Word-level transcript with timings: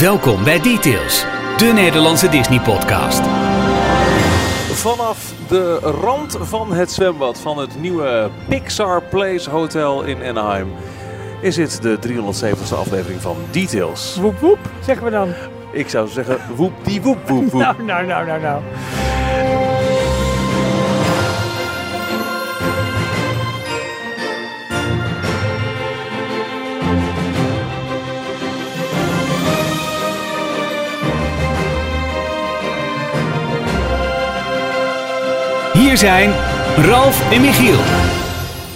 Welkom 0.00 0.44
bij 0.44 0.60
Details, 0.60 1.24
de 1.56 1.72
Nederlandse 1.74 2.28
Disney-podcast. 2.28 3.20
Vanaf 4.72 5.32
de 5.48 5.78
rand 5.78 6.38
van 6.40 6.72
het 6.72 6.92
zwembad 6.92 7.40
van 7.40 7.58
het 7.58 7.80
nieuwe 7.80 8.30
Pixar 8.48 9.02
Place 9.02 9.50
Hotel 9.50 10.02
in 10.02 10.22
Anaheim 10.22 10.68
is 11.40 11.54
dit 11.54 11.82
de 11.82 11.98
370ste 12.08 12.76
aflevering 12.76 13.20
van 13.20 13.36
Details. 13.50 14.16
Woep 14.16 14.38
woep, 14.38 14.58
zeggen 14.84 15.04
we 15.04 15.10
dan. 15.10 15.28
Ik 15.72 15.88
zou 15.88 16.08
zeggen 16.08 16.40
woep 16.56 16.72
die 16.84 17.02
woep 17.02 17.28
woep 17.28 17.50
woep. 17.50 17.62
Nou, 17.62 17.82
nou, 17.82 18.06
nou, 18.06 18.26
nou, 18.26 18.40
nou. 18.40 18.62
Hier 35.96 36.08
zijn 36.08 36.30
Ralf 36.76 37.32
en 37.32 37.40
Michiel. 37.40 37.78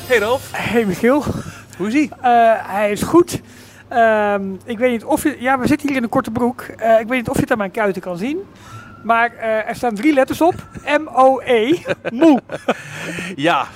Hey 0.06 0.18
Rolf, 0.18 0.50
Hey 0.52 0.84
Michiel, 0.84 1.24
hoe 1.76 1.86
is 1.86 1.94
ie? 1.94 2.10
Eh, 2.20 2.52
hij 2.56 2.90
is 2.90 3.02
goed. 3.02 3.40
Ehm, 3.88 4.42
ik 4.64 4.78
weet 4.78 4.90
niet 4.90 5.04
of 5.04 5.22
je... 5.22 5.36
Ja, 5.38 5.58
we 5.58 5.66
zitten 5.66 5.88
hier 5.88 5.96
in 5.96 6.02
een 6.02 6.08
korte 6.08 6.30
broek. 6.30 6.60
Eh, 6.60 7.00
ik 7.00 7.06
weet 7.08 7.18
niet 7.18 7.28
of 7.28 7.34
je 7.34 7.40
het 7.40 7.50
aan 7.50 7.58
mijn 7.58 7.70
kuiten 7.70 8.02
kan 8.02 8.16
zien. 8.16 8.38
Maar 9.02 9.32
eh, 9.36 9.68
er 9.68 9.74
staan 9.74 9.94
drie 9.94 10.12
letters 10.12 10.40
op. 10.40 10.54
M-O-E. 11.00 11.78
Moe. 12.12 12.40
Ja, 13.36 13.66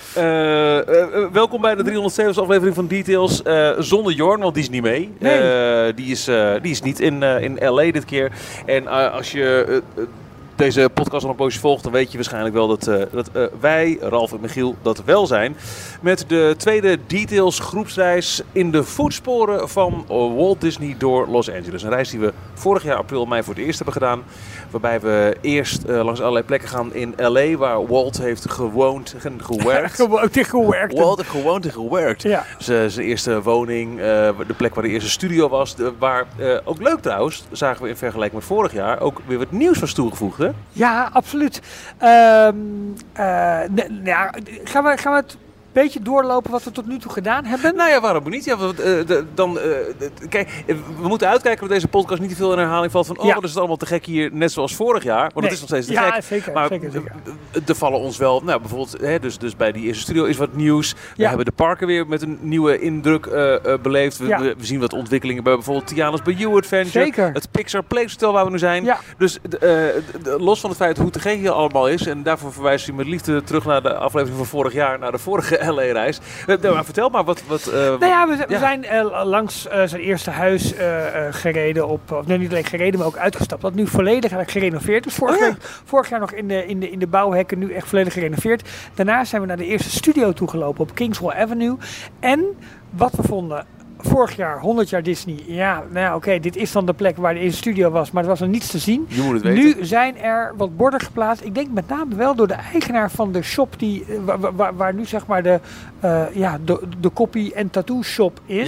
welkom 1.32 1.60
bij 1.60 1.74
de 1.74 1.84
370ste 1.84 2.38
aflevering 2.38 2.74
van 2.74 2.86
Details. 2.86 3.42
Eh, 3.42 3.70
zonder 3.78 4.12
Jorn, 4.12 4.40
want 4.40 4.54
die 4.54 4.62
is 4.62 4.70
niet 4.70 4.82
mee. 4.82 5.12
Nee. 5.18 5.38
Eh, 5.38 5.96
die, 5.96 6.06
is, 6.10 6.28
eh, 6.28 6.52
die 6.62 6.70
is 6.70 6.82
niet 6.82 7.00
in, 7.00 7.22
eh, 7.22 7.42
in 7.42 7.58
LA 7.60 7.90
dit 7.90 8.04
keer. 8.04 8.32
En 8.66 8.86
als 9.12 9.32
je 9.32 9.82
deze 10.56 10.90
podcast 10.94 11.24
al 11.24 11.30
een 11.30 11.36
poosje 11.36 11.60
volgt, 11.60 11.82
dan 11.82 11.92
weet 11.92 12.10
je 12.10 12.16
waarschijnlijk 12.16 12.54
wel 12.54 12.68
dat, 12.68 12.86
eh, 12.86 13.02
dat 13.12 13.28
eh, 13.32 13.42
wij, 13.60 13.98
Ralf 14.00 14.32
en 14.32 14.40
Michiel, 14.40 14.74
dat 14.82 15.02
wel 15.04 15.26
zijn. 15.26 15.56
Met 16.00 16.24
de 16.28 16.54
tweede 16.56 16.98
Details 17.06 17.58
groepsreis 17.58 18.42
in 18.52 18.70
de 18.70 18.84
voetsporen 18.84 19.68
van 19.68 20.04
Walt 20.08 20.60
Disney 20.60 20.94
door 20.98 21.26
Los 21.28 21.50
Angeles. 21.50 21.82
Een 21.82 21.90
reis 21.90 22.10
die 22.10 22.20
we 22.20 22.32
vorig 22.54 22.82
jaar 22.84 22.96
april, 22.96 23.26
mei 23.26 23.42
voor 23.42 23.54
het 23.54 23.62
eerst 23.62 23.76
hebben 23.76 23.94
gedaan. 24.02 24.22
Waarbij 24.70 25.00
we 25.00 25.36
eerst 25.40 25.84
eh, 25.84 26.04
langs 26.04 26.20
allerlei 26.20 26.44
plekken 26.44 26.68
gaan 26.68 26.94
in 26.94 27.14
LA, 27.16 27.56
waar 27.56 27.86
Walt 27.86 28.18
heeft 28.18 28.50
gewoond 28.50 29.14
en 29.24 29.44
gewerkt. 29.44 29.94
Gewoon 30.04 30.28
dit 30.32 30.46
gewerkt. 30.48 30.98
Walt 30.98 31.16
heeft 31.18 31.30
gewoond 31.30 31.64
en 31.64 31.72
gewerkt. 31.72 32.22
Ja. 32.22 32.44
Zijn 32.58 32.90
eerste 32.98 33.42
woning, 33.42 33.96
de 34.00 34.54
plek 34.56 34.74
waar 34.74 34.84
de 34.84 34.90
eerste 34.90 35.10
studio 35.10 35.48
was. 35.48 35.74
de- 35.76 35.92
waar, 35.98 36.26
ook 36.64 36.82
leuk 36.82 37.00
trouwens, 37.00 37.44
zagen 37.52 37.82
we 37.82 37.88
in 37.88 37.96
vergelijking 37.96 38.38
met 38.40 38.48
vorig 38.48 38.72
jaar, 38.72 39.00
ook 39.00 39.20
weer 39.26 39.38
wat 39.38 39.50
nieuws 39.50 39.78
was 39.78 39.92
toegevoegd. 39.92 40.42
Hè? 40.44 40.50
Ja, 40.72 41.08
absoluut. 41.12 41.60
Ehm, 41.98 42.54
eh, 43.12 43.24
ne- 43.70 43.88
nou 43.88 44.04
ja, 44.04 44.34
gaan, 44.64 44.84
we, 44.84 44.96
gaan 44.96 45.12
we 45.12 45.18
het 45.18 45.36
beetje 45.74 46.02
doorlopen 46.02 46.50
wat 46.50 46.64
we 46.64 46.70
tot 46.70 46.86
nu 46.86 46.98
toe 46.98 47.12
gedaan 47.12 47.44
hebben? 47.44 47.76
Nou 47.76 47.90
ja, 47.90 48.00
waarom 48.00 48.30
niet? 48.30 48.44
Ja, 48.44 48.56
want, 48.56 48.80
eh, 48.80 49.06
de- 49.06 49.24
dan, 49.34 49.58
eh, 49.58 49.68
kijk, 50.28 50.64
eh, 50.66 50.76
we 51.00 51.08
moeten 51.08 51.28
uitkijken 51.28 51.60
dat 51.60 51.70
deze 51.70 51.88
podcast 51.88 52.20
niet 52.20 52.30
te 52.30 52.36
veel 52.36 52.52
in 52.52 52.58
herhaling 52.58 52.92
valt 52.92 53.06
van... 53.06 53.18
oh, 53.18 53.24
Ja. 53.26 53.34
wat 53.34 53.42
is 53.42 53.48
het 53.48 53.58
allemaal 53.58 53.76
te 53.76 53.86
gek 53.86 54.06
hier, 54.06 54.30
net 54.32 54.52
zoals 54.52 54.74
vorig 54.74 55.02
jaar. 55.02 55.20
Want 55.20 55.34
Nee. 55.34 55.44
het 55.44 55.52
is 55.52 55.60
nog 55.60 55.68
steeds 55.68 55.86
te 55.86 55.92
ja, 55.92 56.10
gek. 56.10 56.24
zeker. 56.24 56.52
Maar 56.52 56.68
zeker, 56.68 56.90
zeker. 56.90 57.12
er 57.66 57.74
vallen 57.74 57.98
ons 58.00 58.16
wel, 58.16 58.40
nou 58.44 58.60
bijvoorbeeld, 58.60 58.96
hè, 59.00 59.18
dus, 59.18 59.38
dus 59.38 59.56
bij 59.56 59.72
die 59.72 59.84
eerste 59.84 60.02
studio 60.02 60.24
is 60.24 60.36
wat 60.36 60.54
nieuws. 60.54 60.94
We 61.16 61.26
hebben 61.26 61.44
de 61.44 61.52
parken 61.52 61.86
weer 61.86 62.06
met 62.06 62.22
een 62.22 62.38
nieuwe 62.40 62.78
indruk 62.80 63.28
beleefd. 63.82 64.18
We, 64.18 64.26
we, 64.26 64.54
zien 64.60 64.80
wat 64.80 64.92
ontwikkelingen 64.92 65.42
bij 65.44 65.54
bijvoorbeeld 65.54 65.86
Tiana's 65.86 66.22
Bayou 66.22 66.56
Adventure. 66.56 67.04
Zeker. 67.04 67.30
Het 67.32 67.50
Pixar 67.50 67.82
Place 67.82 68.08
Hotel 68.10 68.32
waar 68.32 68.44
we 68.44 68.50
nu 68.50 68.58
zijn. 68.58 68.84
Ja. 68.84 68.98
Dus 69.18 69.38
los 70.38 70.60
van 70.60 70.70
het 70.70 70.78
feit 70.78 70.98
hoe 70.98 71.10
te 71.10 71.20
gek 71.20 71.38
hier 71.38 71.50
allemaal 71.50 71.88
is. 71.88 72.06
En 72.06 72.22
daarvoor 72.22 72.52
verwijs 72.52 72.86
je 72.86 72.92
met 72.92 73.06
liefde 73.06 73.42
terug 73.42 73.64
naar 73.64 73.82
de 73.82 73.94
aflevering 73.94 74.36
van 74.36 74.46
vorig 74.46 74.72
jaar. 74.72 74.98
Naar 74.98 75.12
de 75.12 75.18
vorige 75.18 75.56
LA-reis. 75.74 76.20
maar 76.46 76.84
vertel 76.84 77.08
maar, 77.08 77.24
wat... 77.24 77.42
wat 77.46 77.66
eh, 77.66 77.74
Nou 77.74 78.06
ja, 78.06 78.28
we, 78.48 78.58
zijn 78.58 78.84
eh, 78.84 79.22
langs 79.24 79.68
eh, 79.68 79.82
zijn 79.84 80.02
eerste 80.02 80.30
huis 80.30 80.74
eh, 80.74 81.26
eh, 81.26 81.34
gereden 81.34 81.88
op, 81.88 82.12
of 82.12 82.26
nee, 82.26 82.38
niet 82.38 82.50
alleen 82.50 82.64
gereden, 82.64 82.98
maar 82.98 83.08
ook 83.08 83.16
uitgestapt. 83.16 83.62
Dat 83.62 83.74
nu 83.74 83.86
volledig 83.86 84.32
gerenoveerd 84.46 85.06
is. 85.06 85.14
Vorig, 85.14 85.34
Oh 85.34 85.40
ja. 85.40 85.46
jaar, 85.46 85.56
vorig 85.84 86.08
jaar 86.08 86.20
nog 86.20 86.32
in 86.32 86.48
de, 86.48 86.66
in, 86.66 86.80
de, 86.80 86.90
in 86.90 86.98
de 86.98 87.06
bouwhekken, 87.06 87.58
nu 87.58 87.72
echt 87.72 87.88
volledig 87.88 88.12
gerenoveerd. 88.12 88.68
Daarna 88.94 89.24
zijn 89.24 89.40
we 89.40 89.46
naar 89.46 89.56
de 89.56 89.66
eerste 89.66 89.90
studio 89.90 90.32
toegelopen 90.32 90.80
op 90.80 90.94
Kingswell 90.94 91.42
Avenue. 91.42 91.76
En 92.20 92.44
wat 92.90 93.12
we 93.12 93.22
vonden, 93.22 93.66
vorig 94.06 94.36
jaar, 94.36 94.60
100 94.60 94.88
jaar 94.90 95.02
Disney. 95.02 95.36
Ja, 95.46 95.82
nou 95.90 95.98
ja, 96.06 96.14
oké, 96.14 96.38
dit 96.40 96.56
is 96.56 96.72
dan 96.72 96.86
de 96.86 96.92
plek 96.92 97.16
waar 97.16 97.34
de 97.34 97.40
eerste 97.40 97.56
studio 97.58 97.90
was, 97.90 98.10
maar 98.10 98.22
er 98.22 98.28
was 98.28 98.40
nog 98.40 98.48
niets 98.48 98.66
te 98.70 98.78
zien. 98.78 99.06
je 99.08 99.22
moet 99.22 99.32
het 99.34 99.42
weten. 99.42 99.62
Nu 99.78 99.84
zijn 99.84 100.18
er 100.18 100.52
wat 100.56 100.76
borden 100.76 101.00
geplaatst. 101.00 101.44
Ik 101.44 101.54
denk 101.54 101.70
met 101.70 101.88
name 101.88 102.14
wel 102.14 102.34
door 102.34 102.46
de 102.46 102.54
eigenaar 102.72 103.10
van 103.10 103.32
de 103.32 103.42
shop 103.42 103.74
die, 103.78 104.04
eh, 104.08 104.14
wa- 104.24 104.38
wa- 104.38 104.52
waar, 104.52 104.76
waar 104.76 104.94
nu 104.94 105.04
zeg 105.04 105.26
maar 105.26 105.42
de, 105.42 105.60
eh, 106.00 106.22
ja, 106.32 106.58
de, 106.64 106.80
de 107.00 107.12
copy 107.12 107.50
en 107.54 107.70
tattoo 107.70 108.02
shop 108.02 108.40
is. 108.46 108.66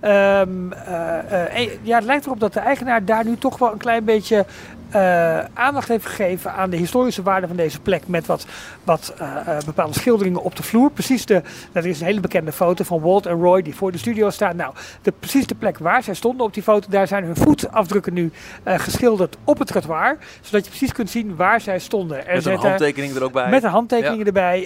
Ja. 0.00 0.40
Ehm, 0.40 0.72
eh, 0.72 1.68
ja, 1.82 1.96
het 1.96 2.04
lijkt 2.04 2.26
erop 2.26 2.40
dat 2.40 2.52
de 2.52 2.60
eigenaar 2.60 3.04
daar 3.04 3.24
nu 3.24 3.36
toch 3.36 3.58
wel 3.58 3.72
een 3.72 3.78
klein 3.78 4.04
beetje 4.04 4.44
eh, 4.90 5.38
aandacht 5.54 5.88
heeft 5.88 6.06
gegeven 6.06 6.52
aan 6.52 6.70
de 6.70 6.76
historische 6.76 7.22
waarde 7.22 7.46
van 7.46 7.56
deze 7.56 7.80
plek. 7.80 8.02
Met 8.06 8.26
wat, 8.26 8.46
wat 8.84 9.14
eh, 9.18 9.56
eh, 9.56 9.64
bepaalde 9.64 9.94
schilderingen 9.94 10.42
op 10.42 10.56
de 10.56 10.62
vloer. 10.62 10.90
Precies 10.90 11.26
de, 11.26 11.42
er 11.72 11.86
is 11.86 12.00
een 12.00 12.06
hele 12.06 12.20
bekende 12.20 12.52
foto 12.52 12.84
van 12.84 13.00
Walt 13.00 13.26
en 13.26 13.40
Roy 13.40 13.62
die 13.62 13.74
voor 13.74 13.92
de 13.92 13.98
studio 13.98 14.30
staan. 14.30 14.56
Nou, 14.56 14.74
de, 15.02 15.12
precies 15.12 15.46
de 15.46 15.54
plek 15.54 15.78
waar 15.78 16.02
zij 16.02 16.14
stonden 16.14 16.46
op 16.46 16.54
die 16.54 16.62
foto, 16.62 16.88
daar 16.90 17.06
zijn 17.06 17.24
hun 17.24 17.36
voetafdrukken 17.36 18.12
nu 18.12 18.32
geschilderd 18.64 19.36
op 19.44 19.58
het 19.58 19.68
trottoir. 19.68 20.18
Zodat 20.40 20.64
je 20.64 20.70
precies 20.70 20.92
kunt 20.92 21.10
zien 21.10 21.36
waar 21.36 21.60
zij 21.60 21.78
stonden. 21.78 22.26
Er 22.26 22.34
Met 22.34 22.46
een 22.46 22.56
handtekening 22.56 23.14
er 23.14 23.22
ook 23.22 23.32
bij. 23.32 23.50
met 23.50 23.62
de 23.62 23.68
handtekeningen 23.68 24.26
erbij. 24.26 24.60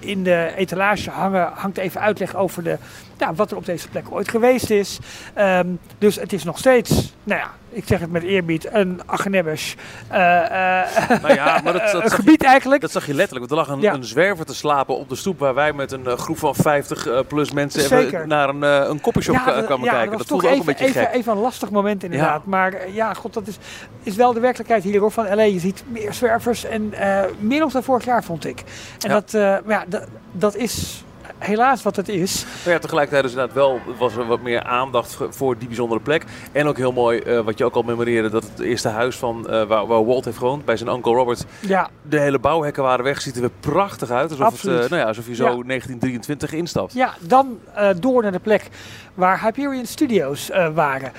In 0.00 0.22
de 0.22 0.52
etalage 0.56 1.10
hangen, 1.10 1.50
hangt 1.54 1.78
even 1.78 2.00
uitleg 2.00 2.36
over 2.36 2.62
de, 2.62 2.78
ja, 3.18 3.34
wat 3.34 3.50
er 3.50 3.56
op 3.56 3.66
deze 3.66 3.88
plek 3.88 4.04
ooit 4.10 4.28
geweest 4.28 4.70
is. 4.70 4.98
Ehm, 5.34 5.66
dus 5.98 6.16
het 6.16 6.32
is 6.32 6.44
nog 6.44 6.58
steeds, 6.58 7.14
nou 7.24 7.40
ja, 7.40 7.50
ik 7.70 7.86
zeg 7.86 8.00
het 8.00 8.10
met 8.10 8.22
eerbied, 8.22 8.68
een 8.72 9.00
Agnebbes 9.06 9.76
eh, 10.08 10.80
eh, 10.80 11.22
Nou 11.22 11.34
ja, 11.34 11.60
maar 11.64 11.72
dat, 11.72 11.82
dat, 11.92 11.94
een 11.94 12.00
zag 12.00 12.02
je, 12.02 12.10
gebied 12.10 12.42
eigenlijk. 12.42 12.80
dat 12.80 12.90
zag 12.90 13.06
je 13.06 13.14
letterlijk. 13.14 13.50
Want 13.50 13.60
er 13.60 13.66
lag 13.66 13.76
een, 13.76 13.82
Ja. 13.82 13.94
een 13.94 14.04
zwerver 14.04 14.46
te 14.46 14.54
slapen 14.54 14.96
op 14.96 15.08
de 15.08 15.16
stoep... 15.16 15.38
waar 15.38 15.54
wij 15.54 15.72
met 15.72 15.92
een 15.92 16.06
eh, 16.06 16.18
groep 16.18 16.38
van 16.38 16.54
50 16.54 17.06
eh, 17.06 17.18
plus 17.28 17.52
mensen 17.52 17.82
even 17.82 18.28
naar 18.28 18.48
een, 18.48 18.62
een 18.62 19.00
Ja, 19.02 19.62
kwamen 19.62 19.84
ja, 19.84 19.90
kijken. 19.90 20.10
Dat, 20.10 20.18
Dat, 20.18 20.26
voelde 20.26 20.26
toch 20.26 20.34
ook 20.34 20.42
een 20.42 20.50
even, 20.52 20.64
beetje 20.64 20.84
even, 20.84 21.00
gek. 21.00 21.12
even 21.12 21.32
een 21.32 21.38
lastig 21.38 21.70
moment 21.70 22.04
inderdaad. 22.04 22.44
Maar 22.44 22.90
ja, 22.92 23.14
god, 23.14 23.34
dat 23.34 23.46
is, 23.46 23.58
is 24.02 24.16
wel 24.16 24.32
de 24.32 24.40
werkelijkheid 24.40 24.82
hier 24.82 25.00
hoor, 25.00 25.10
van 25.10 25.34
LA. 25.34 25.42
Je 25.42 25.58
ziet 25.58 25.84
meer 25.88 26.12
zwervers 26.12 26.64
en 26.64 26.92
meer 27.38 27.60
nog 27.60 27.72
dan 27.72 27.82
vorig 27.82 28.04
jaar 28.04 28.24
vond 28.24 28.46
ik. 28.46 28.62
En 28.98 29.08
dat, 29.10 29.30
ja, 29.66 29.84
dat, 29.88 30.06
dat 30.32 30.56
is 30.56 31.04
helaas 31.38 31.82
wat 31.82 31.96
het 31.96 32.08
is. 32.08 32.44
Maar 32.64 32.74
ja, 32.74 32.78
tegelijkertijd 32.80 33.24
is 33.24 33.30
inderdaad 33.30 33.54
wel, 33.54 33.80
was 33.98 34.16
er 34.16 34.26
wat 34.26 34.40
meer 34.40 34.62
aandacht 34.62 35.18
voor 35.30 35.58
die 35.58 35.66
bijzondere 35.68 36.00
plek. 36.00 36.24
En 36.52 36.66
ook 36.66 36.76
heel 36.76 36.92
mooi, 36.92 37.18
eh, 37.18 37.40
wat 37.40 37.58
je 37.58 37.64
ook 37.64 37.74
al 37.74 37.82
memoreerde, 37.82 38.30
dat 38.30 38.42
het 38.42 38.60
eerste 38.60 38.88
huis 38.88 39.16
van 39.16 39.48
eh, 39.48 39.64
waar, 39.64 39.86
waar 39.86 40.04
Walt 40.06 40.24
heeft 40.24 40.36
gewoond, 40.38 40.64
bij 40.64 40.76
zijn 40.76 40.90
onkel 40.90 41.14
Robert. 41.14 41.44
Ja, 41.60 41.88
De 42.02 42.20
hele 42.20 42.38
bouwhekken 42.38 42.82
waren 42.82 43.04
weg, 43.04 43.20
ziet 43.20 43.34
er 43.34 43.40
weer 43.40 43.50
prachtig 43.60 44.10
uit. 44.10 44.30
Alsof, 44.30 44.62
het, 44.62 44.70
eh, 44.70 44.88
nou 44.90 44.96
ja, 44.96 45.04
alsof 45.04 45.26
je 45.26 45.34
zo 45.34 45.44
Ja. 45.44 45.50
1923 45.50 46.52
instapt. 46.52 46.92
Ja, 46.92 47.14
dan 47.20 47.58
door 48.00 48.22
naar 48.22 48.32
de 48.32 48.38
plek 48.38 48.68
waar 49.14 49.40
Hyperion 49.42 49.86
Studios 49.86 50.50
waren. 50.74 51.12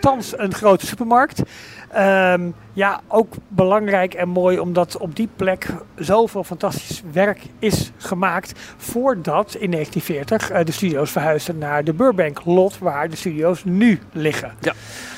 Thans 0.00 0.38
een 0.38 0.54
grote 0.54 0.86
supermarkt. 0.86 1.42
Ehm, 1.88 2.50
ja, 2.72 3.00
ook 3.08 3.34
belangrijk 3.48 4.14
en 4.14 4.28
mooi 4.28 4.58
omdat 4.58 4.96
op 4.96 5.16
die 5.16 5.28
plek 5.36 5.66
zoveel 5.94 6.44
fantastisch 6.44 7.02
werk 7.12 7.42
is 7.58 7.92
gemaakt. 7.96 8.52
Voordat 8.76 9.54
in 9.54 9.70
1940 9.70 10.50
eh, 10.50 10.64
de 10.64 10.72
studio's 10.72 11.10
verhuisden 11.10 11.58
naar 11.58 11.84
de 11.84 11.92
Burbank 11.92 12.44
lot 12.44 12.78
waar 12.78 13.10
de 13.10 13.16
studio's 13.16 13.64
nu 13.64 13.98
liggen. 14.12 14.52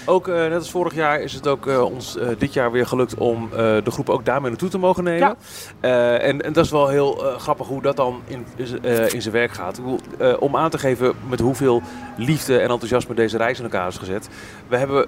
Ook, 0.08 0.28
eh, 0.28 0.34
net 0.34 0.55
als 0.55 0.70
vorig 0.70 0.94
jaar, 0.94 1.20
is 1.20 1.32
het 1.32 1.46
ook 1.46 1.66
eh, 1.66 1.82
ons 1.82 2.16
eh, 2.16 2.28
dit 2.38 2.52
jaar 2.52 2.72
weer 2.72 2.87
gelukt 2.87 3.14
om 3.14 3.49
de 3.84 3.90
groep 3.90 4.08
ook 4.08 4.25
daarmee 4.25 4.50
naartoe 4.50 4.69
te 4.69 4.78
mogen 4.78 5.05
nemen. 5.05 5.37
Ja. 5.81 6.19
En, 6.19 6.43
en 6.43 6.52
dat 6.52 6.64
is 6.64 6.70
wel 6.70 6.88
heel 6.88 7.14
grappig 7.38 7.66
hoe 7.66 7.82
dat 7.82 7.96
dan 7.96 8.22
in, 8.26 8.46
in 9.12 9.22
zijn 9.22 9.34
werk 9.34 9.50
gaat. 9.50 9.81
Om 10.38 10.56
aan 10.56 10.70
te 10.70 10.78
geven 10.78 11.14
met 11.28 11.40
hoeveel 11.40 11.82
liefde 12.16 12.58
en 12.58 12.70
enthousiasme 12.70 13.14
deze 13.14 13.37
reis 13.37 13.58
in 13.58 13.64
elkaar 13.64 13.88
is 13.88 13.96
gezet. 13.96 14.28
We 14.69 14.76
hebben 14.76 15.06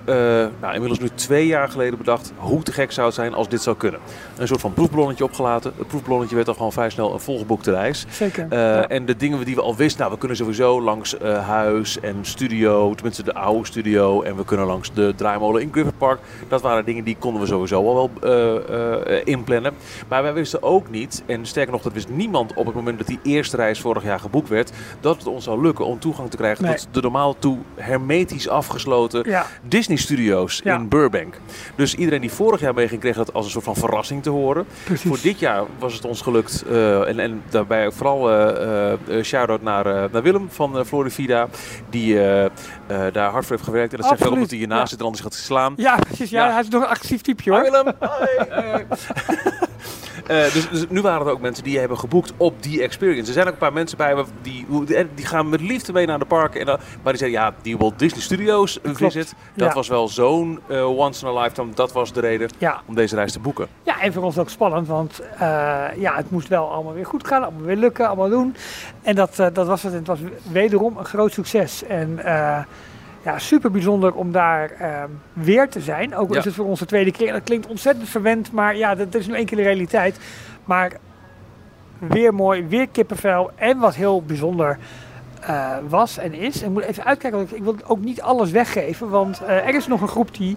nou, 0.61 0.75
inmiddels 0.75 0.99
nu 0.99 1.09
twee 1.15 1.47
jaar 1.47 1.69
geleden 1.69 1.99
bedacht 1.99 2.33
hoe 2.37 2.63
te 2.63 2.73
gek 2.73 2.93
zou 2.93 3.07
het 3.07 3.15
zijn 3.15 3.35
als 3.35 3.49
dit 3.49 3.63
zou 3.63 3.77
kunnen. 3.77 4.01
Een 4.37 4.47
soort 4.47 4.61
van 4.61 4.73
proefballonnetje 4.73 5.25
opgelaten. 5.25 5.73
Het 5.79 5.89
proefballonnetje 5.89 6.37
werd 6.37 6.49
al 6.49 6.55
gewoon 6.55 6.73
vrij 6.73 6.91
snel 6.91 7.13
een 7.13 7.21
volgeboekte 7.21 7.71
reis. 7.71 8.07
Zeker. 8.11 8.47
Ja. 8.51 8.89
En 8.89 9.07
de 9.07 9.17
dingen 9.17 9.45
die 9.45 9.55
we 9.55 9.63
al 9.63 9.77
wisten, 9.77 10.01
nou, 10.01 10.13
we 10.13 10.19
kunnen 10.19 10.37
sowieso 10.37 10.83
langs 10.83 11.19
huis 11.47 12.01
en 12.01 12.17
studio, 12.21 12.95
tenminste 12.95 13.23
de 13.23 13.35
oude 13.35 13.67
studio, 13.67 14.23
en 14.23 14.37
we 14.37 14.45
kunnen 14.45 14.67
langs 14.67 14.90
De 14.95 15.13
draaimolen 15.17 15.63
in 15.63 15.69
Griffith 15.73 15.99
Park. 15.99 16.19
Dat 16.49 16.61
waren 16.63 16.85
dingen 16.85 17.05
die 17.05 17.17
konden 17.19 17.41
we 17.43 17.47
sowieso 17.49 17.87
al 17.87 17.95
wel 17.95 18.11
eh, 18.23 19.17
eh, 19.17 19.23
inplannen. 19.25 19.73
Maar 20.09 20.23
wij 20.23 20.33
wisten 20.33 20.63
ook 20.63 20.91
niet, 20.91 21.23
en 21.27 21.47
sterker 21.47 21.73
nog, 21.73 21.83
dat 21.83 21.93
wist 21.93 22.09
niemand 22.09 22.55
op 22.55 22.67
het 22.67 22.75
moment 22.75 22.99
dat 22.99 23.07
die 23.07 23.19
eerste 23.23 23.57
reis 23.57 23.81
vorig 23.81 24.03
jaar 24.05 24.21
geboekt 24.21 24.49
werd, 24.49 24.73
dat 25.01 25.17
het 25.17 25.27
ons 25.27 25.45
zou 25.45 25.63
lukken 25.63 25.85
om 25.85 25.99
toegang 25.99 26.31
te 26.31 26.37
krijgen 26.37 26.65
Nee. 26.65 26.75
tot 26.77 26.95
de 26.95 27.01
normaal 27.01 27.39
toe 27.39 27.59
hermetisch 27.75 28.49
afgesloten 28.49 29.29
Ja, 29.31 29.47
Disney 29.63 29.97
Studios 29.97 30.61
Ja. 30.65 30.75
in 30.77 30.89
Burbank. 30.89 31.35
Dus 31.77 31.95
iedereen 31.95 32.21
die 32.21 32.31
vorig 32.33 32.61
jaar 32.61 32.75
meeging, 32.75 33.01
kreeg 33.01 33.17
dat 33.17 33.33
als 33.33 33.45
een 33.45 33.51
soort 33.51 33.65
van 33.65 33.77
verrassing 33.77 34.23
te 34.23 34.31
horen. 34.31 34.67
precies. 34.85 35.09
Voor 35.09 35.19
dit 35.23 35.39
jaar 35.39 35.63
was 35.79 35.95
het 35.95 36.05
ons 36.05 36.21
gelukt. 36.23 36.65
eh, 36.71 37.09
en, 37.09 37.19
en 37.19 37.43
daarbij 37.51 37.87
ook 37.87 37.93
vooral 37.93 38.29
shout-out 39.23 39.63
naar, 39.63 39.85
naar 40.13 40.23
Willem 40.23 40.49
van 40.51 40.85
Florivida. 40.87 41.49
Die 41.91 42.15
daar 43.13 43.31
hard 43.31 43.47
voor 43.47 43.57
heeft 43.57 43.69
gewerkt. 43.69 43.93
En 43.93 43.99
dat 43.99 44.09
zegt 44.09 44.21
wel 44.23 44.33
omdat 44.33 44.49
hij 44.51 44.59
hiernaast 44.59 44.80
ja. 44.81 44.87
zit 44.87 44.99
en 44.99 45.05
anders 45.05 45.23
gaat 45.23 45.35
slaan. 45.35 45.73
Ja, 45.77 45.97
precies. 45.97 46.31
Ja, 46.31 46.51
hij 46.51 46.61
is 46.61 46.69
nog 46.69 46.83
een 46.83 46.89
actief 46.89 47.21
typeje 47.21 47.51
hoor. 47.51 47.63
Willem! 47.63 47.95
Eh, 50.27 50.53
dus, 50.53 50.69
dus 50.69 50.85
nu 50.89 51.01
waren 51.01 51.27
er 51.27 51.33
ook 51.33 51.41
mensen 51.41 51.65
die 51.65 51.79
hebben 51.79 51.99
geboekt 51.99 52.33
op 52.37 52.63
die 52.63 52.83
experience. 52.83 53.27
Er 53.27 53.33
zijn 53.33 53.47
ook 53.47 53.53
een 53.53 53.59
paar 53.59 53.73
mensen 53.73 53.97
bij 53.99 54.15
me 54.15 54.25
die, 54.43 54.67
die 55.15 55.27
gaan 55.27 55.49
met 55.49 55.61
liefde 55.61 55.93
mee 55.93 56.07
naar 56.07 56.19
de 56.19 56.25
parken. 56.25 56.61
En 56.61 56.67
dan, 56.67 56.79
maar 57.03 57.13
die 57.13 57.23
zeggen, 57.23 57.39
ja, 57.39 57.55
die 57.63 57.79
Walt 57.79 57.99
Disney 57.99 58.23
Studios 58.23 58.77
eh, 58.77 58.83
Klopt, 58.83 58.99
visit, 58.99 59.35
dat 59.55 59.69
ja. 59.69 59.75
was 59.75 59.89
wel 59.89 60.09
zo'n 60.09 60.61
eh, 60.69 60.99
once 60.99 61.27
in 61.27 61.37
a 61.37 61.41
lifetime. 61.41 61.75
Dat 61.75 61.93
was 61.93 62.13
de 62.13 62.21
reden 62.21 62.51
Ja. 62.59 62.81
om 62.87 62.95
deze 62.95 63.15
reis 63.15 63.33
te 63.33 63.41
boeken. 63.41 63.69
Ja, 63.83 64.01
en 64.01 64.13
voor 64.13 64.23
ons 64.23 64.39
ook 64.39 64.51
spannend, 64.51 64.87
want 64.87 65.21
eh, 65.21 65.39
ja, 65.97 66.15
het 66.17 66.31
moest 66.31 66.49
wel 66.49 66.71
allemaal 66.71 66.95
weer 66.95 67.07
goed 67.07 67.27
gaan, 67.27 67.43
allemaal 67.43 67.63
weer 67.63 67.77
lukken, 67.77 68.07
allemaal 68.07 68.29
doen. 68.29 68.57
En 69.03 69.15
dat, 69.15 69.39
eh, 69.39 69.47
dat 69.53 69.67
was 69.67 69.83
het. 69.83 69.93
En 69.93 69.99
het 69.99 70.07
was 70.07 70.19
wederom 70.53 70.97
een 70.97 71.05
groot 71.05 71.33
succes. 71.33 71.85
En 71.85 72.25
eh, 72.25 72.59
ja, 73.25 73.39
super 73.39 73.71
bijzonder 73.71 74.15
om 74.15 74.33
daar 74.33 74.71
eh, 74.71 75.03
weer 75.33 75.69
te 75.69 75.81
zijn. 75.81 76.15
Ook 76.15 76.29
al 76.29 76.33
Ja. 76.33 76.39
is 76.39 76.45
het 76.45 76.55
voor 76.55 76.65
ons 76.67 76.79
de 76.79 76.87
tweede 76.87 77.13
keer. 77.13 77.27
En 77.27 77.33
dat 77.33 77.43
klinkt 77.43 77.67
ontzettend 77.67 78.09
verwend, 78.09 78.53
maar 78.53 78.77
ja, 78.77 78.95
dat, 78.95 79.13
dat 79.13 79.21
is 79.21 79.27
nu 79.27 79.35
één 79.35 79.47
keer 79.47 79.57
de 79.57 79.63
realiteit. 79.65 80.19
Maar 80.65 80.93
weer 81.99 82.35
mooi, 82.35 82.67
weer 82.69 82.89
kippenvel. 82.89 83.51
En 83.55 83.79
wat 83.79 83.95
heel 83.95 84.23
bijzonder 84.23 84.79
eh, 85.41 85.77
was 85.89 86.19
en 86.19 86.33
is. 86.35 86.61
En 86.63 86.67
ik 86.67 86.73
moet 86.73 86.83
even 86.83 87.05
uitkijken, 87.05 87.39
want 87.39 87.51
ik, 87.51 87.57
ik 87.57 87.63
wil 87.63 87.77
ook 87.87 88.01
niet 88.01 88.23
alles 88.23 88.51
weggeven. 88.51 89.09
Want 89.09 89.41
eh, 89.45 89.57
er 89.57 89.75
is 89.75 89.87
nog 89.87 90.01
een 90.01 90.09
groep 90.09 90.35
die... 90.35 90.57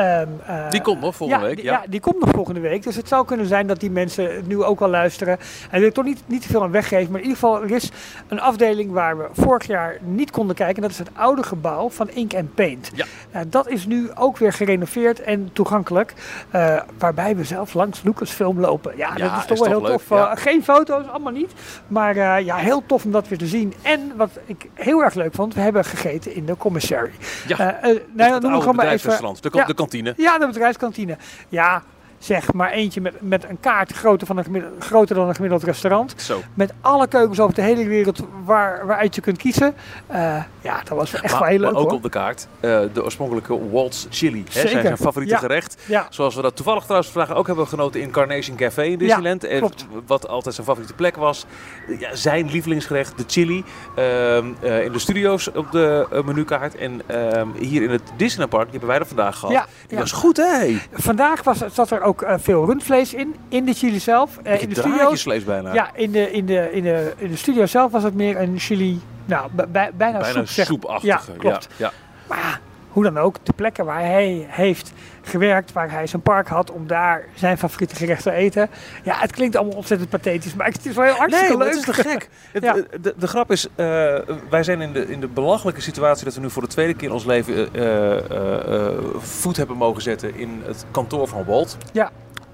ehm, 0.00 0.28
eh, 0.46 0.70
Die 0.70 0.80
komt 0.82 1.00
nog 1.00 1.16
volgende 1.16 1.42
ja, 1.44 1.48
week. 1.54 1.62
Ja. 1.64 1.72
ja, 1.72 1.82
die 1.88 2.00
komt 2.00 2.20
nog 2.20 2.28
volgende 2.34 2.60
week. 2.60 2.82
Dus 2.82 2.96
het 2.96 3.08
zou 3.08 3.24
kunnen 3.26 3.46
zijn 3.46 3.66
dat 3.66 3.80
die 3.80 3.90
mensen 3.90 4.34
het 4.34 4.46
nu 4.46 4.62
ook 4.62 4.80
al 4.80 4.88
luisteren. 4.88 5.38
En 5.70 5.76
ik 5.76 5.80
wil 5.80 5.92
toch 5.92 6.04
niet, 6.04 6.22
niet 6.26 6.42
te 6.42 6.48
veel 6.48 6.62
aan 6.62 6.70
weggeven. 6.70 7.10
Maar 7.12 7.20
in 7.20 7.26
ieder 7.26 7.40
geval, 7.40 7.62
er 7.62 7.70
is 7.70 7.90
een 8.28 8.40
afdeling 8.40 8.90
waar 8.92 9.18
we 9.18 9.28
vorig 9.32 9.66
jaar 9.66 9.96
niet 10.00 10.30
konden 10.30 10.56
kijken. 10.56 10.76
En 10.76 10.82
dat 10.82 10.90
is 10.90 10.98
het 10.98 11.10
oude 11.12 11.42
gebouw 11.42 11.90
van 11.90 12.10
Ink 12.10 12.34
and 12.34 12.54
Paint. 12.54 12.90
Ja. 12.94 13.04
Nou, 13.32 13.48
dat 13.48 13.68
is 13.68 13.86
nu 13.86 14.10
ook 14.14 14.38
weer 14.38 14.52
gerenoveerd 14.52 15.20
en 15.20 15.50
toegankelijk. 15.52 16.14
eh, 16.50 16.80
waarbij 16.98 17.36
we 17.36 17.44
zelf 17.44 17.74
langs 17.74 18.02
Lucasfilm 18.02 18.60
lopen. 18.60 18.96
Ja, 18.96 19.10
Ja, 19.16 19.28
dat 19.28 19.38
is 19.38 19.46
toch 19.46 19.58
wel 19.58 19.68
heel 19.68 19.82
leuk, 19.82 19.90
tof. 19.90 20.10
Eh, 20.10 20.30
geen 20.34 20.64
foto's, 20.64 21.06
allemaal 21.08 21.32
niet. 21.32 21.52
Maar 21.88 22.16
eh, 22.16 22.44
ja, 22.44 22.56
heel 22.56 22.82
tof 22.86 23.04
om 23.04 23.10
dat 23.10 23.28
weer 23.28 23.38
te 23.38 23.46
zien. 23.46 23.74
En 23.82 24.12
wat 24.16 24.30
ik 24.46 24.68
heel 24.74 25.02
erg 25.02 25.14
leuk 25.14 25.34
vond, 25.34 25.54
we 25.54 25.60
hebben 25.60 25.84
gegeten 25.84 26.34
in 26.34 26.44
de 26.46 26.56
commissary. 26.56 27.10
Ja, 27.46 27.58
Eh, 27.58 27.66
eh, 27.90 27.96
het 27.96 28.02
nou, 28.12 28.36
ik 28.36 28.44
oude 28.44 28.56
even. 28.58 28.76
bedrijfsrestaurant, 28.76 29.42
de, 29.42 29.50
de 29.66 29.74
Ja, 30.16 30.38
de 30.38 30.46
bedrijfskantine. 30.46 31.16
Ja, 31.48 31.82
zeg 32.20 32.52
maar 32.52 32.70
eentje 32.70 33.00
met, 33.00 33.14
met 33.20 33.44
een 33.48 33.60
kaart 33.60 33.92
groter, 33.92 34.26
van 34.26 34.36
een 34.38 34.64
groter 34.78 35.14
dan 35.14 35.28
een 35.28 35.34
gemiddeld 35.34 35.62
restaurant. 35.62 36.14
Zo. 36.16 36.40
Met 36.54 36.72
alle 36.80 37.06
keukens 37.08 37.40
over 37.40 37.54
de 37.54 37.62
hele 37.62 37.84
wereld 37.86 38.20
waar, 38.44 38.86
waaruit 38.86 39.14
je 39.14 39.20
kunt 39.20 39.36
kiezen. 39.38 39.74
Eh, 40.06 40.42
ja, 40.60 40.78
dat 40.84 40.98
was 40.98 41.12
echt 41.14 41.30
maar, 41.32 41.40
wel 41.40 41.48
heel 41.48 41.58
leuk 41.58 41.72
maar 41.72 41.80
ook 41.80 41.86
hoor. 41.88 41.96
op 41.96 42.02
de 42.02 42.08
kaart 42.08 42.46
eh, 42.60 42.80
de 42.92 43.04
oorspronkelijke 43.04 43.70
Waltz 43.70 44.06
Chili. 44.10 44.44
Hè, 44.52 44.60
zijn 44.68 44.82
zijn 44.82 44.96
favoriete 44.96 45.34
Ja. 45.34 45.40
gerecht. 45.40 45.76
Ja, 45.86 46.06
Zoals 46.10 46.34
we 46.34 46.42
dat 46.42 46.56
toevallig 46.56 46.82
trouwens 46.82 47.10
vandaag 47.10 47.36
ook 47.36 47.46
hebben 47.46 47.66
genoten 47.68 48.00
in 48.00 48.10
Carnation 48.10 48.56
Café 48.56 48.82
in 48.82 48.98
Disneyland. 48.98 49.44
En 49.44 49.58
klopt. 49.58 49.86
Wat 50.06 50.28
altijd 50.28 50.54
zijn 50.54 50.66
favoriete 50.66 50.94
plek 50.94 51.16
was. 51.16 51.46
Ja, 51.98 52.14
zijn 52.16 52.50
lievelingsgerecht, 52.50 53.18
de 53.18 53.24
chili. 53.26 53.64
ehm, 53.96 54.46
eh, 54.60 54.84
in 54.84 54.92
de 54.92 54.98
studio's 54.98 55.50
op 55.54 55.70
de 55.72 56.22
menukaart. 56.24 56.76
En 56.76 57.00
ehm, 57.06 57.48
hier 57.58 57.82
in 57.82 57.90
het 57.90 58.02
Disneyland 58.16 58.50
Park, 58.50 58.62
die 58.70 58.70
hebben 58.78 58.88
wij 58.88 58.98
er 58.98 59.06
vandaag 59.06 59.36
gehad. 59.38 59.54
Ja, 59.54 59.66
Die 59.86 59.94
ja. 59.96 59.98
was 59.98 60.12
goed 60.12 60.36
hè? 60.36 60.76
Vandaag 60.92 61.42
was, 61.42 61.58
zat 61.72 61.90
er 61.90 62.02
ook 62.02 62.09
eh, 62.18 62.34
veel 62.38 62.64
rundvlees 62.66 63.14
in, 63.14 63.34
in 63.48 63.64
de 63.64 63.72
chili 63.74 63.98
zelf. 64.00 64.40
Beetje 64.42 64.60
in 64.66 64.68
de 64.68 64.74
studio's. 64.74 65.44
bijna. 65.44 65.72
Ja, 65.74 65.90
in 65.94 66.10
de, 66.12 66.30
in, 66.32 66.46
de, 66.46 66.68
in, 66.72 66.82
de, 66.82 67.12
in 67.16 67.30
de 67.30 67.36
studio 67.36 67.66
zelf 67.66 67.92
was 67.92 68.02
het 68.02 68.14
meer 68.14 68.40
een 68.40 68.58
chili, 68.58 69.00
nou, 69.24 69.48
bij- 69.52 69.68
bij- 69.68 69.90
bijna, 69.94 70.18
bijna 70.18 70.38
soep. 70.38 70.46
zeg- 70.48 70.66
soepachtige. 70.66 71.06
Ja, 71.32 71.38
klopt. 71.38 71.68
Ja, 71.76 71.92
Maar 72.28 72.38
ja, 72.38 72.58
hoe 72.90 73.02
dan 73.04 73.18
ook, 73.18 73.36
de 73.42 73.52
plekken 73.52 73.84
waar 73.84 74.00
hij 74.00 74.46
heeft 74.48 74.92
gewerkt, 75.22 75.72
waar 75.72 75.90
hij 75.90 76.06
zijn 76.06 76.22
park 76.22 76.48
had 76.48 76.70
om 76.70 76.86
daar 76.86 77.24
zijn 77.34 77.58
favoriete 77.58 77.94
gerechten 77.96 78.32
te 78.32 78.38
eten. 78.38 78.68
Ja, 79.02 79.14
het 79.18 79.32
klinkt 79.32 79.56
allemaal 79.56 79.76
ontzettend 79.76 80.10
pathetisch, 80.10 80.54
maar 80.54 80.66
het 80.66 80.86
is 80.86 80.94
wel 80.94 81.04
heel 81.04 81.14
hartstikke 81.14 81.56
Nee, 81.56 81.58
leuk. 81.66 81.68
het 81.76 81.88
is 81.88 81.94
te 81.94 82.08
gek. 82.08 82.28
Het, 82.52 82.62
Ja. 82.62 82.76
de, 83.00 83.14
de 83.16 83.26
grap 83.26 83.50
is, 83.50 83.66
eh, 83.74 84.18
wij 84.50 84.62
zijn 84.62 84.80
in 84.80 84.92
de, 84.92 85.06
in 85.08 85.20
de 85.20 85.28
belachelijke 85.28 85.80
situatie 85.80 86.24
dat 86.24 86.34
we 86.34 86.40
nu 86.40 86.50
voor 86.50 86.62
de 86.62 86.68
tweede 86.68 86.94
keer 86.94 87.08
in 87.08 87.14
ons 87.14 87.24
leven 87.24 87.74
eh, 87.74 88.12
eh, 88.30 88.86
eh, 88.86 88.92
voet 89.18 89.56
hebben 89.56 89.76
mogen 89.76 90.02
zetten 90.02 90.34
in 90.36 90.62
het 90.64 90.84
kantoor 90.90 91.28
van 91.28 91.44
Walt. 91.44 91.76
Ja. 91.92 92.10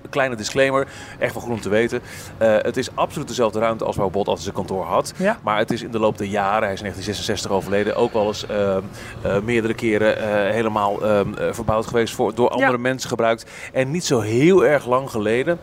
Een 0.06 0.12
kleine 0.12 0.36
disclaimer, 0.36 0.86
echt 1.18 1.32
wel 1.34 1.42
goed 1.42 1.52
om 1.52 1.60
te 1.60 1.68
weten. 1.68 2.00
Eh, 2.38 2.54
het 2.58 2.76
is 2.76 2.88
absoluut 2.94 3.28
dezelfde 3.28 3.58
ruimte 3.58 3.84
als 3.84 3.96
waar 3.96 4.10
Walt 4.10 4.26
altijd 4.26 4.42
zijn 4.44 4.54
kantoor 4.54 4.84
had. 4.84 5.12
Ja. 5.16 5.38
Maar 5.42 5.58
het 5.58 5.70
is 5.70 5.82
in 5.82 5.90
de 5.90 5.98
loop 5.98 6.18
der 6.18 6.26
jaren, 6.26 6.62
hij 6.62 6.72
is 6.72 6.80
in 6.82 6.84
1966 6.92 7.50
overleden, 7.50 7.96
ook 7.96 8.12
wel 8.12 8.26
eens 8.26 8.46
ehm, 8.46 8.80
eh, 9.22 9.38
meerdere 9.40 9.74
keren 9.74 10.18
eh, 10.18 10.52
helemaal 10.52 11.02
ehm, 11.04 11.34
eh, 11.34 11.52
verbouwd 11.52 11.86
geweest, 11.86 12.14
voor, 12.14 12.34
door 12.34 12.48
andere 12.48 12.72
Ja. 12.72 12.78
mensen 12.78 13.08
gebruikt. 13.08 13.50
En 13.72 13.90
niet 13.90 14.04
zo 14.04 14.20
heel 14.20 14.64
erg 14.64 14.86
lang 14.86 15.10
geleden 15.10 15.58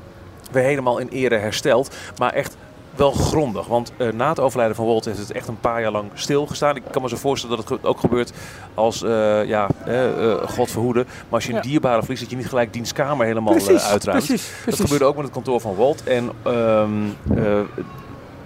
weer 0.52 0.64
helemaal 0.64 0.98
in 0.98 1.08
ere 1.08 1.36
hersteld. 1.38 1.96
Maar 2.18 2.34
echt 2.34 2.58
wel 2.96 3.12
grondig. 3.12 3.68
Want 3.68 3.92
eh, 3.98 4.08
na 4.12 4.30
het 4.30 4.40
overlijden 4.40 4.76
van 4.76 4.86
Walt 4.86 5.06
heeft 5.06 5.18
het 5.18 5.32
echt 5.32 5.48
een 5.48 5.60
paar 5.60 5.82
jaar 5.82 5.92
lang 5.92 6.10
stilgestaan. 6.14 6.76
Ik 6.76 6.84
kan 6.92 7.02
me 7.02 7.10
zo 7.10 7.16
voorstellen 7.16 7.56
dat 7.58 7.70
het 7.70 7.86
ook 7.86 8.00
gebeurt 8.00 8.32
als, 8.74 9.04
eh, 9.04 9.46
ja, 9.46 9.68
eh, 9.86 10.34
God 10.50 10.72
verhoede. 10.72 11.04
Maar 11.04 11.26
als 11.30 11.44
je 11.44 11.50
een 11.50 11.56
Ja. 11.56 11.62
dierbare 11.62 12.00
verliest, 12.00 12.22
dat 12.22 12.32
je 12.32 12.38
niet 12.38 12.48
gelijk 12.48 12.74
dienstkamer 12.74 13.26
helemaal 13.26 13.54
Precies, 13.54 13.84
uitruimt. 13.86 14.26
precies, 14.26 14.52
Dat 14.66 14.80
gebeurde 14.80 15.06
ook 15.06 15.16
met 15.16 15.24
het 15.26 15.34
kantoor 15.34 15.62
van 15.62 15.76
Walt. 15.76 16.04
En 16.04 16.30
ehm, 16.44 16.92
eh, 17.38 17.60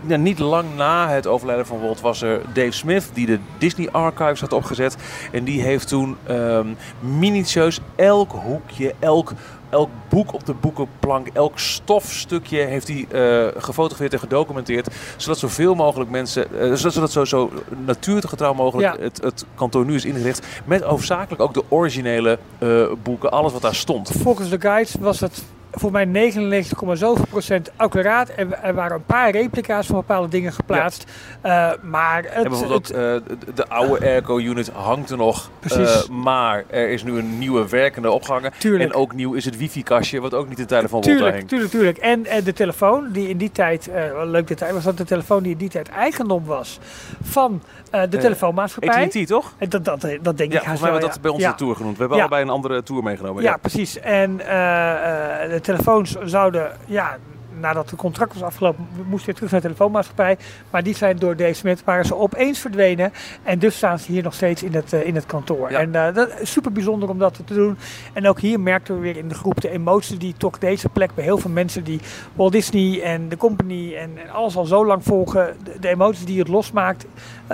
ja, 0.06 0.16
niet 0.18 0.40
lang 0.40 0.66
na 0.76 1.10
het 1.10 1.28
overlijden 1.28 1.66
van 1.66 1.80
Walt 1.82 2.02
was 2.02 2.22
er 2.22 2.42
Dave 2.54 2.72
Smith, 2.72 3.10
die 3.14 3.26
de 3.26 3.40
Disney 3.58 3.90
Archives 3.92 4.42
had 4.42 4.54
opgezet. 4.54 4.96
En 5.32 5.44
die 5.44 5.62
heeft 5.62 5.88
toen 5.88 6.18
ehm, 6.24 6.68
minutieus 7.00 7.80
elk 7.96 8.32
hoekje, 8.32 8.94
elk, 9.00 9.32
elk 9.70 9.90
boek 10.10 10.34
op 10.34 10.46
de 10.46 10.54
boekenplank, 10.54 11.28
elk 11.34 11.60
stofstukje 11.60 12.60
heeft 12.60 12.88
hij 12.88 13.06
eh, 13.12 13.62
gefotografeerd 13.62 14.14
en 14.14 14.20
gedocumenteerd. 14.20 14.88
Zodat 15.18 15.38
zoveel 15.38 15.76
mogelijk 15.76 16.10
mensen, 16.10 16.60
eh, 16.60 16.74
zodat 16.74 16.94
zodat 16.94 17.12
zo, 17.12 17.26
zo 17.26 17.52
natuurgetrouw 17.86 18.54
mogelijk 18.54 18.96
Ja. 18.96 19.04
het, 19.04 19.22
het 19.24 19.46
kantoor 19.56 19.86
nu 19.86 19.96
is 19.96 20.06
ingericht. 20.06 20.48
Met 20.66 20.82
hoofdzakelijk 20.82 21.42
ook 21.42 21.54
de 21.54 21.64
originele 21.70 22.40
eh, 22.58 22.86
boeken, 23.04 23.32
alles 23.32 23.52
wat 23.52 23.62
daar 23.62 23.76
stond. 23.76 24.12
Volgens 24.22 24.50
de 24.50 24.60
guides 24.60 24.96
was 25.00 25.20
het 25.20 25.44
voor 25.80 25.92
mij 25.92 26.06
99,7% 26.06 27.72
accuraat. 27.76 28.30
En 28.30 28.64
er 28.64 28.74
waren 28.74 28.96
een 28.98 29.06
paar 29.06 29.30
replica's 29.32 29.88
van 29.88 29.96
bepaalde 29.96 30.28
dingen 30.28 30.52
geplaatst. 30.54 31.04
Eh, 31.42 31.72
maar 31.82 32.24
het, 32.24 32.32
En 32.34 32.44
bijvoorbeeld 32.50 32.88
het- 32.88 32.98
ook 32.98 33.04
eh, 33.32 33.38
de, 33.46 33.54
de 33.54 33.68
oude 33.68 34.06
airco-unit 34.06 34.70
hangt 34.74 35.10
er 35.10 35.18
nog. 35.18 35.50
Precies. 35.60 36.04
Eh, 36.04 36.10
maar 36.10 36.64
er 36.70 36.90
is 36.90 37.04
nu 37.04 37.18
een 37.18 37.38
nieuwe 37.38 37.68
werkende 37.70 38.12
opgehangen. 38.12 38.52
Tuurlijk. 38.58 38.92
En 38.92 38.96
ook 39.00 39.14
nieuw 39.14 39.34
is 39.34 39.46
het 39.46 39.58
wifi-kastje, 39.58 40.22
wat 40.22 40.34
ook 40.34 40.50
niet 40.50 40.60
in 40.60 40.66
tijden 40.66 40.90
van 40.90 41.02
Tuurlijk, 41.02 41.36
hing. 41.36 41.48
tuurlijk, 41.48 41.72
tuurlijk. 41.72 41.98
En, 41.98 42.26
en 42.26 42.44
de 42.44 42.54
telefoon 42.54 43.12
die 43.12 43.30
in 43.30 43.38
die 43.38 43.52
tijd, 43.52 43.88
eh, 43.88 44.04
leuk 44.24 44.48
detail, 44.48 44.74
was 44.74 44.84
dat 44.84 44.98
de 44.98 45.06
telefoon 45.06 45.44
die 45.44 45.52
in 45.52 45.58
die 45.58 45.70
tijd 45.70 45.90
eigendom 45.90 46.46
was 46.46 46.80
van 47.24 47.62
eh, 47.92 48.02
de 48.10 48.18
telefoonmaatschappij. 48.18 49.04
AT&T, 49.06 49.28
toch? 49.28 49.54
En 49.58 49.70
dat, 49.70 49.86
dat, 49.86 50.02
dat 50.22 50.38
denk 50.38 50.52
Ja, 50.52 50.58
ik 50.58 50.62
volgens 50.64 50.82
mij 50.82 50.92
werd 50.92 51.04
dat 51.04 51.22
bij 51.22 51.34
ja. 51.38 51.50
de 51.52 51.56
tour 51.58 51.76
genoemd. 51.76 51.94
We 51.94 52.00
hebben 52.00 52.18
Ja. 52.18 52.24
allebei 52.24 52.44
een 52.48 52.54
andere 52.56 52.84
tour 52.84 53.04
meegenomen. 53.04 53.44
Ja, 53.44 53.58
precies. 53.58 54.00
En 54.00 54.40
eh, 54.48 55.44
eh, 55.44 55.50
de 55.52 55.62
telefoons 55.74 56.16
zouden, 56.24 56.72
ja, 56.86 57.18
nadat 57.60 57.90
het 57.90 58.00
contract 58.00 58.34
was 58.34 58.44
afgelopen, 58.44 58.88
moesten 58.96 59.26
weer 59.26 59.36
terug 59.36 59.52
naar 59.52 59.62
de 59.62 59.68
telefoonmaatschappij. 59.68 60.38
Maar 60.70 60.84
die 60.84 60.96
zijn 60.96 61.18
door 61.18 61.36
Dave 61.36 61.54
Smith, 61.54 61.84
waren 61.84 62.06
ze 62.06 62.16
opeens 62.16 62.60
verdwenen. 62.60 63.14
En 63.44 63.60
dus 63.60 63.76
staan 63.76 64.00
ze 64.00 64.12
hier 64.12 64.24
nog 64.24 64.34
steeds 64.34 64.64
in 64.64 64.74
het, 64.74 64.94
eh, 64.94 65.06
in 65.06 65.16
het 65.16 65.26
kantoor. 65.26 65.72
Ja. 65.72 65.80
En 65.80 65.96
eh, 65.96 66.14
dat 66.14 66.40
is 66.40 66.52
super 66.52 66.72
bijzonder 66.72 67.10
om 67.10 67.20
dat 67.20 67.40
te 67.46 67.54
doen. 67.54 67.78
En 68.14 68.28
ook 68.28 68.40
hier 68.40 68.60
merkten 68.60 68.96
we 68.96 69.02
weer 69.02 69.18
in 69.18 69.28
de 69.28 69.36
groep 69.36 69.62
de 69.62 69.70
emotie 69.70 70.18
die 70.18 70.34
toch 70.38 70.58
deze 70.58 70.90
plek 70.90 71.16
bij 71.16 71.24
heel 71.24 71.38
veel 71.38 71.52
mensen 71.52 71.84
die 71.84 72.00
Walt 72.34 72.52
Disney 72.52 73.02
en 73.02 73.30
de 73.30 73.38
company 73.38 73.96
en, 73.96 74.12
en 74.18 74.30
alles 74.30 74.56
al 74.56 74.66
zo 74.66 74.86
lang 74.86 75.04
volgen, 75.04 75.56
de, 75.64 75.80
de 75.80 75.88
emoties 75.88 76.26
die 76.26 76.40
het 76.40 76.48
losmaakt, 76.48 77.06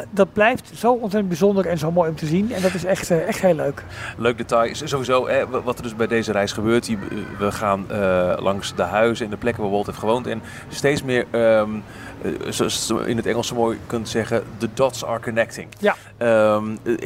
dat 0.10 0.34
blijft 0.34 0.72
zo 0.76 0.92
ontzettend 0.92 1.28
bijzonder 1.28 1.66
en 1.66 1.78
zo 1.78 1.92
mooi 1.92 2.10
om 2.10 2.16
te 2.16 2.26
zien. 2.26 2.52
En 2.54 2.62
dat 2.62 2.74
is 2.74 2.84
echt, 2.86 3.12
eh, 3.12 3.28
echt 3.28 3.42
heel 3.42 3.56
leuk. 3.56 3.84
Leuk 4.18 4.38
detail 4.38 4.76
sowieso 4.76 5.28
hè, 5.28 5.48
wa- 5.48 5.62
wat 5.62 5.78
er 5.78 5.84
dus 5.84 5.96
bij 5.96 6.08
deze 6.08 6.32
reis 6.32 6.52
gebeurt. 6.52 6.88
Eh, 6.90 6.96
we 7.40 7.52
gaan 7.52 7.86
eh, 7.92 8.34
langs 8.40 8.76
de 8.76 8.82
huizen 8.84 9.26
en 9.26 9.32
de 9.32 9.38
plekken 9.38 9.64
waar 9.64 9.72
Walt 9.72 9.86
heeft 9.86 9.98
gewoond. 9.98 10.28
En 10.28 10.42
steeds 10.70 11.04
meer, 11.04 11.26
ehm, 11.32 11.70
eh, 11.76 11.82
zoals 12.50 12.88
je 12.88 13.03
in 13.10 13.18
het 13.18 13.25
Engels 13.25 13.48
zo 13.48 13.56
mooi 13.56 13.77
kunt 13.88 14.10
zeggen, 14.10 14.44
the 14.58 14.70
dots 14.74 15.06
are 15.06 15.20
connecting. 15.20 15.68
Ja. 15.80 15.96
Ehm, 16.18 16.63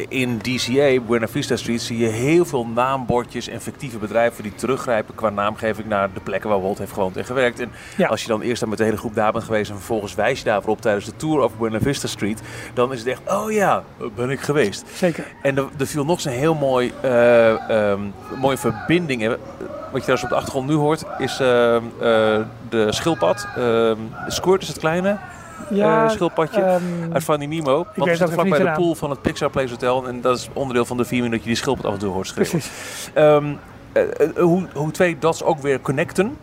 in 0.07 0.38
DCA, 0.38 1.00
Buena 1.07 1.27
Vista 1.27 1.55
Street, 1.55 1.81
zie 1.81 1.97
je 1.97 2.07
heel 2.07 2.45
veel 2.45 2.65
naambordjes 2.67 3.47
en 3.47 3.62
fictieve 3.62 3.97
bedrijven 3.97 4.43
die 4.43 4.55
teruggrijpen 4.55 5.15
qua 5.15 5.29
naamgeving 5.29 5.88
naar 5.88 6.09
de 6.13 6.19
plekken 6.19 6.50
waar 6.50 6.62
Walt 6.62 6.77
heeft 6.77 6.91
gewoond 6.93 7.17
en 7.17 7.25
gewerkt. 7.25 7.59
En 7.59 7.71
Ja. 7.97 8.07
als 8.07 8.21
je 8.21 8.27
dan 8.27 8.41
eerst 8.41 8.59
dan 8.59 8.69
met 8.69 8.77
de 8.77 8.83
hele 8.83 8.97
groep 8.97 9.15
daar 9.15 9.31
bent 9.31 9.43
geweest 9.43 9.69
en 9.69 9.75
vervolgens 9.75 10.15
wijs 10.15 10.39
je 10.39 10.45
daarvoor 10.45 10.71
op 10.71 10.81
tijdens 10.81 11.05
de 11.05 11.15
tour 11.15 11.39
over 11.39 11.57
Buena 11.57 11.79
Vista 11.79 12.07
Street, 12.07 12.41
dan 12.74 12.93
is 12.93 13.00
het 13.00 13.07
echt, 13.07 13.21
oh 13.25 13.51
ja, 13.51 13.83
ben 14.15 14.29
ik 14.29 14.39
geweest. 14.39 14.86
Zeker. 14.93 15.25
En 15.41 15.57
er, 15.57 15.65
er 15.79 15.88
viel 15.88 16.05
nog 16.05 16.15
eens 16.15 16.25
een 16.25 16.31
heel 16.31 16.55
mooi, 16.55 16.91
eh, 17.01 17.69
ehm, 17.91 18.01
mooie 18.39 18.57
verbinding. 18.57 19.36
Eh, 19.88 19.94
Wat 19.94 20.06
je 20.06 20.13
trouwens 20.13 20.24
op 20.24 20.29
de 20.29 20.36
achtergrond 20.36 20.67
nu 20.67 20.74
hoort, 20.75 21.03
is 21.17 21.39
ehm, 21.39 21.84
eh, 22.00 22.39
de 22.70 22.88
schildpad. 22.89 23.48
Ehm 23.58 23.98
Squirt 24.27 24.62
is 24.62 24.67
het 24.67 24.77
kleine 24.77 25.17
eh, 25.70 26.10
schildpadje 26.10 26.62
ehm, 26.62 27.13
uit 27.13 27.24
Finding 27.24 27.51
Nemo. 27.53 27.74
Want 27.96 28.10
we 28.10 28.15
zitten 28.15 28.32
vlakbij 28.32 28.60
de 28.60 28.72
pool 28.72 28.96
van 28.96 29.10
het 29.10 29.22
Pixar 29.22 29.50
Place 29.50 29.70
Hotel. 29.70 30.08
En 30.08 30.22
dat 30.22 30.38
is 30.38 30.50
onderdeel 30.53 30.86
van 30.86 30.98
de 30.98 31.06
filming 31.06 31.32
dat 31.32 31.41
je 31.41 31.48
die 31.48 31.58
schildpad 31.58 31.86
af 31.86 31.94
en 31.94 32.00
toe 32.00 32.12
hoort 32.13 32.27
schreeuwen. 32.27 32.51
precies. 32.51 33.12
Eh, 33.13 33.36
eh, 33.94 34.36
hoe, 34.36 34.67
hoe 34.74 34.91
twee 34.91 35.17
dots 35.20 35.44
ook 35.44 35.60
weer 35.60 35.82
connecten. 35.82 36.38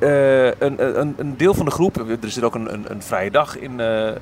Eh, 0.00 0.46
een, 0.46 1.00
een, 1.00 1.14
een 1.16 1.36
deel 1.36 1.54
van 1.54 1.64
de 1.64 1.70
groep, 1.70 1.96
er 1.96 2.30
zit 2.30 2.42
ook 2.42 2.54
een, 2.54 2.72
een, 2.72 2.84
een 2.88 3.02
vrije 3.02 3.30
dag 3.30 3.58
in 3.58 3.80
eh, 3.80 4.08
eh, 4.08 4.16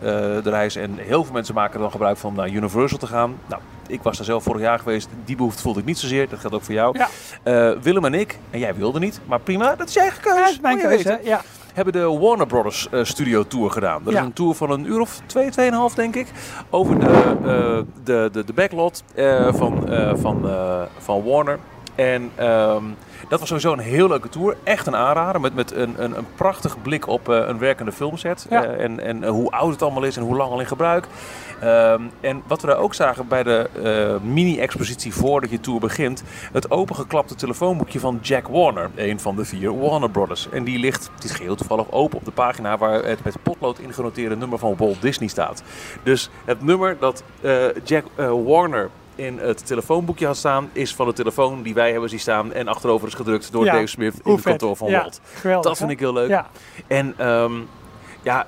de 0.45 0.51
reis 0.51 0.77
en 0.77 0.95
heel 0.97 1.25
veel 1.25 1.33
mensen 1.33 1.55
maken 1.55 1.75
er 1.75 1.81
dan 1.81 1.91
gebruik 1.91 2.17
van 2.17 2.31
om 2.31 2.37
naar 2.37 2.49
Universal 2.49 2.99
te 2.99 3.07
gaan. 3.07 3.37
Nou, 3.47 3.63
ik 3.89 4.03
was 4.03 4.17
daar 4.17 4.27
zelf 4.27 4.43
vorig 4.43 4.61
jaar 4.61 4.79
geweest, 4.79 5.09
die 5.25 5.37
behoefte 5.37 5.63
voelde 5.63 5.81
ik 5.81 5.87
niet 5.87 5.99
zozeer, 5.99 6.29
dat 6.29 6.39
geldt 6.39 6.57
ook 6.57 6.63
voor 6.63 6.75
jou. 6.75 6.99
Ja. 6.99 7.09
Eh, 7.43 7.71
Willem 7.83 8.05
en 8.05 8.15
ik, 8.15 8.39
en 8.51 8.59
jij 8.59 8.75
wilde 8.75 8.99
niet, 8.99 9.21
maar 9.27 9.41
prima, 9.41 9.75
dat 9.77 9.89
is 9.89 9.95
je 9.95 10.01
eigen 10.01 10.21
keuze. 10.21 10.39
Ja, 10.39 10.45
dat 10.45 10.53
is 10.55 10.61
mijn 10.61 10.79
keuze. 10.79 11.21
Ja. 11.23 11.41
hebben 11.75 11.93
de 11.93 12.19
Warner 12.19 12.47
Brothers 12.47 12.89
eh, 12.91 13.05
Studio 13.05 13.47
Tour 13.47 13.71
gedaan. 13.71 14.01
Dat 14.05 14.13
Ja. 14.13 14.19
is 14.21 14.27
een 14.27 14.33
tour 14.33 14.55
van 14.55 14.71
een 14.71 14.87
uur 14.87 15.01
of 15.01 15.21
twee, 15.27 15.51
tweeënhalf 15.51 15.95
denk 15.95 16.15
ik. 16.17 16.27
Over 16.71 16.99
de, 16.99 17.07
eh, 17.07 17.79
de, 18.05 18.29
de, 18.33 18.45
de 18.45 18.53
backlot 18.53 19.03
van, 19.51 19.89
van, 20.21 20.51
van 20.99 21.23
Warner. 21.25 21.59
En 21.95 22.31
ehm, 22.35 22.85
dat 23.29 23.39
was 23.39 23.49
sowieso 23.49 23.73
een 23.73 23.79
heel 23.79 24.09
leuke 24.09 24.29
tour. 24.29 24.57
Echt 24.63 24.87
een 24.87 24.97
aanrader. 24.97 25.41
Met, 25.41 25.55
met 25.55 25.73
een, 25.73 26.03
een, 26.03 26.19
een 26.19 26.27
prachtig 26.35 26.83
blik 26.83 27.07
op 27.07 27.29
eh, 27.29 27.47
een 27.47 27.59
werkende 27.59 27.93
filmset. 27.93 28.47
Ja. 28.51 28.65
Eh, 28.65 28.85
en 28.85 29.01
en 29.01 29.25
eh, 29.25 29.31
hoe 29.31 29.51
oud 29.51 29.73
het 29.73 29.83
allemaal 29.83 30.03
is 30.03 30.17
en 30.17 30.23
hoe 30.23 30.37
lang 30.37 30.51
al 30.51 30.61
in 30.61 30.67
gebruik. 30.67 31.07
Ehm, 31.61 32.03
en 32.21 32.43
wat 32.47 32.61
we 32.61 32.67
daar 32.67 32.79
ook 32.79 32.95
zagen 32.95 33.29
bij 33.29 33.43
de 33.43 33.69
mini-expositie 34.23 35.15
voordat 35.15 35.51
je 35.51 35.61
tour 35.61 35.81
begint. 35.81 36.23
Het 36.53 36.71
opengeklapte 36.71 37.35
telefoonboekje 37.35 38.01
van 38.01 38.19
Jack 38.23 38.49
Warner. 38.49 38.91
Een 38.95 39.21
van 39.21 39.37
de 39.37 39.45
vier 39.45 39.79
Warner 39.79 40.11
Brothers. 40.11 40.49
En 40.51 40.65
die 40.65 40.79
ligt, 40.79 41.11
het 41.15 41.25
is 41.25 41.33
geheel 41.33 41.57
toevallig, 41.57 41.93
open 41.93 42.19
op 42.19 42.25
de 42.25 42.31
pagina 42.31 42.79
waar 42.79 43.05
het 43.05 43.25
met 43.25 43.43
potlood 43.43 43.79
ingenoteerde 43.79 44.37
nummer 44.37 44.59
van 44.59 44.77
Walt 44.77 45.03
Disney 45.03 45.29
staat. 45.29 45.63
Dus 46.03 46.31
het 46.45 46.63
nummer 46.63 46.97
dat 46.99 47.23
Jack 47.85 48.05
Warner 48.45 48.91
in 49.19 49.39
het 49.39 49.67
telefoonboekje 49.67 50.27
had 50.27 50.37
staan, 50.37 50.71
is 50.73 50.95
van 50.95 51.07
de 51.07 51.13
telefoon 51.13 51.63
die 51.63 51.75
wij 51.75 51.91
hebben 51.93 52.11
zien 52.11 52.21
staan 52.21 52.53
en 52.53 52.69
achterover 52.69 53.09
is 53.09 53.15
gedrukt 53.15 53.53
door 53.53 53.65
Ja, 53.65 53.73
Dave 53.73 53.87
Smith 53.87 54.15
in 54.25 54.33
het 54.33 54.41
vet. 54.41 54.43
kantoor 54.43 54.77
van 54.77 54.91
ja, 54.91 55.01
Walt. 55.01 55.21
Geweldig. 55.35 55.65
Dat 55.69 55.77
vind 55.77 55.89
hè? 55.89 55.95
ik 55.95 56.01
heel 56.01 56.13
leuk. 56.13 56.29
Ja. 56.29 56.47
En 56.87 57.15
ehm, 57.17 57.53
ja, 58.23 58.47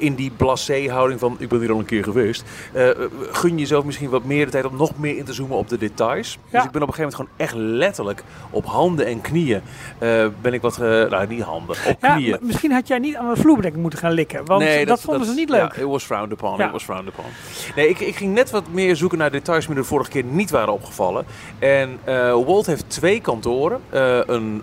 in 0.00 0.14
die 0.14 0.30
blasé-houding 0.36 1.20
van 1.20 1.36
ik 1.38 1.48
ben 1.48 1.60
hier 1.60 1.72
al 1.72 1.78
een 1.78 1.84
keer 1.84 2.04
geweest, 2.04 2.44
eh, 2.72 2.88
gun 3.30 3.50
je 3.50 3.58
jezelf 3.58 3.84
misschien 3.84 4.10
wat 4.10 4.24
meer 4.24 4.44
de 4.44 4.50
tijd 4.50 4.64
om 4.64 4.76
nog 4.76 4.98
meer 4.98 5.16
in 5.16 5.24
te 5.24 5.32
zoomen 5.32 5.56
op 5.56 5.68
de 5.68 5.78
details. 5.78 6.38
Ja. 6.44 6.58
Dus 6.58 6.64
ik 6.64 6.70
ben 6.70 6.82
op 6.82 6.88
een 6.88 6.94
gegeven 6.94 7.18
moment 7.18 7.36
gewoon 7.46 7.64
echt 7.66 7.76
letterlijk 7.78 8.22
op 8.50 8.66
handen 8.66 9.06
en 9.06 9.20
knieën 9.20 9.62
eh, 9.98 10.26
ben 10.40 10.52
ik 10.52 10.60
wat, 10.60 10.78
nou 10.78 11.26
niet 11.26 11.42
handen, 11.42 11.76
op 11.88 11.96
Ja, 12.00 12.14
knieën. 12.14 12.38
misschien 12.40 12.72
had 12.72 12.88
jij 12.88 12.98
niet 12.98 13.16
aan 13.16 13.34
de 13.34 13.40
vloerbedekking 13.40 13.82
moeten 13.82 13.98
gaan 14.00 14.12
likken. 14.12 14.44
Want 14.44 14.86
dat, 14.86 15.00
vonden 15.00 15.26
ze 15.26 15.34
niet 15.34 15.48
leuk. 15.50 15.74
Ja, 15.74 15.82
it 15.82 15.88
was 15.88 16.04
frowned 16.04 16.32
upon. 16.32 16.60
It 16.60 16.70
was 16.70 16.82
frowned 16.84 17.08
upon. 17.08 17.24
Nee, 17.76 17.88
ik, 17.88 18.00
ik 18.00 18.16
ging 18.16 18.34
net 18.34 18.50
wat 18.50 18.64
meer 18.72 18.96
zoeken 18.96 19.18
naar 19.18 19.30
details 19.30 19.66
die 19.66 19.74
me 19.74 19.80
de 19.80 19.86
vorige 19.86 20.10
keer 20.10 20.24
niet 20.24 20.50
waren 20.50 20.72
opgevallen. 20.72 21.24
En 21.58 21.98
eh, 22.04 22.14
Walt 22.46 22.66
heeft 22.66 22.84
twee 22.88 23.20
kantoren. 23.20 23.80
Een, 23.90 24.62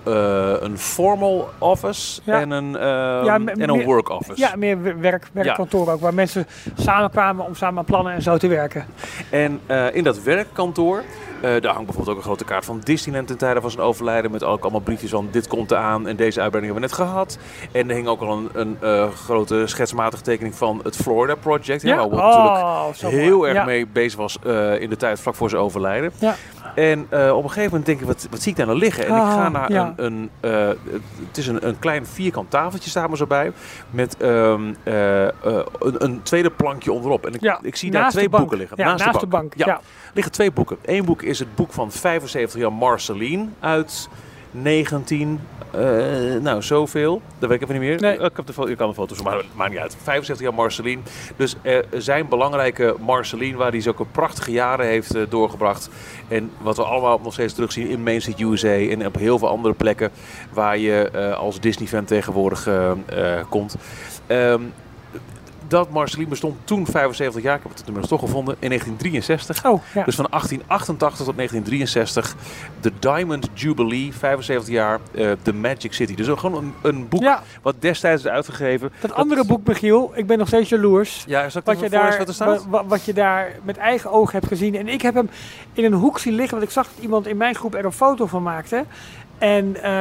een 0.64 0.78
formal 0.78 1.50
office 1.58 2.22
en 2.26 2.52
een, 2.52 2.76
ehm, 2.78 3.48
en 3.48 3.70
een 3.70 3.84
work 3.84 4.10
office. 4.10 4.40
Ja, 4.40 4.54
meer 4.56 4.82
wer- 4.82 5.00
werk, 5.00 5.27
werkkantoor 5.32 5.92
ook. 5.92 6.02
Waar 6.02 6.14
mensen 6.14 6.48
samenkwamen 6.78 7.46
om 7.46 7.56
samen 7.56 7.80
aan 7.80 7.86
plannen 7.86 8.14
en 8.14 8.22
zo 8.22 8.38
te 8.38 8.48
werken. 8.48 8.86
En 9.30 9.60
eh, 9.66 9.96
in 9.96 10.04
dat 10.04 10.24
werkkantoor, 10.24 11.04
daar 11.42 11.74
hangt 11.74 11.86
bijvoorbeeld 11.86 12.10
ook 12.10 12.16
een 12.18 12.22
grote 12.24 12.44
kaart 12.44 12.66
van 12.66 12.80
Disneyland 12.84 13.28
ten 13.28 13.38
tijde 13.38 13.62
van 13.62 13.72
zijn 13.72 13.84
overlijden. 13.84 14.32
Met 14.32 14.44
ook 14.44 14.62
allemaal 14.62 14.80
briefjes 14.82 15.10
van 15.12 15.28
dit 15.32 15.48
komt 15.48 15.72
eraan 15.72 16.08
en 16.08 16.16
deze 16.16 16.42
uitbreiding 16.42 16.74
hebben 16.74 16.90
we 16.98 16.98
net 17.00 17.08
gehad. 17.08 17.38
En 17.72 17.90
er 17.90 17.96
hing 17.96 18.08
ook 18.08 18.22
al 18.22 18.38
een, 18.38 18.50
een 18.54 18.78
eh, 18.82 19.10
grote 19.12 19.64
schetsmatige 19.68 20.24
tekening 20.24 20.56
van 20.56 20.80
het 20.84 20.96
Florida 20.96 21.36
Project. 21.36 21.82
hè, 21.82 21.96
waar 21.96 22.10
Walt 22.10 22.12
natuurlijk 22.22 23.04
Oh, 23.04 23.22
heel 23.22 23.38
mooi. 23.38 23.50
erg 23.50 23.58
Ja. 23.60 23.66
mee 23.66 23.88
bezig 23.88 24.20
was 24.20 24.38
eh, 24.44 24.82
in 24.82 24.90
de 24.90 24.98
tijd 24.98 25.20
vlak 25.20 25.36
voor 25.36 25.50
zijn 25.50 25.62
overlijden. 25.62 26.12
Ja. 26.20 26.36
En 26.76 27.06
eh, 27.10 27.36
op 27.36 27.44
een 27.44 27.50
gegeven 27.50 27.70
moment 27.70 27.86
denk 27.86 28.00
ik, 28.00 28.06
wat, 28.06 28.28
wat 28.32 28.42
zie 28.42 28.52
ik 28.52 28.58
daar 28.58 28.66
nou 28.68 28.78
liggen? 28.80 29.06
En 29.06 29.16
ik 29.16 29.22
ga 29.22 29.46
Ah, 29.46 29.52
naar 29.52 29.72
ja. 29.72 29.94
een, 29.96 30.14
een 30.42 30.52
eh, 30.52 30.68
het 31.28 31.38
is 31.38 31.48
een, 31.48 31.68
een 31.68 31.80
klein 31.80 32.06
vierkant 32.06 32.50
tafeltje, 32.50 32.90
staat 32.90 33.10
me 33.10 33.18
zo 33.18 33.26
bij, 33.28 33.52
met 33.90 34.18
ehm, 34.18 34.74
eh, 34.84 35.26
eh, 35.28 35.32
een, 35.80 36.04
een 36.04 36.22
tweede 36.24 36.50
plankje 36.50 36.92
onderop. 36.92 37.26
En 37.26 37.34
ik, 37.34 37.42
Ja, 37.42 37.60
ik 37.62 37.76
zie 37.76 37.92
daar 37.92 38.10
twee 38.10 38.30
boeken 38.30 38.58
liggen. 38.58 38.78
Ja, 38.80 38.96
naast, 38.96 39.20
de 39.20 39.28
bank. 39.28 39.54
Ja. 39.56 39.66
Ja. 39.66 39.80
liggen 40.14 40.34
twee 40.34 40.52
boeken. 40.52 40.78
Eén 40.86 41.06
boek 41.06 41.22
is 41.22 41.37
het 41.40 41.56
boek 41.56 41.74
van 41.74 41.92
75 41.92 42.60
jaar 42.60 42.74
Marceline 42.74 43.48
uit 43.60 44.10
19... 44.52 45.40
eh, 45.72 45.82
nou, 46.42 46.62
zoveel. 46.62 47.22
Dat 47.40 47.50
weet 47.50 47.62
ik 47.62 47.70
even 47.70 47.82
niet 47.82 47.90
meer. 47.90 48.02
Nee. 48.02 48.26
Ik, 48.26 48.36
heb 48.36 48.46
de, 48.46 48.70
ik 48.72 48.78
kan 48.78 48.90
de 48.90 48.94
foto's 48.94 49.22
maar 49.22 49.38
het 49.38 49.46
maakt 49.56 49.72
niet 49.72 49.80
uit. 49.80 49.98
75 50.04 50.46
jaar 50.46 50.56
Marceline. 50.56 51.02
Dus 51.36 51.56
er 51.62 51.86
zijn 51.98 52.28
belangrijke 52.28 52.96
Marceline, 53.00 53.58
waar 53.58 53.72
hij 53.72 53.82
zulke 53.82 54.06
prachtige 54.06 54.52
jaren 54.52 54.86
heeft 54.86 55.16
eh, 55.16 55.22
doorgebracht. 55.30 55.90
En 56.28 56.52
wat 56.62 56.78
we 56.78 56.84
allemaal 56.84 57.20
nog 57.24 57.34
steeds 57.34 57.54
terugzien 57.54 57.90
in 57.90 58.04
Main 58.04 58.22
Street 58.22 58.40
USA 58.40 58.68
en 58.68 59.06
op 59.06 59.16
heel 59.16 59.40
veel 59.40 59.48
andere 59.48 59.74
plekken 59.74 60.12
waar 60.54 60.78
je 60.78 61.10
eh, 61.10 61.38
als 61.38 61.60
Disney-fan 61.60 62.06
tegenwoordig 62.06 62.68
eh, 62.68 62.92
eh, 62.92 63.46
komt. 63.50 63.76
Ehm, 64.28 64.62
dat 65.68 65.90
Marceline 65.90 66.30
bestond 66.30 66.56
toen 66.64 66.86
75 66.86 67.42
jaar, 67.44 67.56
ik 67.56 67.62
heb 67.64 67.72
het 67.72 67.80
inmiddels 67.80 68.10
toch 68.10 68.20
gevonden, 68.20 68.56
in 68.60 68.68
1963. 68.68 69.66
Oh, 69.66 69.82
ja. 69.94 70.04
Dus 70.04 70.16
van 70.16 70.28
1888 70.30 71.26
tot 71.26 71.36
1963. 71.36 72.36
De 72.82 72.92
Diamond 73.00 73.50
Jubilee, 73.54 74.14
75 74.14 74.74
jaar. 74.74 75.00
eh 75.16 75.32
The 75.42 75.54
Magic 75.54 75.94
City. 75.94 76.16
Dus 76.16 76.30
ook 76.30 76.40
gewoon 76.40 76.64
een, 76.64 76.74
een 76.82 77.08
boek 77.08 77.22
ja, 77.22 77.44
wat 77.62 77.76
destijds 77.80 78.24
is 78.24 78.30
uitgegeven. 78.30 78.92
dat 79.00 79.14
andere 79.14 79.46
boek, 79.46 79.68
Michiel, 79.68 80.12
ik 80.16 80.28
ben 80.28 80.38
nog 80.38 80.48
steeds 80.48 80.70
jaloers. 80.70 81.24
Ja, 81.28 81.50
Wat 81.64 81.80
je, 81.80 81.90
daar, 81.90 82.18
wat 82.18 82.28
er 82.28 82.34
staat? 82.34 83.06
je 83.06 83.14
daar 83.14 83.52
met 83.64 83.78
eigen 83.78 84.12
ogen 84.12 84.34
hebt 84.34 84.48
gezien. 84.48 84.76
En 84.76 84.88
ik 84.88 85.02
heb 85.02 85.14
hem 85.14 85.30
in 85.74 85.84
een 85.86 85.94
hoek 85.94 86.20
zien 86.20 86.34
liggen, 86.34 86.52
want 86.58 86.64
ik 86.64 86.74
zag 86.74 86.88
dat 86.94 87.04
iemand 87.04 87.28
in 87.28 87.38
mijn 87.38 87.56
groep 87.56 87.76
er 87.76 87.86
een 87.86 87.92
foto 87.92 88.26
van 88.26 88.44
maakte. 88.44 88.86
En 89.38 89.76
eh, 89.84 89.92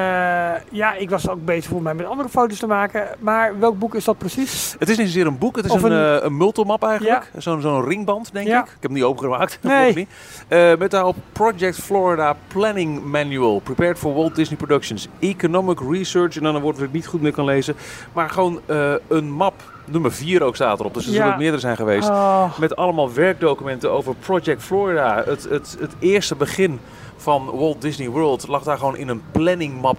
ja, 0.71 0.95
ik 0.95 1.11
was 1.11 1.29
ook 1.29 1.45
bezig 1.45 1.71
voor 1.71 1.83
mij 1.83 1.95
met 1.95 2.07
andere 2.07 2.29
foto's 2.29 2.59
te 2.59 2.67
maken. 2.67 3.09
Maar 3.19 3.59
welk 3.59 3.79
boek 3.79 3.95
is 3.95 4.05
dat 4.05 4.19
precies? 4.19 4.77
Het 4.79 4.89
is 4.89 4.97
niet 4.97 5.07
zozeer 5.07 5.27
een 5.27 5.39
boek, 5.39 5.57
het 5.57 5.65
is 5.65 5.71
Of 5.71 5.83
een, 5.83 5.93
een- 5.93 6.25
een 6.27 6.37
multimap 6.37 6.85
eigenlijk. 6.85 7.31
Zo'n 7.37 7.61
zo'n 7.61 7.85
ringband, 7.85 8.33
denk 8.33 8.47
Ja. 8.47 8.59
ik. 8.59 8.65
Ik 8.65 8.71
heb 8.73 8.83
hem 8.83 8.93
niet 8.93 9.03
opengemaakt. 9.03 9.59
Nee. 9.63 9.95
niet. 9.95 10.09
Eh, 10.49 10.77
met 10.79 10.91
daarop 10.91 11.17
Project 11.33 11.77
Florida 11.79 12.37
Planning 12.49 13.05
Manual. 13.05 13.59
Prepared 13.61 13.99
for 13.99 14.15
Walt 14.15 14.35
Disney 14.35 14.57
Productions. 14.57 15.09
Economic 15.19 15.81
Research. 15.91 16.37
En 16.37 16.43
dan 16.43 16.55
een 16.55 16.63
woord 16.63 16.77
dat 16.77 16.85
ik 16.85 16.93
niet 16.93 17.07
goed 17.07 17.21
meer 17.23 17.33
kan 17.33 17.45
lezen. 17.45 17.77
Maar 18.13 18.31
gewoon 18.31 18.61
een 19.09 19.31
map. 19.31 19.55
Nummer 19.85 20.13
4 20.13 20.43
ook 20.43 20.55
staat 20.55 20.81
erop. 20.81 20.95
Dus 20.95 21.07
er 21.07 21.13
Ja. 21.13 21.23
zullen 21.23 21.39
meerdere 21.39 21.61
zijn 21.61 21.77
geweest. 21.77 22.09
Oh, 22.09 22.59
Met 22.59 22.77
allemaal 22.77 23.13
werkdocumenten 23.13 23.91
over 23.91 24.15
Project 24.15 24.63
Florida. 24.63 25.23
Het, 25.27 25.47
het, 25.51 25.77
het 25.81 25.93
eerste 25.99 26.35
begin 26.37 26.81
van 27.27 27.51
Walt 27.59 27.81
Disney 27.83 28.09
World 28.09 28.49
lag 28.49 28.63
daar 28.63 28.79
gewoon 28.79 28.97
in 28.97 29.09
een 29.09 29.23
planningmap 29.33 29.99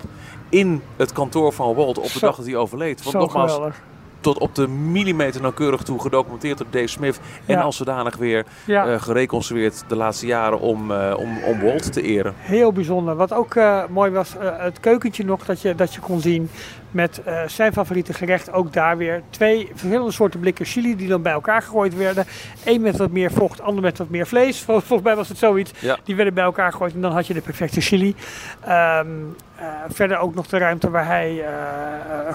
in 0.49 0.81
het 0.95 1.11
kantoor 1.13 1.53
van 1.53 1.75
Walt 1.75 1.97
op 1.97 2.03
de 2.03 2.09
Zo. 2.09 2.19
dag 2.19 2.35
dat 2.35 2.45
hij 2.45 2.55
overleed. 2.55 3.03
Want 3.03 3.15
nogmaals, 3.15 3.51
geweldig. 3.51 3.81
tot 4.19 4.37
op 4.37 4.55
de 4.55 4.67
millimeter 4.67 5.41
nauwkeurig 5.41 5.81
toe 5.81 5.99
gedocumenteerd 5.99 6.57
door 6.57 6.67
Dave 6.69 6.87
Smith. 6.87 7.19
En 7.45 7.57
als 7.61 7.77
zodanig 7.77 8.17
weer 8.17 8.45
Ja. 8.65 8.85
eh, 8.87 9.01
gereconstrueerd 9.01 9.83
de 9.87 9.95
laatste 9.95 10.25
jaren 10.25 10.59
om, 10.59 10.91
eh, 10.91 11.13
om, 11.17 11.37
om 11.43 11.59
Walt 11.61 11.93
te 11.93 12.01
eren. 12.01 12.33
Heel 12.37 12.71
bijzonder. 12.71 13.15
Wat 13.15 13.33
ook 13.33 13.55
eh, 13.55 13.83
mooi 13.89 14.11
was, 14.11 14.35
het 14.39 14.79
keukentje 14.79 15.25
nog 15.25 15.45
dat 15.45 15.61
je, 15.61 15.75
dat 15.75 15.93
je 15.93 15.99
kon 15.99 16.19
zien 16.19 16.49
met 16.97 17.21
eh, 17.23 17.41
zijn 17.47 17.73
favoriete 17.73 18.13
gerecht. 18.13 18.51
Ook 18.51 18.73
daar 18.73 18.97
weer 18.97 19.21
twee 19.29 19.67
verschillende 19.71 20.11
soorten 20.11 20.39
blikken 20.39 20.65
chili 20.65 20.95
die 20.95 21.07
dan 21.07 21.21
bij 21.21 21.31
elkaar 21.31 21.61
gegooid 21.61 21.95
werden. 21.95 22.25
Eén 22.65 22.81
met 22.81 22.97
wat 22.97 23.11
meer 23.11 23.31
vocht, 23.31 23.61
ander 23.61 23.83
met 23.83 23.97
wat 23.97 24.09
meer 24.09 24.27
vlees. 24.27 24.61
Vol- 24.61 24.79
Volgens 24.87 25.01
mij 25.07 25.15
was 25.15 25.29
het 25.29 25.37
zoiets. 25.37 25.71
Ja. 25.79 25.97
Die 26.03 26.15
werden 26.15 26.33
bij 26.33 26.43
elkaar 26.43 26.71
gegooid 26.71 26.93
en 26.93 27.01
dan 27.01 27.11
had 27.11 27.27
je 27.27 27.33
de 27.33 27.41
perfecte 27.41 27.81
chili. 27.81 28.15
Ehm, 28.61 29.07
eh, 29.55 29.65
verder 29.89 30.17
ook 30.17 30.35
nog 30.35 30.47
de 30.47 30.57
ruimte 30.57 30.89
waar 30.89 31.05
hij 31.05 31.43
eh, 31.45 31.51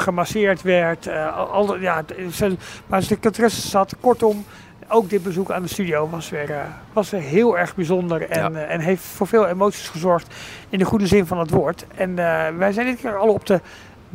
gemasseerd 0.00 0.62
werd. 0.62 1.08
al, 1.08 1.46
al- 1.46 1.78
ja, 1.78 2.02
zijn, 2.28 2.58
waar 2.86 3.02
zijn 3.02 3.02
secretaresse 3.02 3.68
zat. 3.68 3.94
Kortom, 4.00 4.44
ook 4.88 5.10
dit 5.10 5.22
bezoek 5.22 5.50
aan 5.50 5.62
de 5.62 5.68
studio 5.68 6.08
was 6.08 6.30
weer, 6.30 6.50
was 6.92 7.10
weer 7.10 7.20
heel 7.20 7.58
erg 7.58 7.74
bijzonder. 7.74 8.28
En, 8.30 8.52
Ja. 8.52 8.60
en 8.60 8.80
heeft 8.80 9.02
voor 9.04 9.26
veel 9.26 9.46
emoties 9.46 9.88
gezorgd 9.88 10.34
in 10.68 10.78
de 10.78 10.84
goede 10.84 11.06
zin 11.06 11.26
van 11.26 11.38
het 11.38 11.50
woord. 11.50 11.86
En 11.94 12.14
wij 12.58 12.72
zijn 12.72 12.86
dit 12.86 13.00
keer 13.00 13.16
al 13.16 13.28
op 13.28 13.46
de 13.46 13.60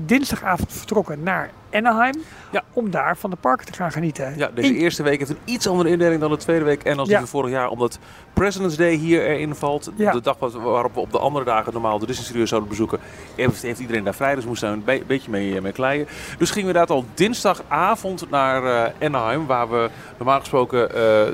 dinsdagavond 0.05 0.73
vertrokken 0.73 1.23
naar 1.23 1.49
Anaheim. 1.71 2.15
Ja. 2.51 2.63
Om 2.73 2.89
daar 2.91 3.17
van 3.17 3.29
de 3.29 3.35
parken 3.35 3.65
te 3.65 3.73
gaan 3.73 3.91
genieten. 3.91 4.33
Ja, 4.37 4.49
deze 4.53 4.67
In- 4.73 4.75
eerste 4.75 5.03
week 5.03 5.17
heeft 5.17 5.29
een 5.29 5.37
iets 5.45 5.67
andere 5.67 5.89
indeling 5.89 6.21
dan 6.21 6.29
de 6.31 6.37
tweede 6.37 6.65
week 6.65 6.83
en 6.83 6.97
als 6.97 7.03
die 7.07 7.13
Ja. 7.13 7.19
van 7.19 7.27
vorig 7.29 7.51
jaar. 7.51 7.69
Omdat 7.69 7.99
President's 8.33 8.75
Day 8.77 8.93
hier 8.95 9.25
erin 9.25 9.55
valt. 9.55 9.91
Ja. 9.95 10.11
De 10.11 10.21
dag 10.21 10.35
waarop 10.39 10.93
we 10.93 10.99
op 10.99 11.11
de 11.11 11.19
andere 11.19 11.45
dagen 11.45 11.73
normaal 11.73 11.99
de 11.99 12.05
Disney 12.05 12.25
Studios 12.25 12.49
zouden 12.49 12.69
bezoeken. 12.69 12.99
Heeft, 13.35 13.61
heeft 13.61 13.79
iedereen 13.79 14.03
daar 14.03 14.15
vrij, 14.15 14.35
dus 14.35 14.45
moesten 14.45 14.69
we 14.69 14.75
een 14.75 14.83
be- 14.83 15.03
beetje 15.07 15.31
mee, 15.31 15.55
eh, 15.55 15.61
mee 15.61 15.71
kleien. 15.71 16.07
Dus 16.37 16.51
gingen 16.51 16.67
we 16.73 16.73
inderdaad 16.73 16.89
al 16.89 17.05
dinsdagavond 17.13 18.29
naar 18.29 18.63
eh, 18.85 19.05
Anaheim. 19.07 19.45
Waar 19.45 19.69
we 19.69 19.89
normaal 20.17 20.39
gesproken 20.39 20.95
eh, 20.95 21.33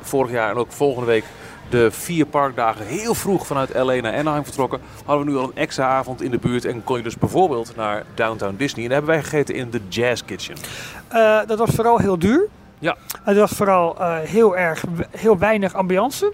vorig 0.00 0.30
jaar 0.30 0.50
en 0.50 0.56
ook 0.56 0.72
volgende 0.72 1.06
week 1.06 1.24
de 1.68 1.90
vier 1.90 2.26
parkdagen 2.26 2.86
heel 2.86 3.14
vroeg 3.14 3.46
vanuit 3.46 3.74
LA 3.74 3.94
naar 3.94 4.18
Anaheim 4.18 4.44
vertrokken. 4.44 4.80
Hadden 5.04 5.26
we 5.26 5.32
nu 5.32 5.38
al 5.38 5.44
een 5.44 5.56
extra 5.56 5.86
avond 5.86 6.22
in 6.22 6.30
de 6.30 6.38
buurt 6.38 6.64
en 6.64 6.84
kon 6.84 6.96
je 6.96 7.02
dus 7.02 7.18
bijvoorbeeld 7.18 7.76
naar 7.76 8.04
Downtown 8.14 8.54
Disney. 8.56 8.84
En 8.84 8.90
daar 8.90 8.98
hebben 8.98 9.14
wij 9.14 9.24
gegeten 9.24 9.54
in 9.54 9.70
de 9.70 9.80
Jazz 9.88 10.22
Kitchen. 10.24 10.54
Eh, 11.08 11.40
dat 11.46 11.58
was 11.58 11.70
vooral 11.70 11.98
heel 11.98 12.18
duur. 12.18 12.48
Ja. 12.78 12.96
Het 13.22 13.36
was 13.36 13.50
vooral 13.50 14.00
eh, 14.00 14.18
heel 14.18 14.56
erg, 14.56 14.84
heel 15.10 15.38
weinig 15.38 15.74
ambiance. 15.74 16.32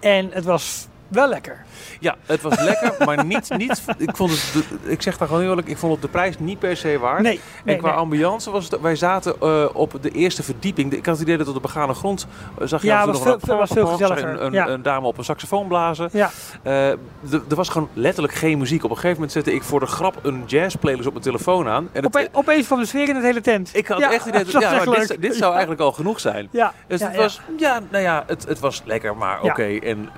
En 0.00 0.30
het 0.32 0.44
was 0.44 0.88
wel 1.10 1.28
lekker. 1.28 1.64
Ja, 2.00 2.16
het 2.26 2.42
was 2.42 2.60
lekker, 2.60 2.94
maar 3.06 3.24
niet, 3.34 3.50
niet. 3.56 3.82
Ik 3.98 4.16
vond 4.16 4.30
het, 4.30 4.64
ik 4.82 5.02
zeg 5.02 5.18
daar 5.18 5.28
gewoon 5.28 5.42
eerlijk, 5.42 5.68
ik 5.68 5.78
vond 5.78 5.92
het 5.92 6.02
de 6.02 6.08
prijs 6.08 6.38
niet 6.38 6.58
per 6.58 6.76
se 6.76 6.98
waard. 6.98 7.22
Nee, 7.22 7.40
en 7.64 7.78
qua 7.78 7.88
nee. 7.88 7.96
ambiance 7.98 8.50
was 8.50 8.64
het, 8.70 8.80
wij 8.80 8.96
zaten 8.96 9.34
eh, 9.40 9.64
op 9.72 9.98
de 10.00 10.10
eerste 10.10 10.42
verdieping. 10.42 10.92
Ik 10.92 11.06
had 11.06 11.14
het 11.14 11.22
idee 11.26 11.36
dat 11.36 11.48
op 11.48 11.54
de 11.54 11.60
begane 11.60 11.94
grond 11.94 12.26
eh, 12.60 12.66
zag 12.66 12.80
je 12.80 12.86
Ja, 12.86 13.06
was 13.06 13.14
nog 13.14 13.22
veel- 13.22 13.52
een- 13.54 13.58
was 13.58 13.70
veel 13.70 13.86
gezelliger, 13.86 14.28
Een, 14.28 14.44
een, 14.46 14.52
ja. 14.52 14.68
een 14.68 14.82
dame 14.82 15.06
op 15.06 15.18
een 15.18 15.24
saxofoon 15.24 15.68
blazen. 15.68 16.08
Ja, 16.12 16.30
Eh, 16.62 16.88
er 17.30 17.54
was 17.54 17.68
gewoon 17.68 17.88
letterlijk 17.92 18.34
geen 18.34 18.58
muziek. 18.58 18.84
Op 18.84 18.90
een 18.90 18.94
gegeven 18.96 19.14
moment 19.14 19.32
zette 19.32 19.52
ik 19.54 19.62
voor 19.62 19.80
de 19.80 19.86
grap 19.86 20.18
een 20.22 20.42
jazzplaylist 20.46 21.06
op 21.06 21.12
mijn 21.12 21.24
telefoon 21.24 21.68
aan. 21.68 21.88
En 21.92 22.04
het, 22.04 22.28
opeens 22.32 22.66
van 22.66 22.78
de 22.78 22.86
sfeer 22.86 23.08
in 23.08 23.14
het 23.14 23.24
hele 23.24 23.40
tent. 23.40 23.70
ik 23.76 23.86
had 23.86 23.98
Ja, 23.98 24.12
echt 24.12 24.26
idee 24.26 24.44
dat 24.44 24.62
ja, 24.62 24.84
maar 24.84 24.98
dit, 24.98 25.16
dit 25.20 25.34
zou 25.34 25.50
eigenlijk 25.50 25.80
al 25.80 25.92
genoeg 25.92 26.20
zijn. 26.20 26.48
Ja, 26.50 26.72
Dus 26.86 27.00
het 27.00 27.16
was, 27.16 27.40
ja, 27.58 27.80
nou 27.90 28.02
ja, 28.04 28.24
het, 28.26 28.44
het 28.48 28.58
was 28.60 28.82
lekker, 28.84 29.16
maar 29.16 29.42
oké. 29.42 29.62
En 29.82 30.08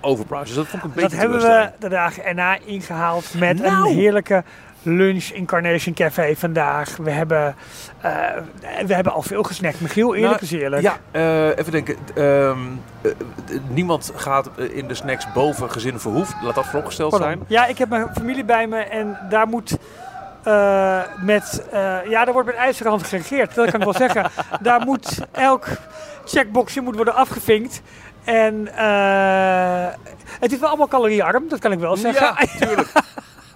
overpriced. 0.00 0.46
Dus 0.46 0.56
dat 0.56 0.66
vond 0.66 0.82
ik 0.82 0.88
een 0.88 0.94
beetje 0.94 1.08
Dat 1.08 1.18
hebben 1.18 1.40
we 1.40 1.70
de 1.78 1.88
dagen 1.88 2.24
erna 2.24 2.58
ingehaald 2.64 3.34
met 3.34 3.58
Nou. 3.62 3.88
een 3.90 3.96
heerlijke 3.96 4.44
lunch 4.82 5.24
in 5.24 5.46
Carnation 5.46 5.94
Café 5.94 6.34
vandaag. 6.36 6.96
We 6.96 7.10
hebben, 7.10 7.54
eh, 8.00 8.10
we 8.86 8.94
hebben 8.94 9.12
al 9.12 9.22
veel 9.22 9.42
gesnackt. 9.42 9.80
Michiel, 9.80 10.14
eerlijk 10.14 10.40
Nou, 10.40 10.54
is 10.54 10.62
eerlijk. 10.62 10.82
Ja, 10.82 10.96
eh, 11.10 11.58
even 11.58 11.72
denken. 11.72 11.96
Ehm, 12.14 12.58
eh, 13.00 13.10
niemand 13.68 14.12
gaat 14.14 14.50
in 14.70 14.88
de 14.88 14.94
snacks 14.94 15.32
boven 15.32 15.70
gezin 15.70 16.00
verhoefd. 16.00 16.34
Laat 16.42 16.54
dat 16.54 16.66
vooropgesteld 16.66 17.14
zijn. 17.14 17.40
Ja, 17.46 17.66
ik 17.66 17.78
heb 17.78 17.88
mijn 17.88 18.08
familie 18.14 18.44
bij 18.44 18.66
me 18.66 18.78
en 18.78 19.18
daar 19.28 19.46
moet 19.46 19.76
met, 21.22 21.66
ja, 22.08 22.24
daar 22.24 22.32
wordt 22.32 22.48
met 22.48 22.56
ijzerhand 22.56 23.02
geregeerd. 23.02 23.54
Dat 23.54 23.70
kan 23.70 23.80
ik 23.80 23.84
wel 23.84 23.94
zeggen. 23.94 24.30
Daar 24.62 24.80
moet 24.80 25.18
elk 25.32 25.66
checkboxje 26.24 26.80
moet 26.80 26.94
worden 26.94 27.14
afgevinkt. 27.14 27.82
En 28.28 28.76
eh, 28.76 29.86
het 30.40 30.52
is 30.52 30.58
wel 30.58 30.68
allemaal 30.68 30.88
caloriearm, 30.88 31.48
dat 31.48 31.58
kan 31.58 31.72
ik 31.72 31.78
wel 31.78 31.96
zeggen. 31.96 32.26
Ja, 32.26 32.66
tuurlijk. 32.66 32.92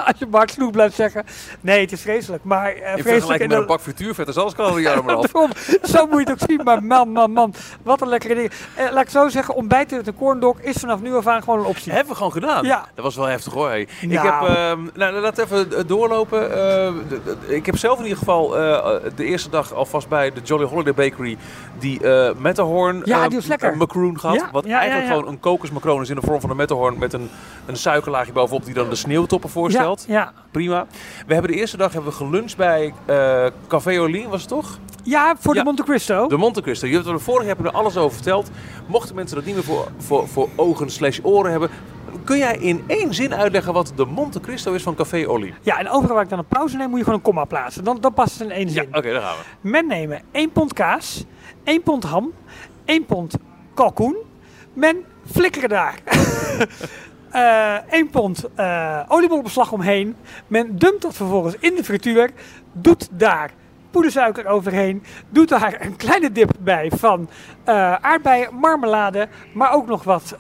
Als 0.09 0.19
je 0.19 0.27
Bart 0.27 0.51
Sloeg 0.51 0.71
blijft 0.71 0.95
zeggen. 0.95 1.25
Nee, 1.61 1.81
het 1.81 1.93
is 1.93 2.01
vreselijk. 2.01 2.45
Maar 2.45 2.67
eh 2.67 2.75
In 2.75 2.81
vreselijk 2.83 3.09
vergelijking 3.09 3.51
met 3.51 3.59
een 3.59 3.67
pak 3.67 3.81
frituurvet 3.81 4.29
is 4.29 4.37
alles 4.37 4.55
caloriearmer 4.55 5.15
af. 5.15 5.27
Daarom, 5.33 5.51
zo 5.83 6.07
moet 6.07 6.27
je 6.27 6.31
het 6.31 6.43
ook 6.43 6.49
zien, 6.51 6.61
maar 6.65 6.83
man, 6.83 7.09
man, 7.13 7.31
man. 7.33 7.55
Wat 7.83 8.01
een 8.01 8.09
lekkere 8.09 8.35
ding. 8.35 8.51
Eh, 8.77 8.93
laat 8.93 9.03
ik 9.03 9.11
zo 9.11 9.29
zeggen, 9.29 9.55
ontbijten 9.55 9.97
met 9.97 10.07
een 10.07 10.15
corndog 10.17 10.61
is 10.61 10.77
vanaf 10.77 11.01
nu 11.01 11.15
af 11.15 11.27
aan 11.27 11.43
gewoon 11.43 11.59
een 11.59 11.65
optie. 11.65 11.93
Hebben 11.93 12.11
we 12.11 12.17
gewoon 12.17 12.33
gedaan. 12.33 12.65
Ja. 12.65 12.87
Dat 12.95 13.05
was 13.05 13.17
wel 13.17 13.27
heftig 13.27 13.53
hoor. 13.53 13.69
hey. 13.69 13.81
Ik 14.01 14.09
Nou. 14.09 14.27
heb, 14.47 14.57
ehm, 14.57 14.81
nou, 14.95 15.21
laat 15.21 15.39
even 15.39 15.77
eh, 15.77 15.85
doorlopen. 15.87 16.51
Ik 17.47 17.67
heb 17.67 17.77
zelf 17.79 17.97
in 17.99 18.03
ieder 18.03 18.19
geval 18.19 18.49
de 19.17 19.25
eerste 19.25 19.51
dag 19.51 19.73
alvast 19.75 20.09
bij 20.09 20.33
de 20.33 20.41
Jolly 20.41 20.65
Holiday 20.65 20.95
Bakery 20.95 21.37
die 21.79 22.01
Matterhorn 22.39 23.03
Ja, 23.05 23.23
eh, 23.23 23.29
die 23.29 23.37
was 23.39 23.47
lekker. 23.47 23.77
macaroon 23.77 24.21
gehad. 24.21 24.37
Ja, 24.37 24.49
wat 24.53 24.65
ja, 24.65 24.79
eigenlijk 24.79 25.09
ja. 25.09 25.15
gewoon 25.17 25.29
een 25.33 25.41
kokosmacaroon 25.41 26.03
is 26.03 26.09
in 26.09 26.15
de 26.15 26.21
vorm 26.27 26.41
van 26.41 26.51
een 26.51 26.57
Matterhorn 26.57 26.99
met 26.99 27.13
een, 27.13 27.31
een 27.67 27.77
suikerlaagje 27.77 28.33
bovenop 28.33 28.65
die 28.65 28.75
dan 28.75 28.89
de 28.89 28.95
sneeuwtoppen 28.95 29.51
voorstelt. 29.51 29.92
Ja, 30.01 30.15
ja. 30.15 30.33
Prima. 30.51 30.87
We 31.27 31.33
hebben 31.33 31.51
de 31.53 31.57
eerste 31.59 31.77
dag 31.77 31.93
hebben 31.93 32.11
we 32.11 32.17
geluncht 32.17 32.57
bij 32.57 32.95
eh, 33.05 33.47
Café 33.69 34.01
Olien, 34.01 34.29
was 34.29 34.41
het 34.41 34.49
toch? 34.49 34.79
ja, 35.05 35.35
voor 35.39 35.55
Ja. 35.55 35.61
de 35.61 35.67
Monte 35.67 35.83
Cristo. 35.83 36.27
De 36.29 36.37
Monte 36.37 36.63
Cristo. 36.63 36.87
Je 36.87 36.95
hebt 36.95 37.07
er 37.07 37.21
vorig 37.21 37.41
jaar 37.47 37.57
heb 37.57 37.65
je 37.65 37.71
er 37.71 37.77
alles 37.79 37.97
over 37.97 38.15
verteld. 38.15 38.51
Mochten 38.87 39.15
mensen 39.15 39.37
dat 39.37 39.45
niet 39.45 39.55
meer 39.55 39.65
voor, 39.65 39.89
voor, 39.99 40.29
voor 40.29 40.49
ogen 40.57 40.91
slash 40.91 41.19
oren 41.23 41.51
hebben, 41.51 41.71
kun 42.25 42.39
jij 42.39 42.57
in 42.57 42.85
één 42.87 43.15
zin 43.15 43.35
uitleggen 43.35 43.73
wat 43.73 43.93
de 43.97 44.05
Monte 44.05 44.41
Cristo 44.41 44.73
is 44.73 44.83
van 44.83 44.95
Café 44.95 45.29
Olien? 45.29 45.55
Ja, 45.63 45.79
en 45.79 45.89
overal 45.91 46.15
waar 46.15 46.25
ik 46.25 46.31
dan 46.31 46.39
een 46.39 46.45
pauze 46.47 46.77
neem, 46.77 46.89
moet 46.89 46.99
je 46.99 47.05
gewoon 47.05 47.19
een 47.19 47.25
komma 47.25 47.45
plaatsen. 47.45 47.85
Dan, 47.85 48.01
dan 48.01 48.15
past 48.15 48.39
het 48.39 48.49
in 48.49 48.55
één 48.55 48.67
Ja, 48.69 48.73
zin. 48.73 48.89
oké, 48.97 49.13
daar 49.13 49.23
gaan 49.23 49.37
we. 49.61 49.69
Men 49.69 49.87
nemen 49.87 50.23
1 50.33 50.53
pond 50.53 50.73
kaas, 50.73 51.25
1 51.65 51.83
pond 51.83 52.05
ham, 52.05 52.33
1 52.85 53.05
pond 53.07 53.35
kalkoen. 53.75 54.17
Men 54.73 55.05
flikkeren 55.33 55.69
daar. 55.69 55.95
eh 57.33 57.75
1 57.91 58.11
pond 58.11 58.45
oliebolbeslag 59.09 59.73
omheen. 59.73 60.17
Men 60.47 60.79
dumpt 60.79 61.03
dat 61.03 61.15
vervolgens 61.17 61.57
in 61.59 61.75
de 61.75 61.85
frituur. 61.85 62.31
Doet 62.73 63.09
daar 63.11 63.51
poedersuiker 63.91 64.47
overheen. 64.47 65.03
Doet 65.29 65.49
daar 65.49 65.77
een 65.81 65.97
kleine 65.97 66.33
dip 66.33 66.51
bij 66.61 66.91
van 66.97 67.29
eh 67.65 67.95
aardbeien, 67.95 68.55
marmelade. 68.55 69.29
Maar 69.55 69.73
ook 69.73 69.87
nog 69.87 70.05
wat 70.05 70.37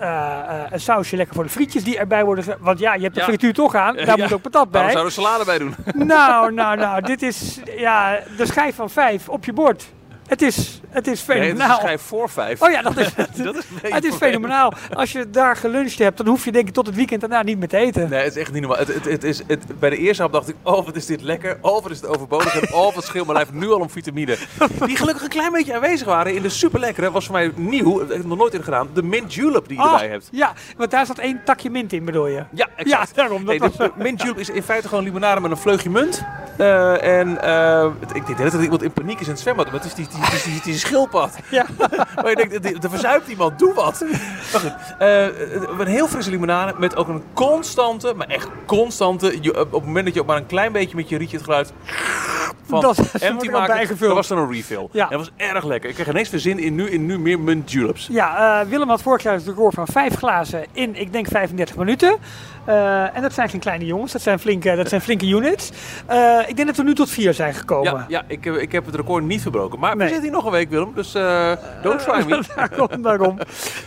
een 0.71 0.81
sausje 0.81 1.17
lekker 1.17 1.35
voor 1.35 1.45
de 1.45 1.51
frietjes 1.51 1.85
die 1.85 1.99
erbij 1.99 2.25
worden. 2.25 2.45
ge- 2.45 2.57
Want 2.61 2.79
ja, 2.79 2.95
je 2.95 3.03
hebt 3.03 3.15
de 3.15 3.21
Ja. 3.21 3.27
frituur 3.27 3.53
toch 3.55 3.75
aan. 3.75 3.97
Daar 3.97 4.07
Ja. 4.17 4.17
moet 4.17 4.33
ook 4.33 4.43
patat 4.43 4.69
Waarom 4.71 4.93
bij. 4.93 4.93
zouden 4.93 5.15
we 5.15 5.21
salade 5.21 5.45
bij 5.45 5.59
doen? 5.59 5.75
Nou, 6.07 6.53
nou, 6.53 6.77
nou, 6.87 7.03
dit 7.03 7.23
is 7.23 7.61
ja, 7.77 8.19
de 8.37 8.47
schijf 8.47 8.75
van 8.75 8.91
vijf 8.91 9.29
op 9.29 9.45
je 9.45 9.53
bord. 9.53 9.93
Het 10.33 10.43
is, 10.43 10.57
het 10.57 10.67
is 10.67 10.81
Nee, 10.83 10.91
het 10.91 11.07
is 11.07 11.19
een 11.21 11.35
fenomenaal. 11.35 11.79
schijf 11.79 12.03
voor 12.03 12.29
vijf. 12.31 12.63
Oh 12.63 12.71
ja, 12.71 12.83
dat 12.83 12.97
is, 12.97 13.15
dat 13.37 13.57
is 13.57 13.65
het 13.93 14.05
is 14.05 14.15
fenomenaal. 14.15 14.73
Als 14.93 15.13
je 15.13 15.31
daar 15.31 15.57
geluncht 15.57 15.99
hebt, 15.99 16.17
dan 16.17 16.27
hoef 16.27 16.45
je 16.45 16.53
denk 16.53 16.69
ik 16.69 16.75
tot 16.75 16.87
het 16.87 16.95
weekend 16.95 17.21
daarna 17.21 17.43
niet 17.43 17.59
meer 17.59 17.69
te 17.69 17.77
eten. 17.77 18.09
Nee, 18.09 18.23
het 18.23 18.37
is 18.37 18.41
echt 18.43 18.53
niet 18.53 18.61
normaal. 18.61 18.79
Het, 18.79 18.95
het, 18.95 19.05
het 19.05 19.25
is, 19.25 19.43
het, 19.47 19.79
bij 19.79 19.91
de 19.91 19.97
eerste 19.97 20.23
hap 20.23 20.33
dacht 20.33 20.49
ik, 20.49 20.55
oh 20.63 20.85
wat 20.85 20.97
is 20.97 21.07
dit 21.07 21.23
lekker. 21.23 21.59
Oh 21.61 21.83
wat 21.83 21.91
is 21.91 22.01
het 22.01 22.07
overbodig. 22.07 22.61
En 22.61 22.75
oh 22.75 22.95
wat 22.95 23.05
scheelt 23.05 23.27
mijn 23.27 23.39
lijf 23.39 23.53
nu 23.53 23.71
al 23.71 23.81
om 23.81 23.91
vitamine. 23.91 24.37
Die 24.87 24.97
gelukkig 24.97 25.23
een 25.23 25.29
klein 25.29 25.53
beetje 25.53 25.75
aanwezig 25.75 26.07
waren 26.07 26.35
in 26.35 26.43
de 26.43 26.49
super 26.49 26.81
lekkere. 26.81 27.11
Was 27.11 27.25
voor 27.25 27.35
mij 27.35 27.53
nieuw. 27.55 27.99
Dat 27.99 28.09
heb 28.09 28.19
ik 28.19 28.27
nog 28.27 28.39
nooit 28.39 28.55
in 28.55 28.63
gedaan. 28.65 28.89
De 28.95 29.03
mint 29.03 29.35
julep 29.35 29.69
die 29.69 29.77
je 29.77 29.83
Ah, 29.83 29.93
erbij 29.93 30.09
hebt. 30.09 30.29
Ja, 30.31 30.53
want 30.77 30.91
daar 30.91 31.07
zat 31.07 31.19
één 31.19 31.41
takje 31.45 31.71
mint 31.71 31.93
in, 31.93 32.05
bedoel 32.05 32.27
je? 32.27 32.45
Ja, 32.53 32.69
exact. 32.77 33.09
Ja, 33.09 33.15
daarom. 33.15 33.45
Dat 33.45 33.59
Nee, 33.59 33.59
was, 33.59 33.77
de, 33.77 33.91
mint 33.97 34.23
julep 34.23 34.39
is 34.39 34.49
in 34.51 34.63
feite 34.63 34.89
gewoon 34.89 35.05
limonade 35.05 35.41
met 35.41 35.51
een 35.51 35.57
vleugje 35.57 35.91
munt. 35.91 36.23
Eh, 36.59 37.19
en 37.21 37.43
eh, 37.43 37.87
ik 38.13 38.27
denk 38.37 38.51
dat 38.53 38.63
iemand 38.63 38.83
in 38.83 38.93
paniek 38.93 39.21
is 39.21 39.27
in 39.27 39.33
het 39.33 39.41
zwembad. 39.41 39.65
Maar 39.67 39.75
het 39.75 39.85
is 39.85 39.95
die, 39.95 40.07
die, 40.09 40.22
die, 40.31 40.53
die, 40.53 40.61
die 40.65 40.79
schildpad. 40.79 41.37
ja. 41.51 41.67
Maar 42.15 42.29
je 42.31 42.37
denkt, 42.37 42.55
er- 42.65 42.83
er 42.85 42.91
verzuipt 42.91 43.29
iemand, 43.29 43.59
doe 43.59 43.75
wat. 43.75 44.05
Maar 44.53 44.61
goed, 44.61 44.73
eh, 44.99 45.25
een 45.79 45.87
heel 45.87 46.09
frisse 46.09 46.31
limonade 46.31 46.75
met 46.79 46.97
ook 46.97 47.09
een 47.09 47.23
constante, 47.33 48.13
maar 48.17 48.27
echt 48.27 48.49
constante... 48.67 49.39
je- 49.41 49.61
op 49.61 49.73
het 49.73 49.85
moment 49.85 50.05
dat 50.05 50.15
je 50.15 50.21
ook 50.21 50.27
maar 50.27 50.37
een 50.37 50.47
klein 50.47 50.73
beetje 50.73 50.97
met 50.97 51.09
je 51.09 51.17
rietje 51.19 51.37
het 51.37 51.45
geluid 51.45 51.73
van 52.67 52.81
Dat 52.81 52.99
is 52.99 53.21
empty 53.23 53.51
bijgevuld. 53.51 53.99
dan 54.01 54.15
was 54.15 54.31
er 54.31 54.37
een 54.39 54.51
refill. 54.53 54.89
Ja. 54.93 55.09
Dat 55.09 55.19
was 55.19 55.31
erg 55.37 55.65
lekker. 55.65 55.89
Ik 55.89 55.95
kreeg 55.95 56.09
ineens 56.09 56.31
weer 56.31 56.41
zin 56.41 56.59
in 56.59 56.75
nu, 56.75 56.91
in 56.91 57.07
nu 57.07 57.19
meer 57.19 57.41
mint 57.41 57.73
juleps. 57.73 58.09
Ja, 58.11 58.61
eh, 58.61 58.69
Willem 58.69 58.89
had 58.89 59.03
vorig 59.03 59.23
jaar 59.23 59.35
het 59.35 59.47
record 59.47 59.75
van 59.75 59.87
vijf 59.87 60.15
glazen 60.15 60.65
in, 60.73 60.97
ik 61.01 61.13
denk, 61.13 61.27
35 61.29 61.77
minuten. 61.77 62.17
Eh, 62.65 63.17
en 63.17 63.23
dat 63.23 63.33
zijn 63.33 63.49
geen 63.49 63.61
kleine 63.61 63.85
jongens, 63.87 64.13
dat 64.13 64.23
zijn 64.23 64.39
flinke, 64.39 64.75
dat 64.77 64.89
zijn 64.89 65.01
flinke 65.01 65.27
units. 65.27 65.69
Ik 66.47 66.57
denk 66.57 66.67
dat 66.67 66.77
we 66.77 66.83
nu 66.83 66.95
tot 66.95 67.11
vier 67.11 67.35
zijn 67.35 67.55
gekomen. 67.55 67.93
Ja, 67.93 68.05
ja 68.09 68.23
ik, 68.27 68.45
heb- 68.45 68.55
ik 68.57 68.73
heb 68.73 68.87
het 68.87 68.95
record 68.95 69.25
niet 69.25 69.43
verbroken. 69.43 69.79
Maar 69.79 69.97
Nee. 70.03 70.09
we 70.09 70.15
zitten 70.15 70.23
hier 70.23 70.33
nog 70.43 70.45
een 70.45 70.51
week, 70.59 70.71
Willem. 70.71 70.93
Dus 70.95 71.15
eh, 71.15 71.53
don't 71.83 71.99
try 72.03 72.25
me. 72.29 72.43
daarom, 72.57 73.03
daarom. 73.03 73.39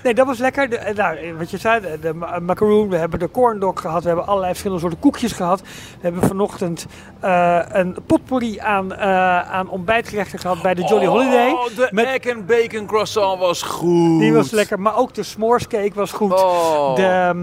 Nee, 0.04 0.14
dat 0.14 0.26
was 0.26 0.38
lekker. 0.38 0.70
De, 0.70 0.78
eh, 0.78 0.96
nou, 0.96 1.34
wat 1.38 1.52
je 1.52 1.58
zei, 1.58 1.82
de, 1.82 1.98
de 2.02 2.14
ma- 2.14 2.40
macaroon, 2.40 2.90
we 2.90 2.96
hebben 2.98 3.20
de 3.20 3.32
corn 3.32 3.60
dog 3.60 3.82
gehad, 3.82 4.02
we 4.02 4.08
hebben 4.08 4.26
allerlei 4.28 4.50
verschillende 4.52 4.82
soorten 4.82 5.00
koekjes 5.02 5.32
gehad. 5.32 5.62
We 5.62 5.68
hebben 6.02 6.22
vanochtend 6.22 6.86
eh, 7.20 7.60
een 7.68 7.96
potpourri 8.06 8.60
aan, 8.60 8.94
eh, 8.94 9.40
aan 9.52 9.70
ontbijtgerechten 9.70 10.40
gehad 10.40 10.62
bij 10.62 10.74
de 10.74 10.84
Jolly 10.84 11.06
Holiday. 11.06 11.50
Oh, 11.52 11.66
de 11.76 11.88
Met- 11.92 12.06
egg 12.06 12.36
and 12.36 12.46
bacon 12.46 12.86
croissant 12.86 13.40
was 13.40 13.62
goed. 13.62 14.20
Die 14.20 14.34
was 14.34 14.52
lekker, 14.52 14.80
maar 14.80 14.98
ook 14.98 15.14
de 15.14 15.24
s'mores 15.24 15.68
cake 15.68 15.92
was 15.94 16.12
goed. 16.12 16.32
Oh. 16.34 16.96
De, 16.96 17.34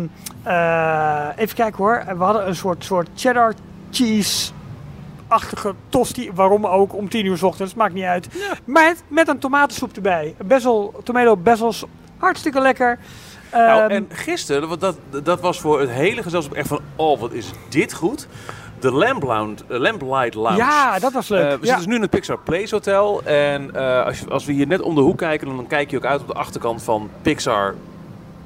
eh, 0.43 1.27
even 1.37 1.57
kijken 1.57 1.77
hoor, 1.85 2.05
we 2.19 2.25
hadden 2.25 2.47
een 2.49 2.57
soort, 2.57 2.85
soort 2.85 3.09
cheddar 3.15 3.53
cheese 3.91 4.53
achtige 5.33 5.75
tosti, 5.89 6.31
waarom 6.35 6.67
ook, 6.67 6.95
om 6.95 7.09
10 7.09 7.27
uur 7.27 7.37
's 7.39 7.43
ochtends, 7.43 7.75
maakt 7.75 7.95
niet 7.95 8.05
uit. 8.05 8.29
Met, 8.65 9.03
met 9.09 9.29
een 9.29 9.39
tomatensoep 9.39 9.97
erbij. 9.97 10.35
Bezel, 10.45 10.95
tomato 11.05 11.37
bezels, 11.37 11.85
hartstikke 12.19 12.61
lekker. 12.61 12.99
Nou, 13.53 13.81
Ehm, 13.81 13.91
en 13.91 14.07
gisteren, 14.13 14.69
want 14.69 14.81
dat, 14.81 14.97
dat 15.23 15.41
was 15.41 15.61
voor 15.61 15.81
het 15.81 15.91
hele 15.91 16.23
gezelschap 16.23 16.55
echt 16.57 16.69
van, 16.69 16.81
oh 16.97 17.21
wat 17.21 17.33
is 17.33 17.51
dit 17.69 17.93
goed. 17.95 18.27
De 18.81 18.93
Lamplight, 18.93 19.65
Lamplight 19.69 20.35
Lounge. 20.35 20.57
ja, 20.57 20.99
dat 20.99 21.13
was 21.13 21.31
Eh, 21.31 21.37
leuk. 21.39 21.45
we 21.45 21.51
ja. 21.51 21.57
zitten 21.59 21.77
dus 21.77 21.87
nu 21.87 21.95
in 21.95 22.01
het 22.01 22.11
Pixar 22.11 22.39
Place 22.39 22.75
Hotel. 22.75 23.23
En 23.25 23.75
eh, 23.75 24.05
als, 24.05 24.19
je, 24.21 24.27
als 24.29 24.45
we 24.45 24.53
hier 24.53 24.67
net 24.67 24.81
om 24.81 24.95
de 24.95 25.01
hoek 25.01 25.19
kijken, 25.19 25.47
dan 25.57 25.67
kijk 25.67 25.91
je 25.91 25.97
ook 25.97 26.05
uit 26.05 26.21
op 26.21 26.27
de 26.27 26.33
achterkant 26.35 26.83
van 26.83 27.11
Pixar 27.23 27.75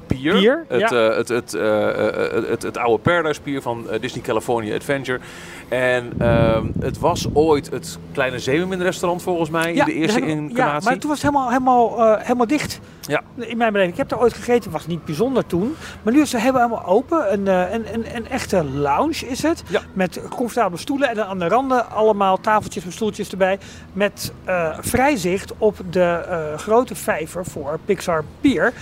Pier. 0.07 0.33
Pier, 0.33 0.65
het, 0.67 0.89
ja. 0.89 1.09
eh, 1.09 1.17
het, 1.17 1.27
het, 1.27 1.53
eh, 1.53 2.37
eh, 2.37 2.49
het, 2.59 2.77
oude 2.77 2.97
Paradise 3.03 3.41
Pier 3.41 3.61
van 3.61 3.89
eh, 3.89 4.01
Disney 4.01 4.23
California 4.23 4.75
Adventure. 4.75 5.19
En 5.69 6.13
ehm, 6.17 6.65
het 6.79 6.99
was 6.99 7.27
ooit 7.33 7.71
het 7.71 7.97
kleine 8.11 8.39
Zeemermin-restaurant 8.39 9.21
volgens 9.21 9.49
mij 9.49 9.73
in 9.73 9.85
de 9.85 9.93
eerste 9.93 10.19
hebben 10.19 10.37
incarnatie. 10.37 10.83
Ja, 10.83 10.89
maar 10.89 10.97
toen 10.97 11.09
was 11.09 11.21
het 11.21 11.31
helemaal, 11.31 11.49
helemaal, 11.51 11.97
eh, 11.97 12.21
helemaal 12.21 12.47
dicht. 12.47 12.79
Ja. 13.01 13.21
In 13.35 13.57
mijn 13.57 13.71
beleving. 13.71 13.91
Ik 13.91 13.97
heb 13.97 14.09
daar 14.09 14.19
ooit 14.19 14.33
gegeten. 14.33 14.71
Was 14.71 14.87
niet 14.87 15.05
bijzonder 15.05 15.45
toen. 15.45 15.75
Maar 16.01 16.13
nu 16.13 16.21
is 16.21 16.31
het 16.31 16.41
helemaal, 16.41 16.67
helemaal 16.67 16.85
open. 16.85 17.33
Een, 17.33 17.47
eh, 17.47 17.73
een, 17.73 17.93
een, 17.93 18.15
een 18.15 18.27
echte 18.27 18.63
lounge 18.63 19.27
is 19.27 19.43
het. 19.43 19.63
Ja. 19.69 19.81
Met 19.93 20.21
comfortabele 20.29 20.81
stoelen. 20.81 21.09
En 21.09 21.27
aan 21.27 21.39
de 21.39 21.47
randen 21.47 21.89
allemaal 21.89 22.39
tafeltjes 22.41 22.85
en 22.85 22.91
stoeltjes 22.91 23.29
erbij. 23.29 23.59
Met 23.93 24.33
eh 24.45 24.77
vrij 24.79 25.15
zicht 25.15 25.53
op 25.57 25.77
de 25.89 26.53
grote 26.57 26.95
vijver 26.95 27.45
voor 27.45 27.79
Pixar 27.85 28.23
Pier. 28.41 28.73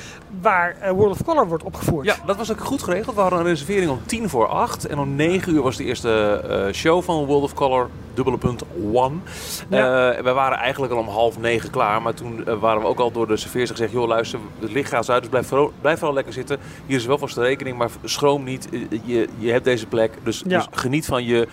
Waar 0.41 0.75
World 0.95 1.11
of 1.11 1.23
Color 1.25 1.47
wordt 1.47 1.63
opgevoerd. 1.63 2.05
Ja, 2.05 2.15
dat 2.25 2.37
was 2.37 2.51
ook 2.51 2.59
goed 2.59 2.83
geregeld. 2.83 3.15
We 3.15 3.21
hadden 3.21 3.39
een 3.39 3.45
reservering 3.45 3.91
om 3.91 3.99
tien 4.05 4.29
voor 4.29 4.47
acht. 4.47 4.85
En 4.85 4.99
om 4.99 5.15
negen 5.15 5.53
uur 5.53 5.61
was 5.61 5.77
de 5.77 5.83
eerste 5.83 6.41
show 6.75 7.03
van 7.03 7.25
World 7.25 7.43
of 7.43 7.53
Color, 7.53 7.89
dubbele 8.13 8.37
punt 8.37 8.63
one. 8.93 9.15
Ja. 9.69 10.11
Eh, 10.11 10.23
we 10.23 10.31
waren 10.31 10.57
eigenlijk 10.57 10.93
al 10.93 10.99
om 10.99 11.07
half 11.07 11.39
negen 11.39 11.69
klaar. 11.69 12.01
Maar 12.01 12.13
toen 12.13 12.45
eh, 12.47 12.59
waren 12.59 12.81
we 12.81 12.87
ook 12.87 12.99
al 12.99 13.11
door 13.11 13.27
de 13.27 13.37
serveers 13.37 13.69
gezegd... 13.69 13.91
joh, 13.91 14.07
luister, 14.07 14.39
het 14.59 14.71
licht 14.71 14.89
gaat 14.89 15.09
uit, 15.09 15.21
dus 15.21 15.29
blijf 15.29 15.47
vooral, 15.47 15.71
blijf 15.81 15.97
vooral 15.97 16.15
lekker 16.15 16.33
zitten. 16.33 16.57
Hier 16.85 16.97
is 16.97 17.05
wel 17.05 17.17
vast 17.17 17.35
de 17.35 17.41
rekening, 17.41 17.77
maar 17.77 17.89
schroom 18.03 18.43
niet. 18.43 18.69
Eh, 18.71 18.79
Je, 19.03 19.27
je 19.37 19.51
hebt 19.51 19.63
deze 19.63 19.87
plek, 19.87 20.11
dus, 20.23 20.43
Ja. 20.47 20.57
dus 20.57 20.67
geniet 20.71 21.05
van 21.05 21.23
je, 21.25 21.47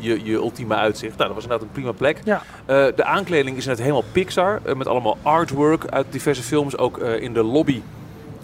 je, 0.00 0.20
je 0.24 0.32
ultieme 0.32 0.74
uitzicht. 0.74 1.16
Nou, 1.16 1.26
dat 1.26 1.34
was 1.34 1.42
inderdaad 1.42 1.66
een 1.66 1.72
prima 1.72 1.92
plek. 1.92 2.20
Ja. 2.24 2.42
De 2.66 3.04
aankleding 3.04 3.56
is 3.56 3.66
net 3.66 3.78
helemaal 3.78 4.04
Pixar. 4.12 4.60
met 4.76 4.86
allemaal 4.86 5.16
artwork 5.22 5.86
uit 5.86 6.06
diverse 6.10 6.42
films. 6.42 6.78
Ook 6.78 6.98
in 6.98 7.32
de 7.32 7.42
lobby 7.42 7.80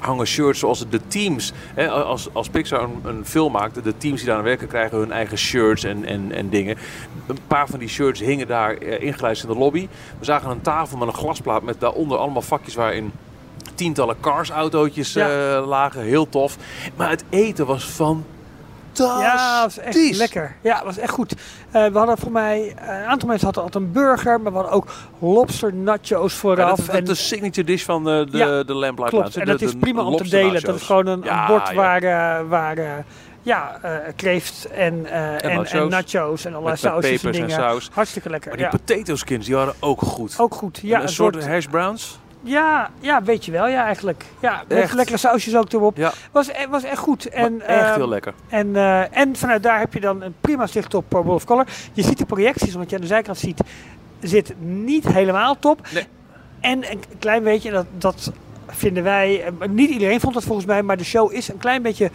hangen 0.00 0.26
shirts 0.26 0.58
zoals 0.58 0.88
de 0.88 1.00
teams. 1.06 1.52
Hè, 1.74 1.88
als, 1.90 2.28
als 2.32 2.48
Pixar 2.48 2.82
een, 2.82 3.00
een 3.04 3.26
film 3.26 3.52
maakt, 3.52 3.84
de 3.84 3.96
teams 3.96 4.18
die 4.18 4.26
daar 4.28 4.36
aan 4.38 4.42
werken 4.44 4.68
krijgen 4.68 4.98
hun 4.98 5.12
eigen 5.12 5.38
shirts 5.38 5.84
en, 5.84 6.04
en, 6.04 6.32
en 6.32 6.48
dingen. 6.48 6.76
Een 7.26 7.38
paar 7.46 7.68
van 7.68 7.78
die 7.78 7.88
shirts 7.88 8.20
hingen 8.20 8.46
daar 8.46 8.74
eh, 8.76 9.02
ingelijst 9.02 9.42
in 9.42 9.48
de 9.48 9.56
lobby. 9.58 9.88
We 10.18 10.24
zagen 10.24 10.50
een 10.50 10.60
tafel 10.60 10.98
met 10.98 11.08
een 11.08 11.14
glasplaat 11.14 11.62
met 11.62 11.80
daaronder 11.80 12.18
allemaal 12.18 12.42
vakjes 12.42 12.74
waarin 12.74 13.12
tientallen 13.74 14.16
cars-autootjes 14.20 15.12
Ja. 15.12 15.56
eh, 15.56 15.66
lagen. 15.66 16.02
Heel 16.02 16.28
tof. 16.28 16.56
Maar 16.96 17.10
het 17.10 17.24
eten 17.28 17.66
was 17.66 17.84
fantastisch. 18.92 19.24
Ja, 19.26 19.62
dat 19.62 19.74
was 19.74 19.84
echt 19.84 20.16
lekker. 20.16 20.56
Ja, 20.60 20.74
dat 20.76 20.84
was 20.84 20.98
echt 20.98 21.10
goed. 21.12 21.34
Eh, 21.70 21.86
we 21.86 21.98
hadden 21.98 22.18
voor 22.18 22.32
mij, 22.32 22.74
eh, 22.78 22.86
een 22.98 23.04
aantal 23.06 23.28
mensen 23.28 23.44
hadden 23.46 23.62
altijd 23.64 23.84
een 23.84 23.92
burger, 23.92 24.40
maar 24.40 24.52
we 24.52 24.58
hadden 24.58 24.76
ook 24.76 24.86
lobster 25.18 25.74
nachos 25.74 26.32
Ja, 26.32 26.38
vooraf. 26.38 26.68
dat 26.68 26.78
is 26.78 26.88
en 26.88 27.04
de 27.04 27.14
signature 27.14 27.66
dish 27.66 27.84
van 27.84 28.04
de, 28.04 28.26
de, 28.30 28.38
Ja, 28.38 28.62
de 28.62 28.74
Lamplight 28.74 29.10
klopt. 29.12 29.36
En 29.36 29.44
de- 29.44 29.50
dat 29.50 29.60
is 29.60 29.74
prima 29.80 30.02
om 30.02 30.16
te 30.16 30.28
delen. 30.28 30.46
nachos. 30.46 30.62
Dat 30.62 30.74
is 30.76 30.82
gewoon 30.82 31.06
een, 31.06 31.18
een 31.18 31.24
Ja, 31.24 31.46
bord 31.46 31.68
ja. 31.68 31.74
waar, 31.74 32.02
eh, 32.02 32.48
waar 32.48 33.04
ja, 33.42 33.80
kreeft 34.16 34.68
en, 34.70 35.06
en, 35.06 35.40
en, 35.40 35.56
nachos. 35.56 35.88
nachos. 35.90 36.44
en 36.44 36.52
allerlei 36.54 36.76
sausjes 36.76 37.24
en 37.24 37.32
dingen. 37.32 37.50
saus. 37.50 37.90
Hartstikke 37.92 38.30
lekker. 38.30 38.48
Maar 38.48 38.58
die 38.58 38.66
Ja. 38.70 38.76
potato 38.86 39.16
skins, 39.16 39.46
die 39.46 39.54
waren 39.54 39.74
ook 39.80 40.00
goed. 40.00 40.34
Ook 40.38 40.54
goed. 40.54 40.78
Ja, 40.82 41.02
een, 41.02 41.08
soort, 41.08 41.46
hash 41.46 41.66
browns. 41.66 42.18
Ja, 42.42 42.90
ja, 43.00 43.22
weet 43.22 43.44
je 43.44 43.52
wel, 43.52 43.68
ja, 43.68 43.84
eigenlijk. 43.84 44.24
Ja, 44.40 44.62
met 44.68 44.78
Echt. 44.78 44.94
lekkere 44.94 45.16
sausjes 45.18 45.56
ook 45.56 45.72
erop. 45.72 45.96
Ja, 45.96 46.12
Was, 46.32 46.48
e- 46.48 46.68
was 46.68 46.82
echt 46.82 46.98
goed. 46.98 47.26
En, 47.28 47.56
maar 47.56 47.66
echt 47.66 47.88
ehm, 47.88 47.94
heel 47.94 48.08
lekker. 48.08 48.34
En, 48.48 48.76
eh, 48.76 49.16
en 49.16 49.36
vanuit 49.36 49.62
daar 49.62 49.78
heb 49.78 49.94
je 49.94 50.00
dan 50.00 50.22
een 50.22 50.34
prima 50.40 50.66
zicht 50.66 50.94
op 50.94 51.04
uh, 51.14 51.20
World 51.20 51.28
of 51.36 51.44
Color. 51.44 51.66
Je 51.92 52.02
ziet 52.02 52.18
de 52.18 52.24
projecties, 52.26 52.74
want 52.74 52.90
je 52.90 52.96
aan 52.96 53.02
de 53.02 53.06
zijkant 53.06 53.38
ziet, 53.38 53.60
zit 54.20 54.54
niet 54.58 55.08
helemaal 55.08 55.58
top. 55.58 55.80
Nee. 55.92 56.06
En 56.60 56.90
een 56.90 57.00
klein 57.18 57.42
beetje, 57.42 57.70
dat, 57.70 57.86
dat 57.98 58.32
vinden 58.66 59.02
wij, 59.02 59.44
eh, 59.44 59.68
niet 59.68 59.90
iedereen 59.90 60.20
vond 60.20 60.34
dat 60.34 60.44
volgens 60.44 60.66
mij, 60.66 60.82
maar 60.82 60.96
de 60.96 61.04
show 61.04 61.32
is 61.32 61.48
een 61.48 61.58
klein 61.58 61.82
beetje 61.82 62.10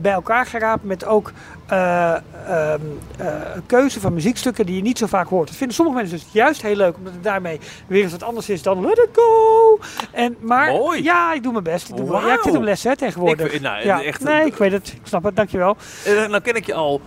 bij 0.00 0.12
elkaar 0.12 0.46
geraapt 0.46 0.84
met 0.84 1.04
ook 1.04 1.32
een 1.68 3.66
keuze 3.66 4.00
van 4.00 4.14
muziekstukken 4.14 4.66
die 4.66 4.76
je 4.76 4.82
niet 4.82 4.98
zo 4.98 5.06
vaak 5.06 5.28
hoort. 5.28 5.48
Dat 5.48 5.56
vinden 5.56 5.76
sommige 5.76 5.98
mensen 5.98 6.16
dus 6.18 6.26
juist 6.32 6.62
heel 6.62 6.76
leuk, 6.76 6.96
omdat 6.96 7.12
het 7.12 7.22
daarmee 7.22 7.60
weer 7.86 8.02
eens 8.02 8.12
wat 8.12 8.22
anders 8.22 8.48
is 8.48 8.62
dan 8.62 8.80
Let 8.80 8.98
It 8.98 9.08
Go. 9.12 9.78
En, 10.12 10.36
maar 10.40 10.72
Mooi. 10.72 11.02
ja, 11.02 11.32
ik 11.32 11.42
doe 11.42 11.52
mijn 11.52 11.64
best. 11.64 11.88
Ik, 11.88 11.96
doe, 11.96 12.10
ja, 12.26 12.32
ik 12.32 12.40
zit 12.42 12.52
hem 12.52 12.64
les 12.64 12.82
hè, 12.84 12.96
tegenwoordig. 12.96 13.52
Ik- 13.52 13.60
nou, 13.60 13.84
ja. 13.84 14.02
echt- 14.02 14.22
nee, 14.24 14.46
ik 14.46 14.54
weet 14.54 14.72
het. 14.72 14.88
Ik 14.88 15.00
snap 15.06 15.24
het, 15.24 15.36
dankjewel. 15.36 15.76
Eh, 16.04 16.26
nou 16.28 16.40
ken 16.40 16.54
ik 16.54 16.66
je 16.66 16.74
al 16.74 17.00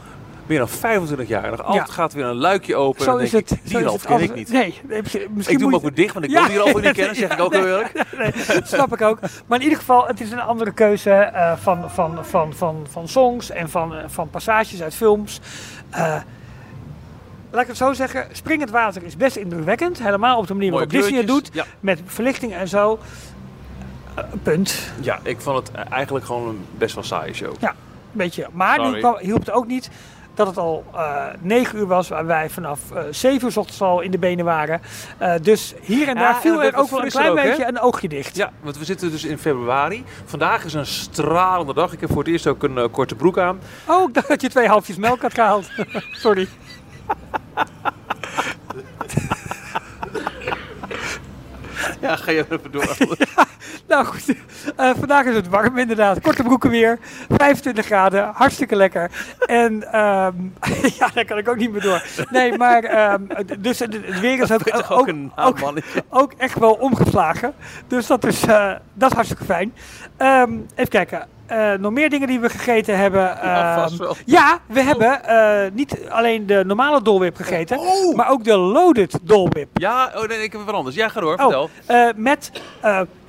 meer 0.47 0.57
dan 0.59 0.69
25 0.69 1.27
jaar. 1.27 1.43
En 1.43 1.49
nog 1.49 1.63
altijd 1.63 1.89
gaat 1.89 2.13
weer 2.13 2.25
een 2.25 2.35
luikje 2.35 2.75
open. 2.75 2.99
en 2.99 3.05
Zo 3.05 3.11
dan 3.11 3.21
is 3.21 3.31
denk 3.31 3.49
het. 3.49 3.59
ik, 3.63 3.71
zo 3.71 3.77
die 3.79 3.87
het 3.91 4.05
ken 4.05 4.19
ik 4.21 4.35
niet. 4.35 4.49
Nee, 4.51 4.79
nee, 4.87 5.01
misschien 5.01 5.29
ik 5.33 5.57
doe 5.59 5.65
hem 5.67 5.75
ook 5.75 5.81
weer 5.81 5.93
dicht, 5.93 6.13
want 6.13 6.25
ik 6.25 6.31
Ja. 6.31 6.47
wil 6.47 6.65
die 6.65 6.75
ook 6.75 6.81
niet 6.81 6.91
kennen, 7.01 7.15
zeg 7.15 7.31
ik 7.33 7.39
ook 7.39 7.51
Nee, 7.51 7.61
heel 7.61 7.69
eerlijk. 7.77 7.93
nee, 8.17 8.31
dat 8.47 8.67
snap 8.67 8.93
ik 8.93 9.01
ook. 9.01 9.19
Maar 9.47 9.57
in 9.57 9.63
ieder 9.63 9.79
geval, 9.79 10.07
het 10.07 10.21
is 10.21 10.31
een 10.31 10.41
andere 10.41 10.71
keuze 10.73 11.09
eh, 11.11 11.53
van, 11.57 11.89
van, 11.91 12.17
van, 12.25 12.53
van, 12.53 12.85
van 12.89 13.07
songs 13.07 13.49
en 13.49 13.69
van, 13.69 13.95
eh, 13.95 14.03
van 14.07 14.29
passages 14.29 14.81
uit 14.81 14.95
films. 14.95 15.39
Eh, 15.89 16.15
laat 17.51 17.61
ik 17.61 17.67
het 17.67 17.77
zo 17.77 17.93
zeggen, 17.93 18.27
Springend 18.31 18.69
Water 18.69 19.03
is 19.03 19.17
best 19.17 19.35
indrukwekkend. 19.35 20.03
Helemaal 20.03 20.37
op 20.37 20.47
de 20.47 20.53
manier 20.53 20.71
waarop 20.71 20.89
Disney 20.89 21.17
het 21.17 21.27
doet. 21.27 21.51
Met 21.79 22.01
verlichting 22.05 22.53
en 22.53 22.67
zo. 22.67 22.99
Eh, 24.15 24.23
punt. 24.43 24.91
Ja. 25.01 25.13
ja, 25.23 25.29
ik 25.29 25.41
vond 25.41 25.57
het 25.67 25.71
eh, 25.75 25.91
eigenlijk 25.91 26.25
gewoon 26.25 26.47
een 26.47 26.65
best 26.77 26.95
wel 26.95 27.03
saaie 27.03 27.33
show. 27.33 27.53
Beetje. 28.11 28.47
Maar 28.51 28.91
nu 28.91 29.05
hielp 29.19 29.39
het 29.39 29.51
ook 29.51 29.67
niet 29.67 29.89
dat 30.33 30.47
het 30.47 30.57
al 30.57 30.83
eh 30.93 31.25
9 31.39 31.77
uur 31.79 31.87
was, 31.87 32.07
waar 32.07 32.25
wij 32.25 32.49
vanaf 32.49 32.79
eh 32.91 33.01
7 33.11 33.45
uur 33.45 33.51
's 33.51 33.57
ochtends 33.57 33.81
al 33.81 34.01
in 34.01 34.11
de 34.11 34.17
benen 34.17 34.45
waren. 34.45 34.81
Eh, 35.17 35.33
dus 35.41 35.73
hier 35.81 36.07
en 36.07 36.15
daar 36.15 36.35
viel 36.35 36.63
er 36.63 36.75
ook 36.75 36.89
wel 36.89 37.03
een 37.03 37.09
klein 37.09 37.29
ook, 37.29 37.35
beetje 37.35 37.65
een 37.65 37.79
oogje 37.79 38.07
dicht. 38.07 38.35
Ja, 38.35 38.51
want 38.61 38.77
we 38.77 38.85
zitten 38.85 39.11
dus 39.11 39.23
in 39.23 39.37
februari. 39.37 40.03
Vandaag 40.25 40.65
is 40.65 40.73
een 40.73 40.85
stralende 40.85 41.73
dag. 41.73 41.93
Ik 41.93 41.99
heb 41.99 42.09
voor 42.09 42.23
het 42.23 42.31
eerst 42.31 42.47
ook 42.47 42.63
een 42.63 42.77
eh, 42.77 42.85
korte 42.91 43.15
broek 43.15 43.37
aan. 43.37 43.59
Oh, 43.87 44.07
ik 44.07 44.13
dacht 44.13 44.27
dat 44.27 44.41
je 44.41 44.49
twee 44.49 44.67
halfjes 44.67 44.97
melk 44.97 45.21
had 45.21 45.33
gehaald. 45.33 45.69
Sorry. 46.11 46.47
Ja, 52.01 52.15
ga 52.15 52.31
je 52.31 52.45
even 52.49 52.71
door. 52.71 52.97
Nou 53.87 54.05
goed, 54.05 54.35
Eh, 54.75 54.89
vandaag 54.97 55.25
is 55.25 55.35
het 55.35 55.47
warm 55.49 55.77
inderdaad. 55.77 56.21
Korte 56.21 56.43
broeken 56.43 56.69
weer, 56.69 56.99
25 57.29 57.85
graden, 57.85 58.31
hartstikke 58.33 58.75
lekker. 58.75 59.11
En 59.45 59.91
ehm, 59.91 60.33
ja, 60.99 61.09
daar 61.13 61.25
kan 61.25 61.37
ik 61.37 61.49
ook 61.49 61.57
niet 61.57 61.71
meer 61.71 61.81
door. 61.81 62.03
Nee, 62.29 62.57
maar 62.57 62.83
ehm, 62.83 63.21
dus 63.59 63.79
het 63.79 64.19
weer 64.19 64.41
is 64.41 64.51
ook, 64.51 64.61
ook, 64.75 64.91
ook 64.91 65.07
een 65.07 65.31
ook 66.09 66.33
echt 66.37 66.59
wel 66.59 66.73
omgeslagen. 66.73 67.53
Dus 67.87 68.07
dat 68.07 68.25
is, 68.25 68.43
eh, 68.45 68.71
dat 68.93 69.09
is 69.09 69.15
hartstikke 69.15 69.45
fijn. 69.45 69.73
Ehm, 70.17 70.51
even 70.75 70.89
kijken. 70.89 71.27
Eh, 71.45 71.73
nog 71.73 71.91
meer 71.91 72.09
dingen 72.09 72.27
die 72.27 72.39
we 72.39 72.49
gegeten 72.49 72.97
hebben. 72.97 73.21
Ja, 73.43 73.87
Ehm, 73.87 74.13
ja, 74.25 74.59
we 74.65 74.81
hebben 74.81 75.23
eh, 75.25 75.71
niet 75.73 75.97
alleen 76.09 76.45
de 76.45 76.63
normale 76.65 77.01
dolwip 77.01 77.35
gegeten, 77.35 77.79
Oh! 77.79 78.15
maar 78.15 78.29
ook 78.29 78.43
de 78.43 78.57
loaded 78.57 79.19
dolwip. 79.23 79.67
Ja, 79.73 80.11
oh 80.15 80.27
nee, 80.27 80.43
ik 80.43 80.51
heb 80.51 80.61
wat 80.65 80.75
anders. 80.75 80.95
Ja, 80.95 81.09
ga 81.09 81.19
door, 81.19 81.33
Oh, 81.33 81.39
vertel. 81.41 81.69
eh, 81.85 82.07
met, 82.15 82.51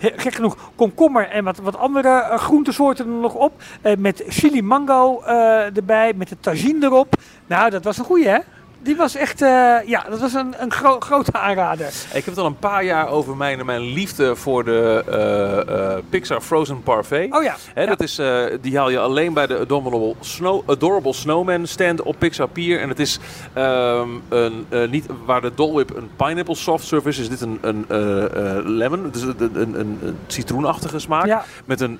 gek 0.00 0.34
genoeg, 0.34 0.56
komkommer 0.76 1.28
en 1.28 1.44
wat, 1.44 1.58
wat 1.58 1.76
andere 1.76 2.32
groentesoorten 2.36 3.04
er 3.06 3.10
nog 3.12 3.34
op. 3.34 3.52
Met 3.98 4.22
chili 4.28 4.62
mango 4.62 5.22
erbij, 5.74 6.12
met 6.16 6.28
de 6.28 6.36
tagine 6.40 6.86
erop. 6.86 7.14
Nou, 7.46 7.70
dat 7.70 7.84
was 7.84 7.98
een 7.98 8.04
goeie, 8.04 8.28
hè? 8.28 8.38
Die 8.84 8.96
was 8.96 9.14
echt, 9.14 9.42
eh, 9.42 9.76
ja, 9.86 10.04
dat 10.10 10.20
was 10.20 10.34
een, 10.34 10.54
een 10.58 10.72
gro- 10.72 11.00
grote 11.00 11.32
aanrader. 11.32 11.86
Ik 11.86 12.12
heb 12.12 12.24
het 12.24 12.38
al 12.38 12.46
een 12.46 12.58
paar 12.58 12.84
jaar 12.84 13.08
over 13.08 13.36
mijn, 13.36 13.66
mijn 13.66 13.80
liefde 13.80 14.36
voor 14.36 14.64
de 14.64 15.04
eh, 15.08 15.94
eh, 15.94 15.98
Pixar 16.08 16.40
Frozen 16.40 16.82
Parfait. 16.82 17.34
Oh 17.34 17.42
ja. 17.42 17.56
Hè, 17.74 17.82
ja. 17.82 17.88
dat 17.88 18.00
is, 18.00 18.18
eh, 18.18 18.44
die 18.60 18.76
haal 18.76 18.90
je 18.90 18.98
alleen 18.98 19.32
bij 19.32 19.46
de 19.46 19.58
Adorable, 19.58 20.14
Snow, 20.20 20.70
Adorable 20.70 21.12
Snowman 21.12 21.66
stand 21.66 22.02
op 22.02 22.18
Pixar 22.18 22.48
Pier. 22.48 22.80
En 22.80 22.88
het 22.88 22.98
is 22.98 23.18
ehm, 23.52 24.08
een, 24.28 24.66
niet, 24.90 25.06
waar 25.24 25.40
de 25.40 25.52
Dole 25.54 25.72
Whip 25.72 25.96
een 25.96 26.10
pineapple 26.16 26.54
soft 26.54 26.86
serve 26.86 27.08
is, 27.08 27.18
is 27.18 27.28
dit 27.28 27.40
een, 27.40 27.58
een 27.60 27.84
lemon. 28.76 29.10
Is 29.14 29.22
een, 29.22 29.50
een, 29.54 29.80
een, 29.80 30.16
citroenachtige 30.26 30.98
smaak. 30.98 31.26
Ja. 31.26 31.44
Met 31.64 31.80
een 31.80 31.98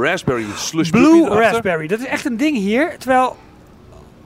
raspberry 0.00 0.46
slush 0.56 0.90
Blue 0.90 1.24
erachter. 1.24 1.40
raspberry, 1.40 1.86
dat 1.86 1.98
is 1.98 2.06
echt 2.06 2.24
een 2.24 2.36
ding 2.36 2.56
hier. 2.56 2.98
Terwijl 2.98 3.36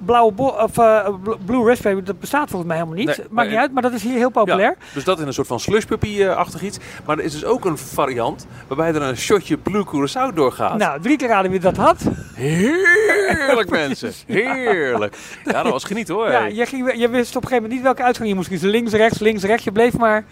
blauwe 0.05 0.53
of, 0.63 0.79
eh, 0.79 1.09
bl- 1.23 1.35
blue 1.45 1.67
raspberry, 1.67 2.03
dat 2.03 2.21
bestaat 2.21 2.49
volgens 2.51 2.69
mij 2.71 2.77
helemaal 2.77 2.99
niet. 2.99 3.07
Nee, 3.17 3.27
Maakt 3.31 3.49
niet 3.49 3.59
uit, 3.59 3.73
maar 3.73 3.83
dat 3.83 3.93
is 3.93 4.03
hier 4.03 4.17
heel 4.17 4.31
populair. 4.31 4.77
Ja, 4.79 4.85
dus 4.95 5.05
dat 5.05 5.21
in 5.21 5.27
een 5.27 5.33
soort 5.33 5.47
van 5.47 5.61
slush 5.61 5.85
puppy-achtig 5.85 6.63
iets. 6.63 6.79
Maar 7.07 7.19
er 7.19 7.25
is 7.25 7.33
dus 7.33 7.45
ook 7.45 7.65
een 7.65 7.79
variant 7.79 8.47
waarbij 8.67 8.89
er 8.95 9.03
een 9.03 9.17
shotje 9.17 9.57
Blue 9.57 9.85
Curaçao 9.87 10.35
doorgaat. 10.35 10.77
Nou, 10.79 11.01
drie 11.01 11.17
keer 11.17 11.29
raden 11.29 11.51
wie 11.51 11.61
dat 11.61 11.77
had. 11.77 12.03
Heerlijk 12.35 13.71
mensen, 13.81 14.13
heerlijk. 14.27 15.17
Ja, 15.45 15.63
dat 15.63 15.73
was 15.73 15.85
genieten 15.85 16.15
hoor. 16.15 16.31
Ja, 16.31 16.45
je, 16.47 16.67
ging, 16.67 16.93
je 16.97 17.09
wist 17.09 17.37
op 17.37 17.43
een 17.43 17.49
gegeven 17.49 17.55
moment 17.55 17.73
niet 17.73 17.83
welke 17.83 18.03
uitgang 18.03 18.29
je 18.29 18.35
moest 18.35 18.49
kiezen. 18.49 18.69
Links, 18.69 18.93
rechts, 18.93 19.19
links, 19.19 19.43
rechts. 19.43 19.65
Je 19.65 19.73
bleef 19.73 19.97
maar... 19.99 20.25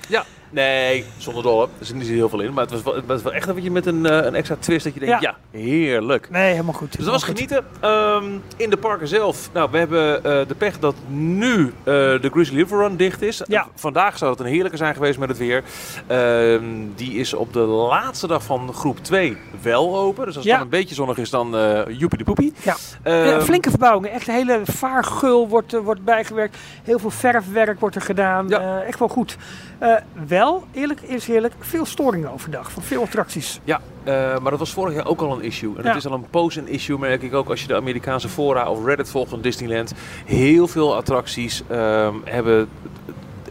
Nee, 0.50 1.04
zonder 1.16 1.42
dolle. 1.42 1.68
Er 1.78 1.86
zit 1.86 1.96
niet 1.96 2.06
zo 2.06 2.12
heel 2.12 2.28
veel 2.28 2.40
in. 2.40 2.52
Maar 2.52 2.62
het 2.64 2.72
was 2.72 2.82
wel, 2.82 2.94
het 2.94 3.06
was 3.06 3.22
wel 3.22 3.32
echt 3.32 3.46
dat 3.46 3.62
je 3.62 3.70
met 3.70 3.86
een, 3.86 4.06
eh, 4.06 4.24
een 4.24 4.34
extra 4.34 4.56
twist 4.58 4.84
dat 4.84 4.94
je 4.94 5.00
denkt, 5.00 5.20
ja, 5.22 5.36
heerlijk. 5.50 6.30
Nee, 6.30 6.50
helemaal 6.50 6.72
goed. 6.74 6.92
Dus 6.96 7.04
dat 7.04 7.12
was 7.12 7.22
goed. 7.24 7.34
genieten. 7.34 7.64
Ehm, 7.80 8.24
in 8.56 8.70
de 8.70 8.76
parken 8.76 9.08
zelf. 9.08 9.48
Nou, 9.52 9.68
we 9.70 9.78
hebben 9.78 10.24
eh, 10.24 10.46
de 10.48 10.54
pech 10.58 10.78
dat 10.78 10.94
nu 11.08 11.66
eh, 11.66 11.72
de 11.94 12.28
Grizzly 12.32 12.56
River 12.58 12.78
Run 12.78 12.96
dicht 12.96 13.22
is. 13.22 13.42
Ja. 13.46 13.66
Vandaag 13.74 14.18
zou 14.18 14.30
het 14.30 14.40
een 14.40 14.46
heerlijke 14.46 14.76
zijn 14.76 14.94
geweest 14.94 15.18
met 15.18 15.28
het 15.28 15.38
weer. 15.38 15.62
Ehm, 16.06 16.64
die 16.94 17.12
is 17.14 17.34
op 17.34 17.52
de 17.52 17.58
laatste 17.60 18.26
dag 18.26 18.42
van 18.44 18.72
groep 18.74 18.98
2 18.98 19.36
wel 19.62 19.98
open. 19.98 20.24
Dus 20.26 20.36
als 20.36 20.44
het 20.44 20.44
Ja. 20.44 20.52
dan 20.52 20.62
een 20.62 20.68
beetje 20.78 20.94
zonnig 20.94 21.18
is, 21.18 21.30
dan 21.30 21.50
joepie 21.88 22.18
de 22.18 22.24
poepie. 22.24 22.52
Ja. 22.62 22.76
Ehm, 23.02 23.14
Ja, 23.26 23.40
flinke 23.40 23.70
verbouwingen. 23.70 24.10
Echt 24.10 24.28
een 24.28 24.34
hele 24.34 24.60
vaargul 24.64 25.48
wordt, 25.48 25.72
wordt 25.82 26.04
bijgewerkt. 26.04 26.56
Heel 26.82 26.98
veel 26.98 27.10
verfwerk 27.10 27.80
wordt 27.80 27.94
er 27.96 28.02
gedaan. 28.02 28.48
Ja. 28.48 28.82
Echt 28.82 28.98
wel 28.98 29.08
goed. 29.08 29.36
Eh, 29.78 29.94
wel, 30.26 30.64
eerlijk 30.72 31.00
is 31.00 31.28
eerlijk, 31.28 31.54
veel 31.58 31.86
storingen 31.86 32.32
overdag. 32.32 32.70
Van 32.72 32.82
veel 32.82 33.02
attracties. 33.02 33.60
Ja, 33.64 33.80
eh, 34.04 34.12
maar 34.38 34.50
dat 34.50 34.58
was 34.58 34.72
vorig 34.72 34.94
jaar 34.94 35.06
ook 35.06 35.20
al 35.20 35.32
een 35.32 35.42
issue. 35.42 35.76
En 35.76 35.82
Ja. 35.82 35.88
het 35.88 35.96
is 35.96 36.06
al 36.06 36.12
een 36.12 36.30
poos 36.30 36.56
een 36.56 36.68
issue, 36.68 36.98
merk 36.98 37.22
ik 37.22 37.34
ook 37.34 37.48
als 37.48 37.60
je 37.60 37.66
de 37.66 37.74
Amerikaanse 37.76 38.28
fora 38.28 38.70
of 38.70 38.84
Reddit 38.84 39.10
volgt 39.10 39.30
van 39.30 39.40
Disneyland. 39.40 39.92
Heel 40.24 40.66
veel 40.68 40.96
attracties 40.96 41.62
ehm, 41.68 42.14
hebben 42.24 42.68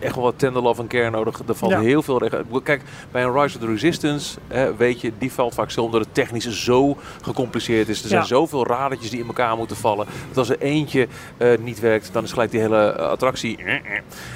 echt 0.06 0.16
wel 0.16 0.24
wat 0.24 0.40
tender 0.40 0.62
love 0.62 0.82
en 0.82 0.88
care 0.88 1.10
nodig. 1.10 1.40
Er 1.48 1.56
valt 1.56 1.72
Ja. 1.72 1.80
heel 1.80 2.02
veel 2.02 2.22
Kijk, 2.64 2.82
bij 3.12 3.24
een 3.24 3.34
Rise 3.42 3.58
of 3.58 3.64
the 3.64 3.68
Resistance, 3.72 4.38
hè, 4.48 4.76
weet 4.76 5.02
je, 5.02 5.12
die 5.18 5.32
valt 5.32 5.54
vaak 5.54 5.70
stil 5.70 5.84
omdat 5.86 6.00
het 6.02 6.14
technisch 6.14 6.64
zo 6.64 6.98
gecompliceerd 7.22 7.90
is. 7.90 8.02
Er 8.02 8.08
zijn 8.08 8.22
Ja. 8.22 8.28
zoveel 8.28 8.68
radertjes 8.68 9.10
die 9.10 9.20
in 9.20 9.28
elkaar 9.28 9.58
moeten 9.58 9.76
vallen. 9.76 10.06
Dat 10.28 10.38
als 10.38 10.50
er 10.50 10.60
eentje 10.60 11.08
eh, 11.38 11.58
niet 11.60 11.80
werkt, 11.80 12.10
dan 12.14 12.24
is 12.24 12.32
gelijk 12.32 12.52
die 12.52 12.60
hele 12.60 12.78
eh, 12.92 13.08
attractie. 13.10 13.58
eh. 13.58 13.74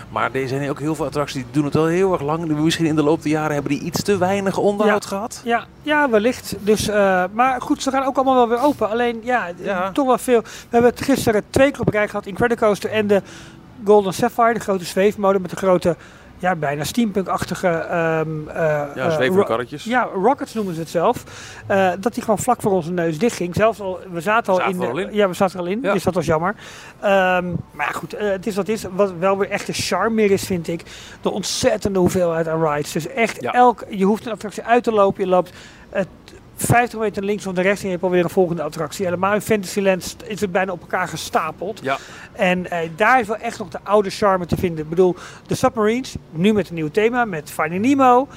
Maar 0.10 0.30
er 0.34 0.48
zijn 0.48 0.70
ook 0.70 0.80
heel 0.80 0.96
veel 0.96 1.06
attracties 1.06 1.42
die 1.44 1.52
doen 1.52 1.66
het 1.66 1.76
al 1.76 1.86
heel 1.86 2.12
erg 2.14 2.22
lang. 2.22 2.48
Misschien 2.48 2.86
in 2.86 2.96
de 2.96 3.04
loop 3.04 3.22
der 3.22 3.32
jaren 3.32 3.54
hebben 3.54 3.72
die 3.72 3.82
iets 3.82 4.02
te 4.04 4.18
weinig 4.18 4.58
onderhoud 4.58 5.06
gehad. 5.06 5.42
Ja, 5.46 5.66
ja 5.82 6.10
wellicht. 6.10 6.56
Dus, 6.60 6.88
maar 7.32 7.62
goed, 7.62 7.82
ze 7.84 7.92
gaan 7.92 8.06
ook 8.06 8.16
allemaal 8.16 8.36
wel 8.36 8.48
weer 8.50 8.62
open. 8.68 8.90
Alleen, 8.90 9.20
ja, 9.24 9.48
Ja. 9.64 9.92
toch 9.92 10.06
wel 10.08 10.18
veel. 10.18 10.42
We 10.42 10.48
hebben 10.70 10.90
het 10.90 11.02
gisteren 11.02 11.44
twee 11.50 11.72
keer 11.72 11.82
op 11.82 11.90
rij 11.90 12.08
gehad. 12.08 12.26
Incredicoaster 12.26 12.90
en 12.90 13.08
de 13.08 13.22
Golden 13.86 14.14
Sapphire. 14.14 14.54
De 14.54 14.60
grote 14.60 14.86
zweefmolen 14.86 15.42
met 15.42 15.50
de 15.50 15.56
grote, 15.58 15.96
ja, 16.38 16.56
bijna 16.56 16.84
steampunk-achtige... 16.84 17.68
ehm, 17.68 18.48
eh, 18.48 18.56
Ja, 18.56 18.92
eh, 18.96 19.12
zwevende 19.12 19.40
ro- 19.42 19.48
karretjes. 19.48 19.84
Ja, 19.84 20.10
Rockets 20.14 20.54
noemen 20.54 20.74
ze 20.74 20.80
het 20.80 20.90
zelf. 20.90 21.24
Eh, 21.68 21.92
dat 22.00 22.14
die 22.14 22.24
gewoon 22.24 22.40
vlak 22.40 22.62
voor 22.62 22.72
onze 22.72 22.92
neus 22.92 23.18
dicht 23.18 23.36
ging. 23.36 23.56
Zelfs 23.56 23.80
al, 23.82 24.00
we 24.12 24.22
zaten 24.22 24.54
al 24.54 24.60
Zaten 24.60 24.74
in. 24.82 24.90
al 24.90 24.98
in. 24.98 25.14
Ja, 25.14 25.28
we 25.28 25.34
zaten 25.34 25.60
er 25.60 25.66
al 25.66 25.72
in. 25.72 25.80
Ja. 25.82 25.94
Dus 25.94 26.04
dat 26.04 26.14
was 26.14 26.26
jammer. 26.26 26.56
Ehm, 27.00 27.46
maar 27.72 27.92
goed, 27.94 28.16
het 28.18 28.48
is 28.48 28.56
wat 28.56 28.68
het 28.68 28.76
is. 28.76 28.86
Wat 28.92 29.14
wel 29.20 29.38
weer 29.38 29.50
echt 29.50 29.66
de 29.66 29.74
charme 29.74 30.16
meer 30.16 30.32
is, 30.32 30.44
vind 30.44 30.68
ik. 30.68 30.84
De 31.22 31.30
ontzettende 31.32 32.00
hoeveelheid 32.00 32.48
aan 32.48 32.66
rides. 32.68 32.92
Dus 32.92 33.08
echt, 33.08 33.42
Ja. 33.42 33.52
elk, 33.54 33.84
je 33.90 34.06
hoeft 34.06 34.26
een 34.26 34.32
attractie 34.32 34.64
uit 34.64 34.84
te 34.84 34.92
lopen. 34.92 35.24
Je 35.24 35.30
loopt 35.30 35.52
het 35.90 36.08
50 36.66 37.00
meter 37.00 37.24
links 37.24 37.48
of 37.48 37.54
naar 37.54 37.64
rechts 37.64 37.80
en 37.80 37.86
je 37.86 37.92
hebt 37.92 38.04
alweer 38.04 38.24
een 38.24 38.30
volgende 38.30 38.62
attractie. 38.64 39.06
Helemaal 39.06 39.34
in 39.34 39.42
Fantasyland 39.42 40.16
is 40.26 40.42
het 40.42 40.52
bijna 40.52 40.72
op 40.72 40.82
elkaar 40.82 41.08
gestapeld. 41.08 41.80
Ja. 41.84 41.98
En 42.32 42.72
eh, 42.72 42.90
daar 42.96 43.20
is 43.20 43.28
wel 43.28 43.38
echt 43.38 43.60
nog 43.60 43.68
de 43.70 43.80
oude 43.84 44.10
charme 44.10 44.46
te 44.46 44.56
vinden. 44.58 44.84
Ik 44.84 44.90
bedoel, 44.90 45.16
de 45.48 45.56
Submarines, 45.56 46.16
nu 46.32 46.54
met 46.54 46.70
een 46.70 46.76
nieuw 46.76 46.90
thema, 46.92 47.26
met 47.26 47.52
Finding 47.52 47.86
Nemo, 47.86 48.28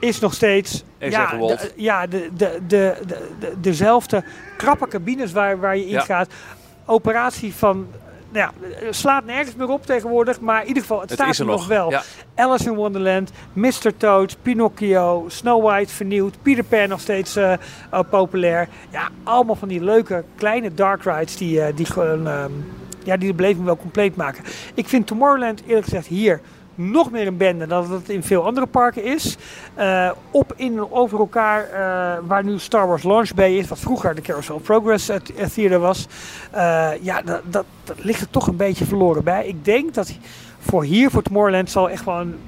is 0.00 0.20
nog 0.20 0.34
steeds 0.34 0.84
ja, 0.98 1.30
de, 1.36 1.70
ja, 1.76 2.06
de, 2.06 2.28
de, 2.36 2.58
de, 2.66 2.96
de, 3.06 3.28
de- 3.40 3.54
dezelfde 3.60 4.24
krappe 4.56 4.88
cabines 4.88 5.32
waar, 5.32 5.60
waar 5.60 5.76
je 5.76 5.82
in 5.84 5.88
Ja. 5.90 6.00
gaat. 6.00 6.32
Operatie 6.84 7.54
van, 7.54 7.86
nou 8.30 8.52
ja, 8.60 8.68
eh, 8.68 8.86
slaat 8.90 9.24
nergens 9.24 9.56
meer 9.56 9.68
op 9.68 9.86
tegenwoordig, 9.86 10.40
maar 10.40 10.60
in 10.60 10.66
ieder 10.68 10.82
geval, 10.82 11.00
het, 11.00 11.10
Het 11.10 11.18
staat 11.18 11.38
er 11.38 11.44
nog 11.44 11.66
wel. 11.66 11.90
Ja. 11.90 12.02
Alice 12.34 12.68
in 12.68 12.74
Wonderland, 12.74 13.30
Mr. 13.52 13.96
Toad, 13.96 14.36
Pinocchio, 14.42 15.24
Snow 15.28 15.64
White 15.64 15.94
vernieuwd, 15.94 16.36
Peter 16.42 16.64
Pan 16.64 16.88
nog 16.88 17.00
steeds 17.00 17.36
eh, 17.36 17.52
eh, 17.52 17.58
populair. 18.10 18.68
Ja, 18.90 19.08
allemaal 19.22 19.56
van 19.56 19.68
die 19.68 19.84
leuke 19.84 20.24
kleine 20.36 20.74
dark 20.74 21.02
rides 21.02 21.36
die, 21.36 21.74
die 21.74 21.86
gewoon 21.86 22.26
ehm, 22.26 22.52
ja, 23.04 23.16
die 23.16 23.28
de 23.28 23.34
beleving 23.34 23.64
wel 23.64 23.76
compleet 23.76 24.16
maken. 24.16 24.44
Ik 24.74 24.88
vind 24.88 25.06
Tomorrowland 25.06 25.62
eerlijk 25.66 25.84
gezegd 25.84 26.06
hier 26.06 26.40
nog 26.80 27.10
meer 27.10 27.26
een 27.26 27.36
bende 27.36 27.66
dan 27.66 27.88
dat 27.88 28.00
het 28.00 28.08
in 28.08 28.22
veel 28.22 28.44
andere 28.44 28.66
parken 28.66 29.04
is. 29.04 29.36
Eh, 29.74 30.10
op 30.30 30.52
in 30.56 30.90
over 30.90 31.18
elkaar, 31.18 31.64
eh, 31.64 32.18
waar 32.26 32.44
nu 32.44 32.58
Star 32.58 32.86
Wars 32.88 33.02
Launch 33.02 33.34
Bay 33.34 33.52
is, 33.56 33.68
wat 33.68 33.78
vroeger 33.78 34.14
de 34.14 34.20
Carousel 34.20 34.58
Progress 34.58 35.08
eh, 35.08 35.16
th- 35.16 35.52
Theater 35.54 35.78
was. 35.78 36.06
Ja, 37.00 37.22
dat, 37.22 37.40
dat, 37.44 37.64
dat 37.84 38.04
ligt 38.04 38.20
er 38.20 38.30
toch 38.30 38.46
een 38.46 38.56
beetje 38.56 38.84
verloren 38.84 39.24
bij. 39.24 39.46
Ik 39.46 39.64
denk 39.64 39.94
dat 39.94 40.12
voor 40.58 40.84
hier, 40.84 41.10
voor 41.10 41.22
Tomorrowland, 41.22 41.70
zal 41.70 41.90
echt 41.90 42.04
wel 42.04 42.20
een 42.20 42.38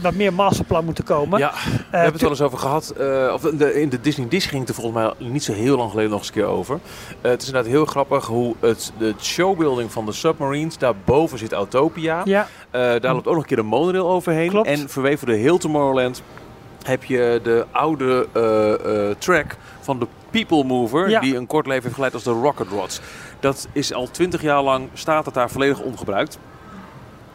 wat 0.00 0.14
meer 0.14 0.32
masterplan 0.32 0.84
moeten 0.84 1.04
komen. 1.04 1.38
Ja, 1.38 1.52
we 1.90 1.96
hebben 1.96 2.12
het 2.12 2.20
wel 2.20 2.30
eens 2.30 2.40
over 2.40 2.58
gehad. 2.58 2.90
eh, 2.90 3.30
of 3.34 3.44
in 3.44 3.56
de, 3.56 3.80
in 3.80 3.88
de 3.88 4.00
Disney 4.00 4.28
Dish 4.28 4.48
ging 4.48 4.60
het 4.60 4.68
er 4.68 4.74
volgens 4.82 4.94
mij 5.18 5.28
niet 5.28 5.44
zo 5.44 5.52
heel 5.52 5.76
lang 5.76 5.90
geleden 5.90 6.10
nog 6.10 6.18
eens 6.18 6.28
een 6.28 6.34
keer 6.34 6.44
over. 6.44 6.78
Eh, 7.20 7.30
het 7.30 7.40
is 7.42 7.46
inderdaad 7.48 7.70
heel 7.72 7.84
grappig 7.84 8.26
hoe 8.26 8.54
het, 8.60 8.92
de 8.98 9.14
showbuilding 9.20 9.92
van 9.92 10.06
de 10.06 10.12
submarines, 10.12 10.78
daarboven 10.78 11.38
zit 11.38 11.52
Autopia. 11.52 12.20
Ja, 12.24 12.48
Eh, 12.70 12.80
daar 12.80 13.14
loopt 13.14 13.26
ook 13.26 13.34
nog 13.34 13.42
een 13.42 13.48
keer 13.48 13.58
een 13.58 13.66
monorail 13.66 14.08
overheen. 14.10 14.48
Klopt. 14.48 14.68
En 14.68 14.88
verweven 14.88 15.26
de 15.26 15.34
heel 15.34 15.58
Tomorrowland 15.58 16.22
heb 16.82 17.04
je 17.04 17.40
de 17.42 17.66
oude 17.70 18.28
eh, 18.32 19.08
eh, 19.10 19.16
track 19.18 19.56
van 19.80 19.98
de 19.98 20.06
People 20.30 20.64
Mover, 20.64 21.08
Ja. 21.10 21.20
die 21.20 21.36
een 21.36 21.46
kort 21.46 21.66
leven 21.66 21.82
heeft 21.82 21.94
geleid 21.94 22.14
als 22.14 22.22
de 22.22 22.30
Rocket 22.30 22.68
Rods. 22.68 23.00
Dat 23.40 23.68
is 23.72 23.92
al 23.92 24.08
twintig 24.10 24.42
jaar 24.42 24.62
lang, 24.62 24.88
staat 24.92 25.24
het 25.24 25.34
daar 25.34 25.50
volledig 25.50 25.80
ongebruikt. 25.80 26.38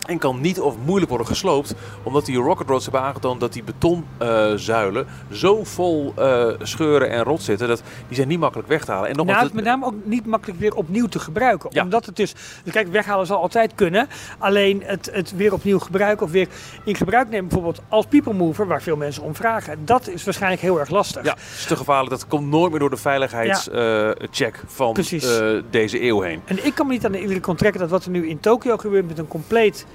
En 0.07 0.17
kan 0.17 0.41
niet 0.41 0.59
of 0.59 0.75
moeilijk 0.85 1.09
worden 1.09 1.27
gesloopt, 1.27 1.73
omdat 2.03 2.25
die 2.25 2.37
Rocket 2.37 2.69
Rods 2.69 2.83
hebben 2.83 3.01
aangetoond 3.01 3.39
dat 3.39 3.53
die 3.53 3.63
betonzuilen 3.63 5.07
zo 5.31 5.63
vol 5.63 6.13
eh, 6.15 6.47
scheuren 6.61 7.09
en 7.09 7.23
rot 7.23 7.41
zitten, 7.41 7.67
dat 7.67 7.83
die 8.07 8.15
zijn 8.15 8.27
niet 8.27 8.39
makkelijk 8.39 8.69
weg 8.69 8.85
te 8.85 8.91
halen. 8.91 9.09
En 9.09 9.15
nou, 9.15 9.31
het 9.31 9.45
is 9.45 9.51
met 9.51 9.63
name 9.63 9.85
ook 9.85 9.93
niet 10.03 10.25
makkelijk 10.25 10.59
weer 10.59 10.75
opnieuw 10.75 11.07
te 11.07 11.19
gebruiken. 11.19 11.69
Ja. 11.73 11.83
Omdat 11.83 12.05
het 12.05 12.15
dus, 12.15 12.33
dus 12.63 12.73
kijk, 12.73 12.87
weghalen 12.87 13.25
zal 13.25 13.41
altijd 13.41 13.75
kunnen. 13.75 14.07
Alleen 14.37 14.83
het, 14.85 15.09
het 15.13 15.35
weer 15.35 15.53
opnieuw 15.53 15.79
gebruiken 15.79 16.25
of 16.25 16.31
weer 16.31 16.47
in 16.85 16.95
gebruik 16.95 17.29
nemen, 17.29 17.47
bijvoorbeeld 17.47 17.81
als 17.89 18.05
people 18.05 18.33
mover, 18.33 18.67
waar 18.67 18.81
veel 18.81 18.95
mensen 18.95 19.23
om 19.23 19.35
vragen. 19.35 19.85
Dat 19.85 20.07
is 20.07 20.23
waarschijnlijk 20.23 20.61
heel 20.61 20.79
erg 20.79 20.89
lastig. 20.89 21.23
Ja, 21.23 21.33
het 21.33 21.59
is 21.59 21.65
te 21.65 21.75
gevaarlijk. 21.75 22.09
Dat 22.09 22.27
komt 22.27 22.47
nooit 22.47 22.71
meer 22.71 22.79
door 22.79 22.89
de 22.89 22.97
veiligheidscheck 22.97 24.63
van 24.65 24.95
eh, 24.95 25.63
deze 25.69 26.03
eeuw 26.03 26.21
heen. 26.21 26.41
En 26.45 26.65
ik 26.65 26.73
kan 26.73 26.87
me 26.87 26.93
niet 26.93 27.05
aan 27.05 27.11
de 27.11 27.21
indruk 27.21 27.47
onttrekken 27.47 27.81
dat 27.81 27.89
wat 27.89 28.05
er 28.05 28.11
nu 28.11 28.29
in 28.29 28.39
Tokio 28.39 28.77
gebeurt 28.77 29.07
met 29.07 29.17
een 29.17 29.27
compleet 29.27 29.85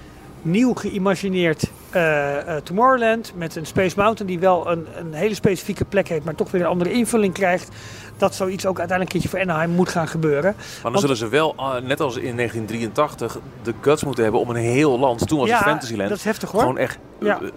nieuw 0.47 0.75
geïmagineerd 0.75 1.71
eh, 1.91 2.57
eh, 2.57 2.63
Tomorrowland. 2.63 3.33
Met 3.37 3.57
een 3.57 3.67
Space 3.67 3.97
Mountain 3.97 4.27
die 4.27 4.39
wel 4.39 4.71
een, 4.71 4.87
een 4.99 5.13
hele 5.13 5.35
specifieke 5.35 5.85
plek 5.85 6.09
heeft, 6.09 6.25
maar 6.25 6.35
toch 6.35 6.51
weer 6.51 6.61
een 6.61 6.67
andere 6.67 6.93
invulling 6.93 7.35
krijgt. 7.35 7.69
Dat 8.19 8.35
zoiets 8.35 8.67
ook 8.67 8.79
uiteindelijk 8.79 9.17
een 9.17 9.21
keertje 9.21 9.39
voor 9.39 9.49
Anaheim 9.49 9.71
moet 9.71 9.89
gaan 9.89 10.09
gebeuren. 10.09 10.55
Maar 10.57 10.65
dan 10.83 10.93
Want- 10.93 11.01
zullen 11.01 11.17
ze 11.17 11.29
wel, 11.29 11.55
eh, 11.57 11.75
net 11.83 12.01
als 12.01 12.17
in 12.17 12.35
1983, 12.35 13.39
de 13.63 13.75
guts 13.81 14.05
moeten 14.05 14.23
hebben 14.23 14.41
om 14.41 14.51
een 14.51 14.57
heel 14.57 14.99
land, 14.99 15.29
toen 15.29 15.39
was 15.39 15.51
het 15.51 15.59
Fantasyland, 15.59 16.09
dat 16.09 16.19
is 16.19 16.25
heftig 16.25 16.51
hoor. 16.51 16.61
gewoon 16.61 16.79
echt 16.79 16.99
Ja. 17.21 17.41
eh, 17.41 17.49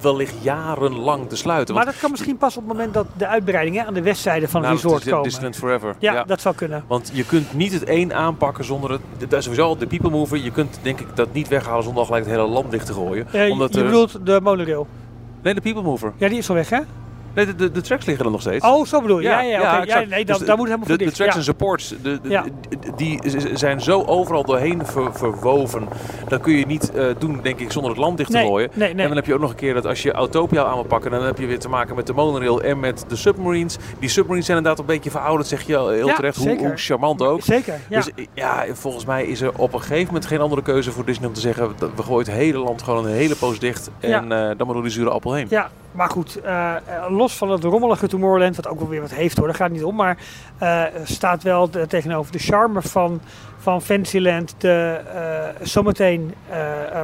wellicht 0.00 0.34
jarenlang 0.40 1.28
te 1.28 1.36
sluiten. 1.36 1.74
maar 1.74 1.82
Want 1.82 1.94
dat 1.94 2.02
kan 2.04 2.10
misschien 2.12 2.36
pas 2.36 2.56
op 2.56 2.62
het 2.68 2.72
moment 2.76 2.94
dat 2.94 3.06
de 3.16 3.26
uitbreidingen 3.26 3.86
aan 3.86 3.94
de 3.94 4.02
westzijde 4.02 4.48
van 4.48 4.60
het 4.60 4.70
nou, 4.70 4.74
resort 4.82 5.04
het 5.04 5.26
is 5.26 5.34
komen. 5.38 5.54
Forever. 5.54 5.94
Ja, 5.98 6.24
dat 6.24 6.40
zou 6.40 6.54
kunnen. 6.54 6.84
Want 6.86 7.10
je 7.12 7.24
kunt 7.24 7.52
niet 7.54 7.72
het 7.72 7.88
een 7.88 8.14
aanpakken 8.14 8.64
zonder 8.64 8.90
het. 8.90 9.00
Dat 9.18 9.32
is 9.32 9.44
sowieso 9.44 9.76
de 9.76 9.86
people 9.86 10.10
mover. 10.10 10.36
Je 10.36 10.50
kunt 10.50 10.78
denk 10.82 11.00
ik 11.00 11.06
dat 11.14 11.32
niet 11.32 11.48
weghalen 11.48 11.82
zonder 11.82 12.00
al 12.00 12.06
gelijk 12.06 12.24
het 12.26 12.34
hele 12.34 12.48
land 12.48 12.70
dicht 12.70 12.86
te 12.86 12.92
gooien. 12.92 13.26
Eh, 13.32 13.50
Omdat 13.50 13.74
je 13.74 13.82
bedoelt 13.84 14.26
de 14.26 14.40
monorail. 14.42 14.86
Nee, 15.42 15.54
de 15.54 15.60
people 15.60 15.82
mover. 15.82 16.12
Ja, 16.16 16.28
die 16.28 16.38
is 16.38 16.48
al 16.48 16.54
weg 16.54 16.70
hè? 16.70 16.78
Nee, 17.38 17.46
de, 17.46 17.54
de, 17.54 17.70
de 17.70 17.80
tracks 17.80 18.04
liggen 18.06 18.24
er 18.24 18.30
nog 18.30 18.40
steeds. 18.40 18.64
Oh, 18.66 18.86
zo 18.86 19.00
bedoel 19.00 19.18
je. 19.18 19.28
Ja, 19.28 19.40
ja, 19.40 19.60
ja, 19.60 19.82
exact. 19.82 20.08
nee, 20.08 20.24
Dus 20.24 20.38
dat, 20.38 20.46
daar 20.46 20.56
moet 20.56 20.66
helemaal 20.66 20.86
de, 20.86 20.92
voor 20.92 20.98
de 20.98 21.04
dicht. 21.04 21.16
tracks 21.16 21.32
Ja. 21.32 21.38
en 21.38 21.44
supports, 21.44 21.88
de, 22.02 22.20
de- 22.22 22.28
Ja. 22.28 22.44
die 22.96 23.20
zijn 23.54 23.80
zo 23.80 24.02
overal 24.06 24.44
doorheen 24.44 24.86
ver- 24.86 25.14
verwoven. 25.14 25.88
Dat 26.28 26.40
kun 26.40 26.52
je 26.52 26.66
niet 26.66 26.92
eh, 26.92 27.04
doen, 27.18 27.40
denk 27.42 27.60
ik, 27.60 27.72
zonder 27.72 27.90
het 27.90 28.00
land 28.00 28.16
dicht 28.16 28.30
te 28.30 28.36
Nee, 28.36 28.46
gooien. 28.46 28.70
nee. 28.74 28.88
En 28.90 28.96
dan 29.08 29.16
heb 29.16 29.26
je 29.26 29.34
ook 29.34 29.40
nog 29.40 29.50
een 29.50 29.56
keer 29.56 29.74
dat 29.74 29.86
als 29.86 30.02
je 30.02 30.12
Autopia 30.12 30.64
aan 30.64 30.74
wil 30.74 30.84
pakken, 30.84 31.10
dan 31.10 31.22
heb 31.24 31.38
je 31.38 31.46
weer 31.46 31.58
te 31.58 31.68
maken 31.68 31.96
met 31.96 32.06
de 32.06 32.12
monorail 32.12 32.62
en 32.62 32.80
met 32.80 33.04
de 33.08 33.16
submarines. 33.16 33.76
Die 33.98 34.08
submarines 34.08 34.46
zijn 34.46 34.58
inderdaad 34.58 34.80
een 34.80 34.94
beetje 34.94 35.10
verouderd, 35.10 35.48
zeg 35.48 35.62
je 35.66 35.76
al 35.76 35.88
heel 35.88 36.06
Ja, 36.06 36.14
terecht. 36.14 36.36
Hoe, 36.36 36.72
charmant 36.74 37.22
ook. 37.22 37.42
Zeker, 37.42 37.74
ja. 37.88 37.96
Dus 37.96 38.10
ja, 38.34 38.64
volgens 38.72 39.04
mij 39.04 39.24
is 39.26 39.40
er 39.40 39.52
op 39.56 39.72
een 39.72 39.80
gegeven 39.80 40.06
moment 40.06 40.26
geen 40.26 40.40
andere 40.40 40.62
keuze 40.62 40.92
voor 40.92 41.04
Disney 41.04 41.28
om 41.28 41.34
te 41.34 41.40
zeggen, 41.40 41.68
we 41.96 42.02
gooien 42.02 42.26
het 42.26 42.36
hele 42.36 42.58
land 42.58 42.82
gewoon 42.82 43.06
een 43.06 43.12
hele 43.12 43.34
poos 43.36 43.58
dicht 43.58 43.90
en 44.00 44.08
Ja. 44.10 44.20
eh, 44.22 44.28
dan 44.56 44.66
maar 44.66 44.74
door 44.74 44.82
die 44.82 44.92
zure 44.92 45.10
appel 45.10 45.34
heen. 45.34 45.46
Ja, 45.50 45.70
maar 45.92 46.10
goed, 46.10 46.40
eh, 46.40 46.76
eh, 46.76 46.82
los 47.10 47.36
van 47.36 47.50
het 47.50 47.64
rommelige 47.64 48.08
Tomorrowland, 48.08 48.56
wat 48.56 48.68
ook 48.68 48.78
wel 48.78 48.88
weer 48.88 49.00
wat 49.00 49.10
heeft 49.10 49.36
hoor, 49.36 49.46
daar 49.46 49.56
gaat 49.56 49.68
het 49.68 49.76
niet 49.76 49.86
om. 49.86 49.94
Maar 49.94 50.18
eh, 50.58 50.82
staat 51.04 51.42
wel 51.42 51.70
tegenover 51.88 52.32
de 52.32 52.38
charme 52.38 52.82
van, 52.82 53.20
van 53.68 53.82
Fantasyland, 53.82 54.54
de, 54.58 54.98
eh, 55.14 55.66
zometeen 55.66 56.34
eh, 56.50 56.58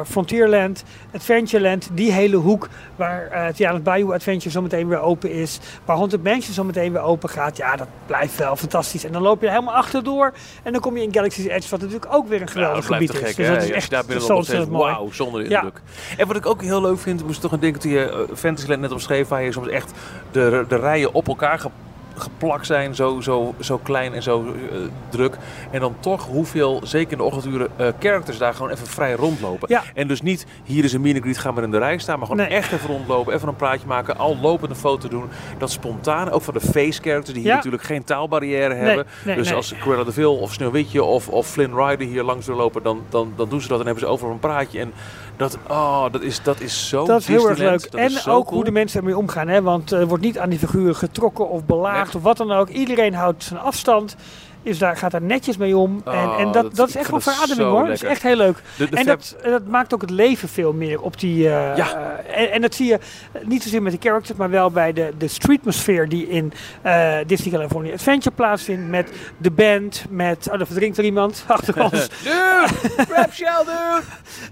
Frontierland, 0.07 0.85
Adventureland. 1.15 1.89
Die 1.93 2.13
hele 2.13 2.37
hoek 2.37 2.69
waar 2.97 3.27
eh 3.27 3.47
Tiana's 3.55 3.83
Bayou 3.83 4.15
Adventure 4.15 4.51
zometeen 4.51 4.89
weer 4.89 5.01
open 5.01 5.31
is. 5.31 5.59
Waar 5.85 5.97
Haunted 5.97 6.23
Mansion 6.23 6.55
zometeen 6.55 6.93
weer 6.93 7.01
open 7.03 7.29
gaat. 7.29 7.57
Ja, 7.57 7.77
dat 7.77 7.87
blijft 8.07 8.37
wel 8.37 8.57
fantastisch. 8.57 9.05
En 9.05 9.13
dan 9.13 9.23
loop 9.23 9.41
je 9.41 9.47
er 9.47 9.53
helemaal 9.53 9.75
achterdoor. 9.75 10.33
En 10.63 10.73
dan 10.73 10.81
kom 10.81 10.97
je 10.97 11.03
in 11.03 11.13
Galaxy's 11.15 11.47
Edge, 11.47 11.71
wat 11.71 11.81
natuurlijk 11.81 12.15
ook 12.15 12.29
weer 12.29 12.41
een 12.41 12.47
Ja, 12.47 12.53
geweldig 12.53 12.87
dat 12.87 12.93
gebied 12.95 13.13
is. 13.13 13.19
gek, 13.19 13.37
Dus 13.37 13.49
dat 13.49 13.63
is 13.63 13.71
echt 13.71 13.91
daar 13.91 14.05
binnen 14.07 14.45
steeds, 14.45 14.67
wauw, 14.71 15.11
zonder 15.11 15.49
Ja. 15.51 15.63
indruk. 15.63 15.81
En 16.17 16.27
wat 16.27 16.37
ik 16.37 16.47
ook 16.47 16.63
heel 16.63 16.81
leuk 16.81 16.99
vind, 16.99 17.25
moest 17.27 17.41
toch 17.41 17.53
aan 17.53 17.59
denken 17.61 17.81
toen 17.81 17.91
je 17.91 18.27
Fantasyland 18.35 18.81
net 18.81 18.93
omschreef, 18.93 19.29
waar 19.29 19.43
je 19.43 19.53
soms 19.53 19.69
echt 19.69 19.93
de, 20.31 20.65
de 20.69 20.77
rijen 20.77 21.15
op 21.15 21.29
elkaar 21.29 21.59
ge- 21.59 21.69
geplakt 22.17 22.67
zijn, 22.67 22.95
zo, 22.95 23.21
zo, 23.21 23.55
zo 23.61 23.79
klein 23.79 24.13
en 24.15 24.23
zo 24.23 24.45
eh, 24.45 24.77
druk. 25.09 25.37
En 25.71 25.81
dan 25.81 25.95
toch 26.01 26.27
hoeveel, 26.27 26.81
zeker 26.85 27.13
in 27.13 27.19
de 27.19 27.25
ochtenduren, 27.25 27.69
eh 27.77 27.89
characters 27.99 28.39
daar 28.39 28.55
gewoon 28.55 28.71
even 28.71 28.87
vrij 28.87 29.13
rondlopen. 29.15 29.69
Ja. 29.71 29.83
En 29.95 30.09
dus 30.09 30.23
niet, 30.23 30.47
hier 30.65 30.85
is 30.85 30.93
een 30.93 31.01
meet 31.01 31.15
and 31.15 31.23
greet, 31.23 31.39
ga 31.39 31.51
maar 31.51 31.63
in 31.63 31.71
de 31.71 31.79
rij 31.79 31.99
staan, 31.99 32.19
maar 32.19 32.27
gewoon 32.29 32.47
Nee. 32.47 32.57
echt 32.57 32.73
even 32.73 32.89
rondlopen, 32.89 33.35
even 33.35 33.49
een 33.49 33.57
praatje 33.57 33.87
maken, 33.87 34.17
al 34.19 34.37
lopend 34.43 34.71
een 34.71 34.77
foto 34.77 35.09
doen. 35.09 35.25
Dat 35.59 35.71
spontaan, 35.71 36.31
ook 36.31 36.43
van 36.43 36.55
de 36.55 36.61
face 36.61 37.03
characters, 37.03 37.33
die 37.33 37.39
hier 37.43 37.51
Ja. 37.51 37.55
natuurlijk 37.57 37.83
geen 37.83 38.05
taalbarrière 38.05 38.75
Nee, 38.75 38.83
hebben. 38.83 39.07
nee, 39.25 39.37
dus 39.37 39.53
als 39.55 39.75
Cruella 39.81 40.05
de 40.05 40.13
Vil 40.13 40.37
of 40.37 40.53
Sneeuwwitje 40.53 41.03
of, 41.05 41.29
of 41.29 41.47
Flynn 41.47 41.77
Rider 41.77 42.07
hier 42.07 42.23
langs 42.23 42.47
doorlopen, 42.47 42.83
dan, 42.83 43.03
dan, 43.09 43.33
dan 43.37 43.49
doen 43.49 43.61
ze 43.61 43.69
dat 43.69 43.79
en 43.81 43.85
hebben 43.87 44.03
ze 44.05 44.09
overal 44.11 44.33
een 44.33 44.39
praatje. 44.39 44.81
En 44.81 44.93
dat, 45.37 45.59
oh, 45.69 46.05
dat, 46.13 46.23
is, 46.23 46.43
dat 46.43 46.61
is 46.61 46.89
zo 46.89 47.05
Dat 47.05 47.21
is 47.21 47.27
heel 47.27 47.49
erg 47.49 47.59
leuk. 47.59 47.91
Dat 47.91 48.01
En 48.01 48.11
ook 48.33 48.45
cool. 48.45 48.55
hoe 48.55 48.65
de 48.65 48.71
mensen 48.71 48.99
ermee 49.01 49.17
omgaan. 49.17 49.49
Hè? 49.49 49.63
Want 49.63 49.93
eh, 49.93 49.99
er 50.01 50.07
wordt 50.07 50.25
niet 50.25 50.39
aan 50.39 50.49
die 50.51 50.59
figuren 50.59 50.97
getrokken 50.97 51.49
of 51.49 51.65
belaagd 51.65 52.07
Nee. 52.07 52.17
of 52.17 52.23
wat 52.23 52.37
dan 52.37 52.53
ook. 52.53 52.69
Iedereen 52.69 53.15
houdt 53.15 53.45
zijn 53.45 53.61
afstand. 53.61 54.17
Is 54.65 54.79
daar, 54.79 54.97
gaat 54.97 55.11
daar 55.11 55.23
netjes 55.23 55.57
mee 55.57 55.77
om. 55.77 56.03
en, 56.05 56.13
Oh, 56.13 56.41
en 56.41 56.45
dat, 56.45 56.63
dat- 56.63 56.75
dat, 56.77 56.89
is 56.89 56.97
echt 56.97 57.11
wel 57.11 57.21
verademing 57.21 57.69
hoor. 57.69 57.85
Dat 57.87 57.95
is 57.95 58.03
echt 58.03 58.23
heel 58.23 58.37
leuk. 58.37 58.63
En 58.91 59.07
dat, 59.07 59.37
dat 59.43 59.67
maakt 59.67 59.95
ook 59.95 60.01
het 60.01 60.11
leven 60.11 60.49
veel 60.49 60.73
meer 60.73 61.01
op 61.01 61.21
die. 61.21 61.49
eh, 61.49 61.77
Ja. 61.77 62.19
eh, 62.27 62.43
en, 62.43 62.51
en 62.53 62.61
dat 62.61 62.75
zie 62.75 62.87
je 62.87 62.99
niet 63.43 63.63
zozeer 63.63 63.83
met 63.83 63.93
de 63.93 63.99
characters, 64.09 64.39
maar 64.39 64.51
wel 64.51 64.71
bij 64.71 64.93
de, 64.93 65.13
de 65.19 65.29
streetmosfeer 65.29 66.09
die 66.09 66.29
in 66.29 66.53
eh, 66.83 67.17
Disney 67.27 67.53
California 67.53 67.93
Adventure 67.93 68.35
plaatsvindt. 68.35 68.89
Met 68.89 69.11
de 69.39 69.51
band, 69.51 70.05
met. 70.11 70.49
Oh, 70.53 70.61
er 70.61 70.67
verdrinkt 70.67 70.99
er 70.99 71.05
iemand 71.05 71.45
achter 71.47 71.83
ons. 71.83 72.09
Dude, 72.23 73.27
shell, 73.33 73.65
dude. 73.65 74.03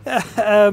Ehm, 0.03 0.21
eh, 0.37 0.67
eh, 0.67 0.73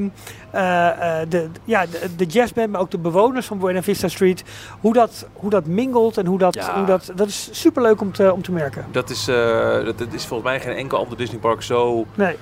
de, 0.51 1.47
ja, 1.63 1.85
de, 1.85 2.09
de 2.15 2.25
jazzband, 2.25 2.69
maar 2.71 2.81
ook 2.81 2.91
de 2.91 2.97
bewoners 2.97 3.45
van 3.45 3.57
Buena 3.59 3.81
Vista 3.83 4.07
Street. 4.07 4.43
Hoe 4.79 4.93
dat, 4.93 5.27
hoe 5.33 5.49
dat 5.49 5.65
mingelt 5.65 6.17
en 6.17 6.25
hoe 6.25 6.38
dat, 6.38 6.53
Ja. 6.53 6.75
hoe 6.77 6.85
dat, 6.85 7.12
dat 7.15 7.27
is 7.27 7.49
superleuk 7.51 8.01
om 8.01 8.12
te, 8.12 8.33
om 8.33 8.41
te 8.41 8.51
merken. 8.51 8.85
Dat 8.91 9.09
is, 9.09 9.27
eh, 9.27 9.35
dat, 9.85 9.97
dat 9.97 10.13
is 10.13 10.25
volgens 10.25 10.49
mij 10.49 10.59
geen 10.59 10.75
enkel 10.75 10.97
ander 10.97 11.17
Disneypark 11.17 11.62
zo... 11.62 12.05
Nee, 12.15 12.35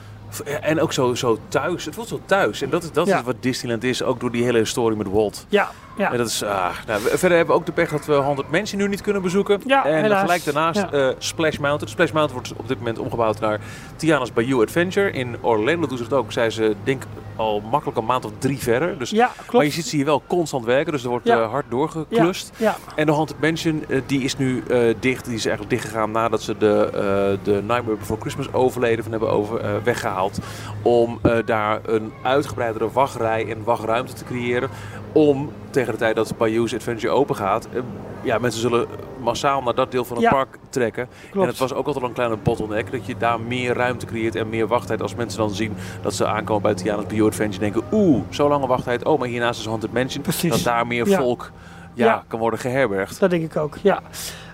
En 0.61 0.81
ook 0.81 0.93
zo, 0.93 1.13
zo 1.15 1.37
thuis. 1.47 1.85
Het 1.85 1.95
voelt 1.95 2.07
zo 2.07 2.19
thuis. 2.25 2.61
En 2.61 2.69
dat, 2.69 2.83
is- 2.83 2.91
dat 2.91 3.07
Ja. 3.07 3.17
is 3.17 3.23
wat 3.23 3.35
Disneyland 3.39 3.83
is, 3.83 4.03
ook 4.03 4.19
door 4.19 4.31
die 4.31 4.43
hele 4.43 4.57
historie 4.57 4.97
met 4.97 5.07
Walt. 5.07 5.45
ja, 5.49 5.69
ja. 5.97 6.11
En 6.11 6.17
dat 6.17 6.27
is, 6.27 6.43
ah, 6.43 6.69
nou, 6.87 7.01
verder 7.01 7.37
hebben 7.37 7.47
we 7.55 7.61
ook 7.61 7.65
de 7.65 7.71
pech 7.71 7.89
dat 7.91 8.05
we 8.05 8.13
100 8.13 8.49
mensen 8.51 8.77
nu 8.77 8.87
niet 8.87 9.01
kunnen 9.01 9.21
bezoeken. 9.21 9.61
Ja, 9.65 9.85
en 9.85 10.01
helaas. 10.01 10.21
gelijk 10.21 10.43
daarnaast 10.45 10.79
Ja. 10.79 10.91
eh, 10.91 11.15
Splash 11.17 11.57
Mountain. 11.57 11.89
Splash 11.89 12.11
Mountain 12.11 12.41
wordt 12.43 12.59
op 12.61 12.67
dit 12.67 12.77
moment 12.77 12.99
omgebouwd 12.99 13.39
naar 13.39 13.59
Tiana's 13.95 14.33
Bayou 14.33 14.61
Adventure. 14.61 15.11
In 15.11 15.35
Orlando 15.41 15.87
doen 15.87 15.97
ze 15.97 16.03
het 16.03 16.13
ook. 16.13 16.31
Zijn 16.31 16.51
ze 16.51 16.75
denk 16.83 17.03
al 17.35 17.59
makkelijk 17.59 17.97
een 17.97 18.05
maand 18.05 18.25
of 18.25 18.31
drie 18.37 18.57
verder. 18.57 18.97
Dus, 18.97 19.09
ja, 19.09 19.31
Maar 19.51 19.63
je 19.63 19.71
ziet 19.71 19.85
ze 19.85 19.95
hier 19.95 20.05
wel 20.05 20.21
constant 20.27 20.65
werken. 20.65 20.91
Dus 20.91 21.03
er 21.03 21.09
wordt 21.09 21.29
eh, 21.29 21.49
hard 21.49 21.65
doorgeklust. 21.69 22.51
ja, 22.57 22.75
En 22.95 23.05
de 23.05 23.11
Haunted 23.11 23.39
Mansion 23.41 23.83
eh, 23.89 24.01
die 24.05 24.21
is 24.21 24.37
nu 24.37 24.63
dicht. 24.99 25.25
Die 25.25 25.35
is 25.35 25.45
eigenlijk 25.45 25.69
dichtgegaan 25.69 26.11
nadat 26.11 26.41
ze 26.41 26.57
de, 26.57 27.39
de 27.43 27.51
Nightmare 27.51 27.97
Before 27.97 28.19
Christmas 28.19 28.53
overleden 28.53 29.03
van 29.03 29.11
hebben 29.11 29.29
over, 29.31 29.59
eh, 29.59 29.71
weggehaald. 29.83 30.39
Om 30.81 31.19
daar 31.45 31.79
een 31.85 32.13
uitgebreidere 32.23 32.91
wachtrij 32.91 33.49
en 33.49 33.63
wachtruimte 33.63 34.13
te 34.13 34.23
creëren. 34.23 34.69
Om 35.17 35.51
tegen 35.69 35.91
de 35.91 35.97
tijd 35.99 36.15
dat 36.15 36.33
Bayou's 36.37 36.73
Adventure 36.73 37.13
open 37.13 37.35
gaat. 37.35 37.67
eh, 37.73 37.79
ja, 38.21 38.37
mensen 38.37 38.61
zullen 38.61 38.87
massaal 39.19 39.61
naar 39.61 39.75
dat 39.75 39.91
deel 39.91 40.05
van 40.05 40.15
het 40.17 40.25
Ja. 40.25 40.31
park 40.31 40.57
trekken. 40.69 41.07
klopt. 41.31 41.45
En 41.45 41.51
het 41.51 41.57
was 41.59 41.73
ook 41.73 41.87
altijd 41.87 42.05
een 42.05 42.13
kleine 42.13 42.35
bottleneck. 42.43 42.91
Dat 42.91 43.05
je 43.05 43.17
daar 43.17 43.39
meer 43.39 43.73
ruimte 43.73 44.05
creëert 44.05 44.35
en 44.35 44.49
meer 44.49 44.67
wachttijd. 44.67 45.01
Als 45.01 45.15
mensen 45.15 45.39
dan 45.39 45.49
zien 45.49 45.73
dat 46.01 46.13
ze 46.13 46.25
aankomen 46.27 46.61
bij 46.61 46.73
Tiana's 46.73 47.05
Bayou 47.05 47.27
Adventure. 47.27 47.59
Denken, 47.59 47.83
oeh, 47.91 48.21
zo 48.29 48.47
lange 48.49 48.67
wachttijd. 48.67 49.05
Oh, 49.05 49.19
maar 49.19 49.27
hiernaast 49.27 49.59
is 49.59 49.65
Haunted 49.65 49.93
Mansion. 49.93 50.21
Precies. 50.23 50.49
Dat 50.51 50.63
daar 50.63 50.87
meer 50.87 51.07
Ja. 51.07 51.17
volk 51.19 51.51
ja, 51.93 52.05
Ja. 52.05 52.23
kan 52.27 52.39
worden 52.39 52.59
geherbergd. 52.59 53.19
Dat 53.19 53.29
denk 53.29 53.43
ik 53.43 53.55
ook, 53.57 53.77
ja. 53.81 53.99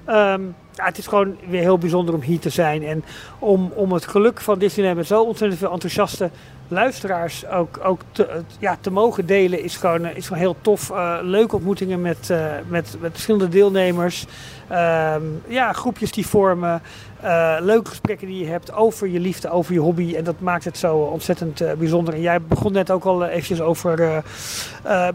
Ehm, 0.06 0.42
ja. 0.76 0.86
Het 0.86 0.98
is 0.98 1.08
gewoon 1.08 1.36
weer 1.48 1.62
heel 1.62 1.78
bijzonder 1.78 2.16
om 2.16 2.22
hier 2.22 2.40
te 2.40 2.50
zijn. 2.50 2.84
En 2.84 3.04
om, 3.40 3.72
om 3.76 3.92
het 3.92 4.08
geluk 4.08 4.42
van 4.42 4.60
Disneyland 4.60 4.98
met 4.98 5.08
zo 5.08 5.24
ontzettend 5.24 5.60
veel 5.60 5.72
enthousiaste 5.72 6.30
luisteraars 6.68 7.48
ook, 7.48 7.80
ook 7.84 8.02
te, 8.12 8.42
ja, 8.60 8.78
te 8.82 8.92
mogen 8.92 9.26
delen, 9.26 9.64
is 9.64 9.76
gewoon, 9.76 10.06
eh, 10.06 10.16
is 10.16 10.28
gewoon 10.28 10.42
heel 10.42 10.56
tof. 10.62 10.90
Eh, 10.90 11.18
leuke 11.22 11.56
ontmoetingen 11.56 12.02
met, 12.02 12.30
eh, 12.30 12.46
met, 12.68 12.96
met 13.00 13.12
verschillende 13.12 13.50
deelnemers. 13.50 14.26
Ehm, 14.68 15.22
ja, 15.48 15.74
groepjes 15.74 16.12
die 16.12 16.28
vormen. 16.28 16.82
Eh, 17.24 17.56
leuke 17.60 17.90
gesprekken 17.90 18.28
die 18.28 18.40
je 18.40 18.52
hebt 18.52 18.74
over 18.74 19.08
je 19.08 19.20
liefde, 19.20 19.50
over 19.50 19.74
je 19.74 19.80
hobby. 19.80 20.16
En 20.16 20.24
dat 20.24 20.40
maakt 20.40 20.64
het 20.64 20.78
zo 20.78 20.96
ontzettend 20.98 21.62
eh, 21.62 21.74
bijzonder. 21.74 22.14
En 22.14 22.22
jij 22.22 22.42
begon 22.42 22.72
net 22.72 22.92
ook 22.92 23.04
al 23.04 23.26
eh, 23.26 23.32
eventjes 23.34 23.62
over... 23.62 24.24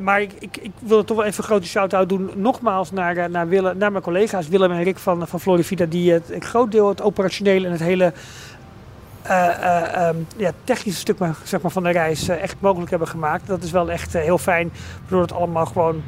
maar 0.01 0.21
ik, 0.21 0.33
ik, 0.39 0.57
ik 0.57 0.71
wil 0.79 1.05
toch 1.05 1.17
wel 1.17 1.27
even 1.27 1.39
een 1.39 1.49
grote 1.49 1.67
shout-out 1.67 2.09
doen. 2.09 2.31
Nogmaals 2.35 2.91
naar, 2.91 3.31
naar, 3.31 3.49
Willem, 3.49 3.79
naar 3.79 3.91
mijn 3.93 4.03
collega's 4.03 4.49
Willem 4.49 4.73
en 4.73 4.83
Rick 4.83 4.99
van, 4.99 5.29
van 5.29 5.41
Florivida. 5.41 5.85
Die 5.85 6.13
het, 6.13 6.31
een 6.31 6.43
groot 6.43 6.73
deel 6.73 6.89
het 6.89 7.03
operationele 7.03 7.67
en 7.67 7.73
het 7.73 7.81
hele 7.81 8.13
eh, 9.23 9.49
eh, 9.49 10.09
ehm, 10.09 10.17
ja, 10.37 10.51
technische 10.65 11.01
stuk 11.01 11.19
maar, 11.19 11.37
zeg 11.45 11.61
maar, 11.61 11.71
van 11.71 11.83
de 11.83 11.91
reis 11.91 12.29
echt 12.29 12.57
mogelijk 12.59 12.91
hebben 12.91 13.09
gemaakt. 13.09 13.47
Dat 13.47 13.63
is 13.63 13.71
wel 13.71 13.91
echt 13.91 14.13
heel 14.13 14.39
fijn. 14.39 14.73
Waardoor 15.01 15.21
het 15.21 15.33
allemaal 15.33 15.67
gewoon 15.67 16.03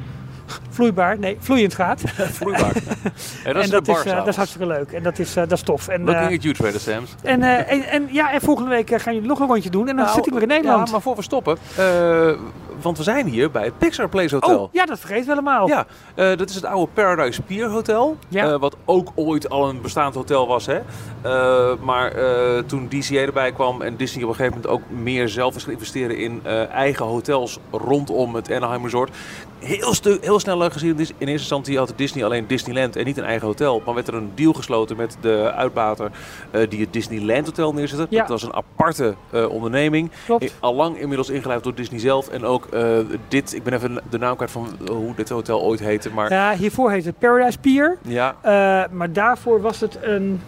vloeibaar, 0.71 1.19
nee, 1.19 1.37
vloeiend 1.41 1.75
gaat. 1.75 2.01
Vloeibaar. 2.39 2.73
en 3.45 3.53
dat 3.53 3.55
en 3.55 3.61
is 3.61 3.71
dat 3.71 3.89
is, 3.89 4.05
eh, 4.05 4.17
dat 4.17 4.27
is 4.27 4.37
hartstikke 4.37 4.67
leuk. 4.67 4.93
En 4.93 5.03
dat 5.03 5.19
is, 5.19 5.37
eh, 5.37 5.43
dat 5.43 5.53
is 5.53 5.63
tof. 5.63 5.89
En, 5.89 6.05
Looking 6.05 6.29
eh, 6.29 6.37
at 6.37 6.43
you, 6.43 6.55
Trader 6.55 6.81
Sam's. 6.81 7.15
en, 7.23 7.43
en, 7.43 7.83
en, 7.83 8.09
ja, 8.11 8.33
en 8.33 8.41
volgende 8.41 8.71
week 8.71 9.01
gaan 9.03 9.15
jullie 9.15 9.29
nog 9.29 9.41
een 9.41 9.47
rondje 9.47 9.71
doen. 9.71 9.89
En 9.89 9.97
dan 9.97 10.05
Nou, 10.05 10.17
zit 10.17 10.27
ik 10.27 10.33
weer 10.33 10.43
in 10.43 10.49
Nederland. 10.49 10.87
Ja, 10.87 10.93
maar 10.93 11.03
voor 11.03 11.17
we 11.17 11.23
stoppen. 11.23 11.59
want 12.81 12.97
we 12.97 13.03
zijn 13.03 13.27
hier 13.27 13.51
bij 13.51 13.65
het 13.65 13.79
Pixar 13.79 14.09
Place 14.09 14.35
Hotel. 14.35 14.61
oh, 14.63 14.73
ja, 14.73 14.87
dat 14.87 14.99
vergeten 14.99 15.25
we 15.25 15.31
helemaal. 15.31 15.69
Ja, 15.69 15.87
dat 16.15 16.49
is 16.49 16.55
het 16.55 16.65
oude 16.65 16.93
Paradise 16.95 17.43
Pier 17.43 17.69
Hotel. 17.69 18.17
Ja. 18.29 18.59
wat 18.59 18.77
ook 18.85 19.13
ooit 19.15 19.51
al 19.51 19.69
een 19.69 19.81
bestaand 19.81 20.15
hotel 20.15 20.47
was. 20.47 20.67
Hè? 20.67 20.81
Maar 21.81 22.13
toen 22.67 22.89
DCA 22.89 23.15
erbij 23.15 23.53
kwam 23.53 23.83
en 23.83 23.97
Disney 23.97 24.25
op 24.25 24.31
een 24.31 24.37
gegeven 24.37 24.61
moment 24.61 24.81
ook 24.81 24.99
meer 25.01 25.29
zelf 25.29 25.57
is 25.57 25.65
gaan 25.65 25.73
investeren 25.73 26.17
in 26.17 26.47
eigen 26.73 27.07
hotels 27.07 27.59
rondom 27.71 28.35
het 28.35 28.53
Anaheim 28.53 28.83
Resort. 28.83 29.11
Heel, 29.61 29.95
stu- 29.95 30.19
heel 30.21 30.41
snel 30.41 30.71
gezien, 30.71 30.91
in 30.99 30.99
eerste 30.99 31.25
instantie 31.33 31.79
had 31.79 31.93
Disney 31.97 32.25
alleen 32.25 32.47
Disneyland 32.47 32.97
en 32.97 33.05
niet 33.05 33.19
een 33.19 33.25
eigen 33.25 33.47
hotel. 33.47 33.83
Maar 33.85 33.95
werd 33.95 34.09
er 34.09 34.15
een 34.15 34.31
deal 34.35 34.53
gesloten 34.53 34.97
met 34.97 35.17
de 35.21 35.53
uitbater 35.57 36.11
eh, 36.51 36.71
die 36.71 36.81
het 36.81 36.93
Disneyland 36.93 37.47
Hotel 37.47 37.73
neerzette. 37.73 38.07
Ja. 38.11 38.21
Dat 38.21 38.29
was 38.29 38.43
een 38.43 38.55
aparte 38.55 39.15
eh, 39.31 39.49
onderneming. 39.49 40.11
Klopt. 40.25 40.45
Eh, 40.45 40.51
Allang 40.61 40.99
inmiddels 40.99 41.29
ingelijfd 41.31 41.65
door 41.65 41.75
Disney 41.75 42.01
zelf. 42.01 42.29
En 42.29 42.45
ook 42.45 42.69
dit, 43.29 43.55
ik 43.55 43.63
ben 43.63 43.73
even 43.73 44.01
de 44.11 44.19
naam 44.19 44.35
kwijt 44.37 44.51
van 44.51 44.69
hoe 44.91 45.15
dit 45.15 45.29
hotel 45.29 45.61
ooit 45.63 45.81
heette. 45.81 46.11
Maar 46.11 46.33
Ja, 46.33 46.55
hiervoor 46.57 46.91
heet 46.91 47.05
het 47.05 47.19
Paradise 47.19 47.59
Pier. 47.59 47.99
ja, 48.03 48.37
maar 48.91 49.13
daarvoor 49.13 49.61
was 49.61 49.81
het 49.81 49.99
een. 50.03 50.41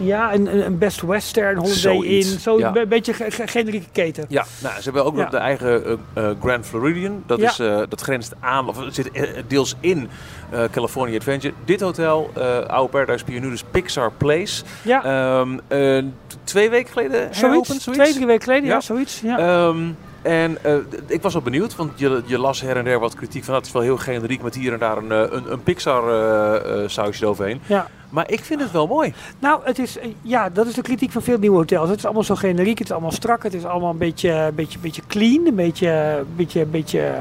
Ja, 0.00 0.34
een, 0.34 0.54
een- 0.54 0.66
een 0.66 0.78
Best 0.78 1.00
Western 1.02 1.56
Holiday 1.56 1.96
Inn. 2.04 2.22
Zo'n 2.40 2.58
ja. 2.58 2.72
be- 2.72 2.86
beetje 2.86 3.12
ge- 3.12 3.30
ge- 3.30 3.46
generieke 3.46 3.86
keten. 3.92 4.24
Ja, 4.28 4.44
nou, 4.62 4.74
ze 4.76 4.82
hebben 4.82 5.04
ook 5.04 5.14
nog 5.14 5.28
de 5.28 5.36
eigen 5.36 5.84
eh, 5.84 5.92
eh, 6.14 6.30
Grand 6.40 6.66
Floridian. 6.66 7.22
Dat, 7.26 7.38
is, 7.40 7.58
eh, 7.58 7.82
dat 7.88 8.00
grenst 8.00 8.32
aan, 8.40 8.68
of 8.68 8.84
het 8.84 8.94
zit 8.94 9.10
deels 9.48 9.74
in 9.80 10.08
eh, 10.50 10.62
California 10.70 11.16
Adventure. 11.16 11.54
Dit 11.64 11.80
hotel, 11.80 12.30
eh 12.34 12.58
oude 12.58 12.90
Paradise 12.90 13.24
nu 13.26 13.40
dus 13.50 13.64
Pixar 13.70 14.12
Place. 14.16 14.62
Ja, 14.82 15.04
Ehm, 15.04 15.58
eh, 15.68 16.04
twee 16.44 16.70
weken 16.70 16.92
geleden 16.92 17.28
heropend, 17.32 17.66
zoiets. 17.66 17.84
Twee, 17.84 18.12
drie 18.12 18.26
weken 18.26 18.42
geleden, 18.42 18.64
ja, 18.68 18.74
Ja. 18.74 18.80
zoiets. 18.80 19.20
Ja. 19.20 19.38
Ehm, 19.38 19.78
en 20.22 20.64
eh, 20.64 20.74
ik 21.06 21.22
was 21.22 21.32
wel 21.32 21.42
benieuwd, 21.42 21.76
want 21.76 21.98
je, 21.98 22.22
je 22.26 22.38
las 22.38 22.60
her 22.60 22.76
en 22.76 22.84
der 22.84 22.98
wat 22.98 23.14
kritiek 23.14 23.44
van. 23.44 23.52
"Nou, 23.52 23.56
Het 23.58 23.66
is 23.66 23.72
wel 23.72 23.82
heel 23.82 23.96
generiek 23.96 24.42
met 24.42 24.54
hier 24.54 24.72
en 24.72 24.78
daar 24.78 24.96
een, 24.96 25.12
eh, 25.12 25.22
een, 25.30 25.52
een 25.52 25.62
Pixar 25.62 26.02
eh, 26.08 26.88
sausje 26.88 27.24
eroverheen. 27.24 27.60
ja. 27.66 27.86
Maar 28.10 28.30
ik 28.30 28.44
vind 28.44 28.60
het 28.60 28.70
wel 28.70 28.86
mooi. 28.86 29.14
Nou, 29.38 29.60
het 29.64 29.78
is, 29.78 29.98
ja, 30.22 30.48
dat 30.48 30.66
is 30.66 30.74
de 30.74 30.82
kritiek 30.82 31.10
van 31.12 31.22
veel 31.22 31.38
nieuwe 31.38 31.56
hotels. 31.56 31.88
Het 31.88 31.98
is 31.98 32.04
allemaal 32.04 32.22
zo 32.22 32.34
generiek, 32.34 32.78
het 32.78 32.86
is 32.86 32.92
allemaal 32.92 33.12
strak, 33.12 33.42
het 33.42 33.54
is 33.54 33.64
allemaal 33.64 33.90
een 33.90 33.98
beetje, 33.98 34.52
beetje, 34.54 34.78
beetje 34.78 35.02
clean, 35.06 35.46
een 35.46 35.54
beetje, 35.54 36.24
beetje, 36.36 36.64
beetje 36.66 37.14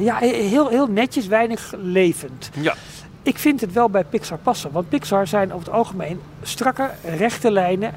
ja, 0.00 0.16
heel, 0.18 0.68
heel 0.68 0.86
netjes, 0.86 1.26
weinig 1.26 1.74
levend. 1.82 2.50
Ja. 2.60 2.74
Ik 3.22 3.38
vind 3.38 3.60
het 3.60 3.72
wel 3.72 3.90
bij 3.90 4.04
Pixar 4.04 4.38
passen, 4.38 4.72
want 4.72 4.88
Pixar 4.88 5.26
zijn 5.26 5.52
over 5.52 5.66
het 5.66 5.74
algemeen 5.74 6.20
strakke, 6.42 6.90
rechte 7.16 7.50
lijnen. 7.50 7.92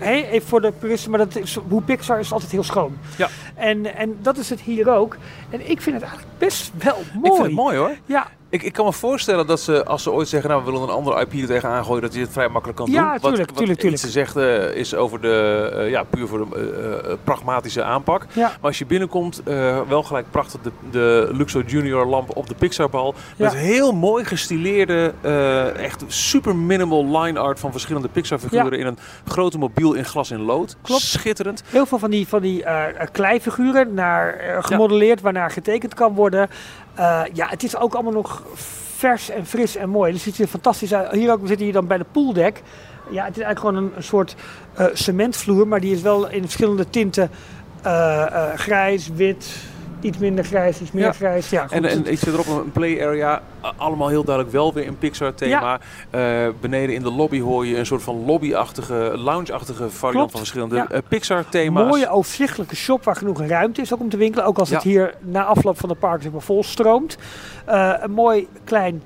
Hey, 0.00 0.28
even 0.28 0.48
voor 0.48 0.60
de 0.60 0.72
puristen, 0.72 1.10
maar 1.10 1.18
dat 1.18 1.36
is, 1.36 1.58
hoe 1.68 1.82
Pixar 1.82 2.18
is 2.18 2.32
altijd 2.32 2.50
heel 2.50 2.62
schoon. 2.62 2.98
Ja. 3.16 3.28
En, 3.54 3.96
en 3.96 4.18
dat 4.22 4.36
is 4.36 4.50
het 4.50 4.60
hier 4.60 4.90
ook. 4.90 5.16
En 5.50 5.70
ik 5.70 5.80
vind 5.80 5.96
het 5.96 6.04
eigenlijk 6.04 6.38
best 6.38 6.72
wel 6.78 6.96
mooi. 7.14 7.26
Ik 7.26 7.32
vind 7.32 7.46
het 7.46 7.52
mooi 7.52 7.76
hoor. 7.76 7.96
Ja, 8.06 8.26
Ik, 8.50 8.62
ik 8.62 8.72
kan 8.72 8.84
me 8.84 8.92
voorstellen 8.92 9.46
dat 9.46 9.60
ze, 9.60 9.84
als 9.84 10.02
ze 10.02 10.10
ooit 10.10 10.28
zeggen, 10.28 10.50
nou 10.50 10.64
we 10.64 10.70
willen 10.70 10.88
een 10.88 10.94
andere 10.94 11.20
IP 11.20 11.32
er 11.32 11.46
tegenaan 11.46 11.84
gooien, 11.84 12.02
dat 12.02 12.14
je 12.14 12.20
het 12.20 12.32
vrij 12.32 12.48
makkelijk 12.48 12.78
kan 12.78 12.90
Ja, 12.90 13.10
doen. 13.10 13.20
tuurlijk, 13.30 13.50
tuurlijk, 13.50 13.78
tuurlijk. 13.80 14.02
Ze 14.02 14.10
zegt 14.10 14.36
eh, 14.36 14.74
is 14.74 14.94
over 14.94 15.20
de, 15.20 15.70
eh, 15.74 15.90
ja, 15.90 16.02
puur 16.02 16.26
voor 16.26 16.38
de 16.50 16.56
eh, 17.04 17.12
pragmatische 17.24 17.82
aanpak. 17.82 18.26
ja. 18.32 18.46
Maar 18.48 18.58
als 18.60 18.78
je 18.78 18.86
binnenkomt, 18.86 19.42
wel 19.88 20.02
gelijk 20.02 20.30
prachtig 20.30 20.60
de, 20.60 20.70
de 20.90 21.28
Luxo 21.32 21.60
Junior 21.66 22.06
lamp 22.06 22.36
op 22.36 22.48
de 22.48 22.54
Pixarbal. 22.54 23.14
Met 23.36 23.52
Ja. 23.52 23.58
heel 23.58 23.92
mooi 23.92 24.24
gestileerde, 24.24 25.12
echt 25.76 26.04
super 26.06 26.56
minimal 26.56 27.20
line 27.20 27.38
art 27.38 27.60
van 27.60 27.70
verschillende 27.70 28.08
Pixar 28.08 28.38
figuren 28.38 28.78
in 28.78 28.86
een 28.86 28.98
grote 29.26 29.58
mobiel 29.58 29.92
in 29.94 30.04
glas 30.04 30.30
in 30.30 30.40
lood. 30.40 30.76
Klopt. 30.82 31.02
Schitterend. 31.02 31.62
Heel 31.66 31.86
veel 31.86 31.98
van 31.98 32.10
die, 32.10 32.28
van 32.28 32.40
die 32.42 32.64
kleifiguren 33.12 33.94
naar, 33.94 34.58
gemodelleerd, 34.60 35.20
waarnaar 35.20 35.50
getekend 35.50 35.94
kan 35.94 36.14
worden. 36.14 36.48
Eh, 37.00 37.22
ja, 37.32 37.48
het 37.48 37.62
is 37.62 37.76
ook 37.76 37.94
allemaal 37.94 38.12
nog 38.12 38.42
vers 38.96 39.30
en 39.30 39.46
fris 39.46 39.76
en 39.76 39.88
mooi. 39.88 40.12
Het 40.12 40.20
ziet 40.20 40.38
er 40.38 40.46
fantastisch 40.46 40.94
uit. 40.94 41.10
Hier 41.10 41.32
ook, 41.32 41.40
we 41.40 41.46
zitten 41.46 41.64
hier 41.64 41.74
dan 41.74 41.86
bij 41.86 41.98
de 41.98 42.04
pooldek. 42.12 42.62
Ja, 43.10 43.24
het 43.24 43.36
is 43.36 43.42
eigenlijk 43.42 43.58
gewoon 43.58 43.92
een, 43.96 44.02
soort 44.02 44.36
eh, 44.74 44.86
cementvloer, 44.92 45.68
maar 45.68 45.80
die 45.80 45.94
is 45.94 46.02
wel 46.02 46.28
in 46.28 46.40
verschillende 46.40 46.90
tinten 46.90 47.30
eh, 47.82 48.52
grijs, 48.54 49.08
wit, 49.08 49.56
iets 50.00 50.18
minder 50.18 50.44
grijs, 50.44 50.80
iets 50.80 50.92
meer 50.92 51.04
Ja. 51.04 51.12
grijs. 51.12 51.50
Ja, 51.50 51.62
goed. 51.62 51.72
En, 51.72 51.84
en 51.84 52.12
iets 52.12 52.22
verderop 52.22 52.46
een 52.46 52.72
play 52.72 53.06
area. 53.06 53.42
Allemaal 53.76 54.08
heel 54.08 54.24
duidelijk 54.24 54.54
wel 54.54 54.72
weer 54.72 54.86
een 54.88 54.98
Pixar 54.98 55.34
thema. 55.34 55.80
Eh, 56.10 56.20
beneden 56.60 56.94
in 56.94 57.02
de 57.02 57.10
lobby 57.12 57.40
hoor 57.40 57.66
je 57.66 57.76
een 57.76 57.86
soort 57.86 58.02
van 58.02 58.24
lobbyachtige, 58.24 59.12
loungeachtige 59.16 59.90
variant 59.90 60.14
Klopt. 60.16 60.30
van 60.30 60.40
verschillende 60.40 60.74
Ja. 60.76 60.88
eh, 60.88 60.98
Pixar 61.08 61.48
thema's. 61.48 61.88
mooie 61.88 62.08
overzichtelijke 62.10 62.76
shop 62.76 63.04
waar 63.04 63.16
genoeg 63.16 63.40
ruimte 63.42 63.80
is 63.80 63.94
ook 63.94 64.00
om 64.00 64.08
te 64.08 64.16
winkelen. 64.16 64.46
Ook 64.46 64.58
als 64.58 64.70
het 64.70 64.82
hier 64.82 65.14
na 65.20 65.44
afloop 65.44 65.78
van 65.78 65.88
de 65.88 65.94
park 65.94 66.22
zeg 66.22 66.32
maar, 66.32 66.40
vol 66.40 66.64
stroomt. 66.64 67.16
Eh, 67.64 67.92
een 68.00 68.10
mooi 68.12 68.48
klein 68.64 69.02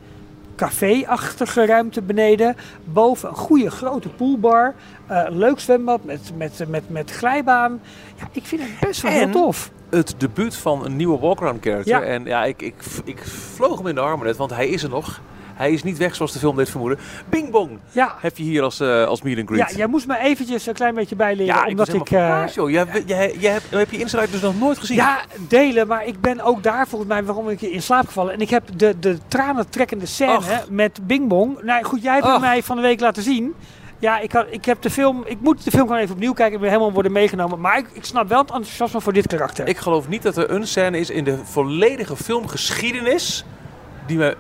café-achtige 0.57 1.67
ruimte 1.67 2.03
beneden. 2.03 2.57
Boven 2.85 3.29
een 3.29 3.35
goede 3.35 3.71
grote 3.71 4.09
poolbar. 4.09 4.75
Eh, 5.07 5.23
een 5.25 5.39
leuk 5.39 5.61
zwembad 5.61 6.05
met, 6.05 6.33
met, 6.37 6.65
met, 6.69 6.91
met 6.91 7.11
glijbaan. 7.11 7.81
Ja, 8.17 8.29
ik 8.33 8.45
vind 8.47 8.61
het 8.63 8.71
best 8.89 9.03
wel 9.03 9.11
En- 9.13 9.19
heel 9.19 9.31
tof. 9.31 9.71
Het 9.95 10.15
debuut 10.19 10.57
van 10.57 10.85
een 10.85 10.97
nieuwe 10.97 11.19
walkaround 11.19 11.63
character. 11.65 12.01
Ja. 12.01 12.03
En 12.03 12.25
ja, 12.25 12.45
ik, 12.45 12.63
ik, 12.63 12.75
ik 13.05 13.19
vloog 13.55 13.79
hem 13.79 13.87
in 13.87 13.95
de 13.95 14.01
armen 14.01 14.27
net, 14.27 14.37
want 14.37 14.51
hij 14.51 14.69
is 14.69 14.83
er 14.83 14.89
nog. 14.89 15.21
Hij 15.55 15.73
is 15.73 15.83
niet 15.83 15.99
weg 15.99 16.15
zoals 16.15 16.33
de 16.33 16.39
film 16.39 16.57
deed 16.57 16.71
vermoeden. 16.71 16.99
Bing 17.29 17.51
bong 17.51 17.79
Ja, 17.93 18.15
heb 18.21 18.37
je 18.37 18.43
hier 18.43 18.63
als, 18.63 18.81
eh 18.81 19.05
als 19.07 19.23
meet 19.23 19.39
and 19.39 19.49
greet. 19.49 19.71
ja, 19.71 19.77
jij 19.77 19.87
moest 19.87 20.07
me 20.07 20.19
eventjes 20.19 20.67
een 20.67 20.75
klein 20.75 20.95
beetje 20.95 21.17
bijleren. 21.17 21.55
Ja, 21.55 21.67
omdat 21.67 21.93
ik, 21.93 22.11
eh, 22.11 22.43
joh. 22.55 22.71
Jij, 22.71 22.87
jij, 23.07 23.35
jij 23.39 23.53
hebt, 23.53 23.71
heb 23.71 23.91
je 23.91 23.99
Inside 23.99 24.31
dus 24.31 24.41
nog 24.41 24.59
nooit 24.59 24.79
gezien? 24.79 24.97
Ja, 24.97 25.21
delen, 25.49 25.87
maar 25.87 26.07
ik 26.07 26.21
ben 26.21 26.41
ook 26.41 26.63
daar 26.63 26.89
volgens 26.89 27.11
mij 27.11 27.25
waarom 27.25 27.49
ik 27.49 27.61
in 27.61 27.83
slaap 27.83 28.07
gevallen. 28.07 28.33
En 28.33 28.41
ik 28.41 28.51
heb 28.51 28.63
de, 28.77 28.99
de 28.99 29.19
tranentrekkende 29.29 30.07
scène 30.07 30.41
met 30.69 31.07
Bing 31.07 31.29
Bong. 31.29 31.63
Nou 31.63 31.85
goed, 31.85 32.03
jij 32.03 32.21
hebt 32.21 32.41
mij 32.41 32.63
van 32.63 32.77
de 32.77 32.83
week 32.83 33.01
laten 33.01 33.23
zien. 33.23 33.55
Ja, 34.05 34.19
ik, 34.19 34.33
had, 34.33 34.47
ik 34.51 34.65
heb 34.65 34.83
de 34.83 34.91
film. 34.91 35.23
Ik 35.27 35.41
moet 35.41 35.65
de 35.65 35.71
film 35.71 35.87
gewoon 35.87 36.03
even 36.03 36.15
opnieuw 36.15 36.33
kijken. 36.33 36.55
Ik 36.55 36.61
ben 36.61 36.69
helemaal 36.69 36.93
worden 36.93 37.13
meegenomen. 37.13 37.61
Maar 37.61 37.79
ik, 37.79 37.87
ik 37.93 38.05
snap 38.05 38.29
wel 38.29 38.39
het 38.39 38.51
enthousiasme 38.51 39.01
voor 39.01 39.13
dit 39.13 39.27
karakter. 39.27 39.69
Ik 39.69 39.77
geloof 39.77 40.09
niet 40.09 40.23
dat 40.23 40.37
er 40.37 40.51
een 40.51 40.67
scène 40.67 40.99
is 40.99 41.11
in 41.11 41.25
de 41.25 41.39
volledige 41.45 42.17
filmgeschiedenis 42.17 43.45
die 44.07 44.17
me... 44.17 44.37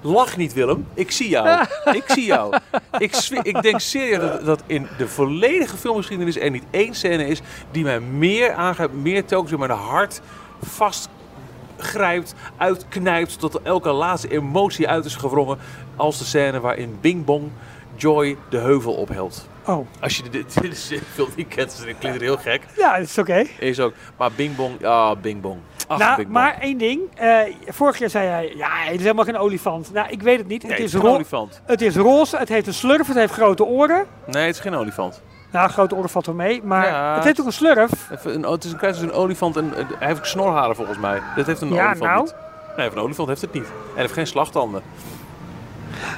Lach 0.00 0.36
niet, 0.36 0.52
Willem. 0.52 0.86
Ik 0.94 1.10
zie 1.10 1.28
jou. 1.28 1.66
ik 2.00 2.04
zie 2.06 2.24
jou. 2.24 2.56
Ik, 2.98 3.14
ik 3.42 3.62
denk 3.62 3.80
serieus 3.80 4.18
dat, 4.18 4.44
dat 4.44 4.62
in 4.66 4.88
de 4.98 5.08
volledige 5.08 5.76
filmgeschiedenis 5.76 6.38
er 6.38 6.50
niet 6.50 6.64
één 6.70 6.94
scène 6.94 7.26
is 7.26 7.40
die 7.70 7.84
mij 7.84 8.00
meer 8.00 8.52
aangrijpt, 8.52 8.94
meer 8.94 9.24
telkens 9.24 9.52
in 9.52 9.58
mijn 9.58 9.70
hart 9.70 10.20
vastgrijpt, 10.62 12.34
uitknijpt, 12.56 13.38
tot 13.38 13.62
elke 13.62 13.90
laatste 13.90 14.28
emotie 14.28 14.88
uit 14.88 15.04
is 15.04 15.14
gewrongen, 15.14 15.58
als 15.96 16.18
de 16.18 16.24
scène 16.24 16.60
waarin 16.60 16.98
Bing 17.00 17.24
Bong 17.24 17.50
Joy 17.96 18.36
de 18.48 18.58
heuvel 18.58 18.92
ophelt. 18.94 19.48
Oh, 19.66 19.86
Als 20.00 20.16
je 20.16 20.22
dit, 20.30 20.56
een 20.64 20.74
film 21.14 21.28
die 21.34 21.44
kent, 21.46 21.82
dit 21.84 21.98
klinkt 21.98 22.20
heel 22.20 22.36
gek. 22.36 22.62
ja, 22.76 22.96
dat 22.98 23.06
is 23.06 23.18
oké. 23.18 23.44
Is 23.58 23.80
ook. 23.80 23.92
Maar 24.16 24.30
Bing 24.36 24.56
Bong, 24.56 24.84
ah, 24.84 25.16
Bing 25.20 25.40
Bong. 25.40 25.58
Ach, 25.88 25.98
Nou, 25.98 26.16
Bing 26.16 26.28
Bong. 26.28 26.38
maar 26.44 26.58
één 26.60 26.78
ding. 26.78 27.00
Eh, 27.14 27.38
vorig 27.66 27.98
jaar 27.98 28.10
zei 28.10 28.28
hij, 28.28 28.52
ja, 28.56 28.68
het 28.84 28.94
is 28.94 29.00
helemaal 29.02 29.24
geen 29.24 29.36
olifant. 29.38 29.92
Nou, 29.92 30.08
ik 30.10 30.22
weet 30.22 30.38
het 30.38 30.48
niet. 30.48 30.62
Nee, 30.62 30.72
het, 30.72 30.80
het 30.82 30.94
is 30.94 31.00
ro- 31.00 31.14
olifant. 31.14 31.60
het 31.66 31.80
is 31.82 31.96
roze, 31.96 32.36
het 32.36 32.48
heeft 32.48 32.66
een 32.66 32.74
slurf, 32.74 33.06
het 33.06 33.16
heeft 33.16 33.32
grote 33.32 33.64
oren. 33.64 34.06
Nee, 34.26 34.46
het 34.46 34.54
is 34.54 34.60
geen 34.60 34.74
olifant. 34.74 35.22
Nou, 35.52 35.70
grote 35.70 35.94
oren 35.94 36.08
valt 36.10 36.26
wel 36.26 36.34
mee, 36.34 36.62
maar 36.62 36.86
Ja. 36.86 37.14
het 37.14 37.24
heeft 37.24 37.40
ook 37.40 37.46
een 37.46 37.52
slurf. 37.52 37.90
Een, 38.24 38.42
het 38.42 38.64
is 38.64 38.72
een, 38.72 38.78
het 38.80 38.94
is 38.96 39.00
een 39.02 39.12
olifant 39.12 39.56
en 39.56 39.74
eh, 39.76 39.84
hij 39.98 40.06
heeft 40.06 40.18
ook 40.18 40.26
snorharen 40.26 40.76
volgens 40.76 40.98
mij. 40.98 41.20
Dat 41.36 41.46
heeft 41.46 41.60
een 41.60 41.68
Ja, 41.72 41.86
olifant 41.86 42.00
nou. 42.10 42.22
niet. 42.22 42.34
Nee, 42.76 42.90
een 42.90 42.98
olifant 42.98 43.28
heeft 43.28 43.40
het 43.40 43.52
niet. 43.52 43.64
En 43.64 43.70
hij 43.92 44.00
heeft 44.02 44.12
geen 44.12 44.26
slagtanden. 44.26 44.82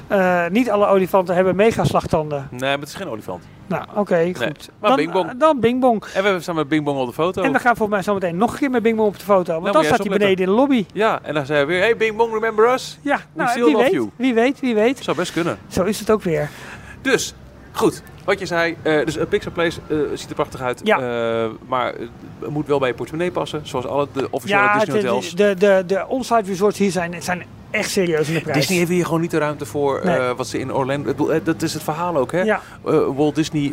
Eh, 0.06 0.46
niet 0.50 0.70
alle 0.70 0.86
olifanten 0.86 1.34
hebben 1.34 1.56
megaslagtanden. 1.56 2.48
Nee, 2.50 2.60
maar 2.60 2.78
het 2.78 2.88
is 2.88 2.94
geen 2.94 3.08
olifant. 3.08 3.44
Nou, 3.66 3.84
oké, 3.94 4.30
goed. 4.34 4.68
maar 4.80 4.88
dan, 4.90 4.96
Bing 4.96 5.12
Bong. 5.12 5.28
eh, 5.30 5.34
dan 5.38 5.60
Bing 5.60 5.80
Bong. 5.80 6.04
En 6.04 6.08
we 6.18 6.22
hebben 6.22 6.42
staan 6.42 6.54
met 6.54 6.68
Bing 6.68 6.84
Bong 6.84 6.98
op 7.00 7.06
de 7.06 7.12
foto. 7.12 7.42
En 7.42 7.52
we 7.52 7.58
gaan 7.58 7.76
volgens 7.76 7.90
mij 7.90 8.02
zo 8.02 8.14
meteen 8.14 8.36
nog 8.36 8.52
een 8.52 8.58
keer 8.58 8.70
met 8.70 8.82
Bing 8.82 8.96
Bong 8.96 9.08
op 9.08 9.18
de 9.18 9.24
foto. 9.24 9.52
Want 9.52 9.64
moet 9.64 9.72
dan 9.72 9.84
staat 9.84 9.98
hij 9.98 10.08
beneden 10.08 10.36
in 10.38 10.44
de 10.50 10.50
lobby. 10.56 10.86
Ja, 10.92 11.18
en 11.22 11.34
dan 11.34 11.46
zei 11.46 11.58
hij 11.58 11.66
weer, 11.66 11.80
hey 11.80 11.96
Bing 11.96 12.16
Bong, 12.16 12.32
remember 12.32 12.72
us? 12.72 12.98
Ja, 13.02 13.20
nou, 13.32 13.48
still 13.50 13.62
wie 13.64 13.72
love 13.72 13.84
weet, 13.84 13.92
you. 13.92 14.10
wie 14.16 14.34
weet, 14.34 14.60
wie 14.60 14.74
weet. 14.74 14.98
Zou 14.98 15.16
best 15.16 15.32
kunnen. 15.32 15.58
Zo 15.68 15.84
is 15.84 16.00
het 16.00 16.10
ook 16.10 16.22
weer. 16.22 16.48
Dus, 17.02 17.34
goed. 17.72 18.02
Wat 18.24 18.38
je 18.38 18.46
zei, 18.46 18.76
eh, 18.82 19.04
dus 19.04 19.16
een 19.16 19.28
Pixar 19.28 19.52
Place 19.52 19.80
ziet 20.14 20.28
er 20.28 20.34
prachtig 20.34 20.60
uit. 20.60 20.80
Ja. 20.84 20.98
Maar 21.68 21.94
het 22.40 22.50
moet 22.50 22.66
wel 22.66 22.78
bij 22.78 22.88
je 22.88 22.94
portemonnee 22.94 23.30
passen. 23.30 23.60
Zoals 23.62 23.86
alle 23.86 24.08
de 24.12 24.28
officiële 24.30 24.60
Ja, 24.62 24.78
Disney 24.78 25.00
de, 25.00 25.06
hotels. 25.08 25.34
de, 25.34 25.54
de, 25.58 25.82
de 25.86 26.04
onsite 26.08 26.42
resorts 26.50 26.78
hier 26.78 26.90
zijn, 26.90 27.22
zijn 27.22 27.42
echt 27.70 27.90
serieus 27.90 28.28
in 28.28 28.34
de 28.34 28.40
prijs. 28.40 28.56
Disney 28.58 28.78
heeft 28.78 28.90
hier 28.90 29.04
gewoon 29.04 29.20
niet 29.20 29.30
de 29.30 29.38
ruimte 29.38 29.66
voor 29.66 30.00
Nee. 30.04 30.16
eh, 30.18 30.36
wat 30.36 30.46
ze 30.46 30.58
in 30.58 30.72
Orlando... 30.74 31.28
eh, 31.28 31.40
Dat 31.44 31.62
is 31.62 31.74
het 31.74 31.82
verhaal 31.82 32.16
ook, 32.16 32.32
hè? 32.32 32.40
Ja, 32.42 32.60
Eh, 32.84 32.98
Walt 33.16 33.34
Disney 33.34 33.72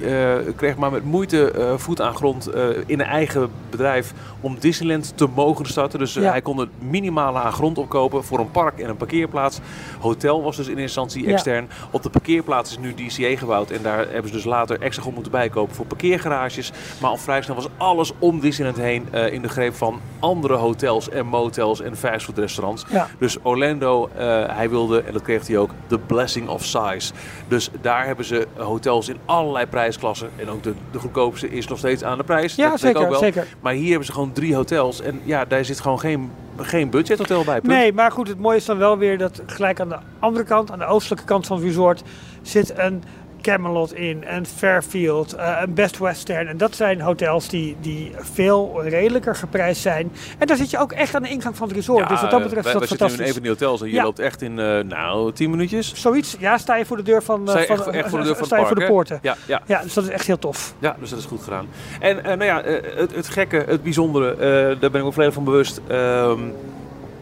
kreeg 0.55 0.75
maar 0.75 0.91
met 0.91 1.03
moeite 1.03 1.73
voet 1.77 2.01
aan 2.01 2.15
grond 2.15 2.49
in 2.85 2.99
een 2.99 3.05
eigen 3.05 3.49
bedrijf 3.69 4.13
om 4.39 4.57
Disneyland 4.59 5.13
te 5.17 5.27
mogen 5.35 5.65
starten. 5.65 5.99
Dus 5.99 6.13
Ja. 6.13 6.21
hij 6.21 6.41
kon 6.41 6.57
het 6.57 6.69
minimale 6.79 7.39
aan 7.39 7.51
grond 7.53 7.77
opkopen 7.77 8.23
voor 8.23 8.39
een 8.39 8.51
park 8.51 8.79
en 8.79 8.89
een 8.89 8.97
parkeerplaats. 8.97 9.59
Hotel 9.99 10.43
was 10.43 10.55
dus 10.57 10.67
in 10.67 10.77
instantie 10.77 11.23
Ja. 11.27 11.31
extern. 11.31 11.69
Op 11.91 12.03
de 12.03 12.09
parkeerplaats 12.09 12.71
is 12.71 12.77
nu 12.77 12.93
DCA 12.93 13.37
gebouwd 13.37 13.69
en 13.71 13.81
daar 13.81 13.97
hebben 13.97 14.27
ze 14.27 14.31
dus 14.35 14.43
later 14.45 14.79
extra 14.81 15.01
grond 15.01 15.15
moeten 15.15 15.33
bijkopen 15.33 15.75
voor 15.75 15.85
parkeergarages. 15.85 16.71
Maar 17.01 17.09
al 17.09 17.17
vrij 17.17 17.41
snel 17.41 17.55
was 17.55 17.67
alles 17.77 18.11
om 18.19 18.39
Disneyland 18.39 18.77
heen 18.81 19.07
in 19.31 19.41
de 19.41 19.49
greep 19.49 19.75
van 19.75 19.99
andere 20.19 20.53
hotels 20.55 21.09
en 21.09 21.25
motels 21.25 21.81
en 21.81 21.97
fastfoodrestaurants. 21.97 22.85
Dus 23.19 23.37
Orlando, 23.41 23.84
eh, 23.91 24.09
hij 24.47 24.69
wilde, 24.69 25.01
en 25.01 25.13
dat 25.13 25.21
kreeg 25.21 25.47
hij 25.47 25.57
ook, 25.57 25.69
the 25.87 25.97
blessing 25.97 26.47
of 26.47 26.63
size. 26.63 27.13
Dus 27.47 27.69
daar 27.81 28.05
hebben 28.05 28.25
ze 28.25 28.47
hotels 28.57 29.09
in 29.09 29.17
allerlei 29.25 29.65
prijsklassen. 29.65 30.29
En 30.35 30.49
ook 30.49 30.63
de, 30.63 30.73
de 30.91 30.99
goedkoopste 30.99 31.49
is 31.49 31.67
nog 31.67 31.77
steeds 31.77 32.03
aan 32.03 32.17
de 32.17 32.23
prijs. 32.23 32.55
ja 32.55 32.69
dat 32.69 32.83
ik 32.83 32.87
ook 32.87 32.93
zeker, 32.95 33.09
wel. 33.09 33.19
zeker. 33.19 33.47
Maar 33.59 33.73
hier 33.73 33.89
hebben 33.89 34.05
ze 34.05 34.11
gewoon 34.11 34.31
drie 34.31 34.55
hotels. 34.55 35.01
En 35.01 35.21
ja, 35.23 35.45
daar 35.45 35.65
zit 35.65 35.79
gewoon 35.79 35.99
geen, 35.99 36.31
geen 36.57 36.89
budgethotel 36.89 37.43
bij. 37.43 37.61
punt. 37.61 37.73
Nee, 37.73 37.93
maar 37.93 38.11
goed, 38.11 38.27
het 38.27 38.39
mooie 38.39 38.57
is 38.57 38.65
dan 38.65 38.77
wel 38.77 38.97
weer 38.97 39.17
dat 39.17 39.41
gelijk 39.45 39.79
aan 39.79 39.89
de 39.89 39.97
andere 40.19 40.45
kant, 40.45 40.71
aan 40.71 40.79
de 40.79 40.85
oostelijke 40.85 41.25
kant 41.25 41.47
van 41.47 41.57
het 41.57 41.65
resort, 41.65 42.03
zit 42.41 42.77
een 42.77 43.03
Camelot 43.45 43.93
in, 43.93 44.23
een 44.27 44.45
Fairfield, 44.45 45.35
een 45.37 45.73
Best 45.73 45.97
Western. 45.97 46.47
En 46.47 46.57
dat 46.57 46.75
zijn 46.75 47.01
hotels 47.01 47.47
die, 47.49 47.75
die 47.81 48.11
veel 48.17 48.83
redelijker 48.83 49.35
geprijsd 49.35 49.81
zijn. 49.81 50.11
En 50.37 50.47
daar 50.47 50.57
zit 50.57 50.69
je 50.69 50.77
ook 50.79 50.91
echt 50.91 51.15
aan 51.15 51.21
de 51.23 51.29
ingang 51.29 51.57
van 51.57 51.67
het 51.67 51.75
resort. 51.75 51.99
Ja, 52.03 52.07
dus 52.07 52.21
wat 52.21 52.31
dat 52.31 52.43
betreft 52.43 52.65
is 52.67 52.73
dat 52.73 52.87
zitten 52.87 53.07
nu 53.07 53.13
in 53.13 53.17
fantastisch. 53.17 53.27
een 53.27 53.33
van 53.33 53.41
die 53.41 53.51
hotels 53.51 53.81
en 53.81 53.87
je 53.87 53.93
Ja. 53.93 54.03
loopt 54.03 54.19
echt 54.19 54.41
in, 54.41 54.59
eh, 54.59 54.79
nou, 54.79 55.31
tien 55.31 55.49
minuutjes. 55.49 55.93
Zoiets, 55.95 56.35
ja, 56.39 56.57
sta 56.57 56.75
je 56.75 56.85
voor 56.85 56.97
de 56.97 57.03
deur 57.03 57.23
van, 57.23 57.41
eh, 57.41 57.49
Sta 57.49 57.59
je 57.59 57.65
van 57.65 57.77
echt, 57.77 57.87
echt 57.87 58.09
voor 58.09 58.19
de 58.19 58.25
deur 58.25 58.35
van 58.35 58.45
sta 58.45 58.55
het 58.55 58.67
je 58.67 58.73
voor 58.73 58.83
de 58.83 58.87
poorten. 58.91 59.19
Ja, 59.21 59.35
ja. 59.45 59.61
Ja, 59.65 59.81
dus 59.81 59.93
dat 59.93 60.03
is 60.03 60.09
echt 60.09 60.27
heel 60.27 60.39
tof. 60.39 60.73
Ja, 60.79 60.95
dus 60.99 61.09
dat 61.09 61.19
is 61.19 61.25
goed 61.25 61.43
gedaan. 61.43 61.67
En 61.99 62.15
nou 62.23 62.43
ja, 62.43 62.61
het, 62.95 63.15
het 63.15 63.27
gekke, 63.27 63.63
het 63.67 63.83
bijzondere, 63.83 64.35
daar 64.79 64.91
ben 64.91 65.01
ik 65.01 65.07
ook 65.07 65.13
volledig 65.13 65.33
van 65.35 65.43
bewust. 65.43 65.81
Ehm, 65.87 66.39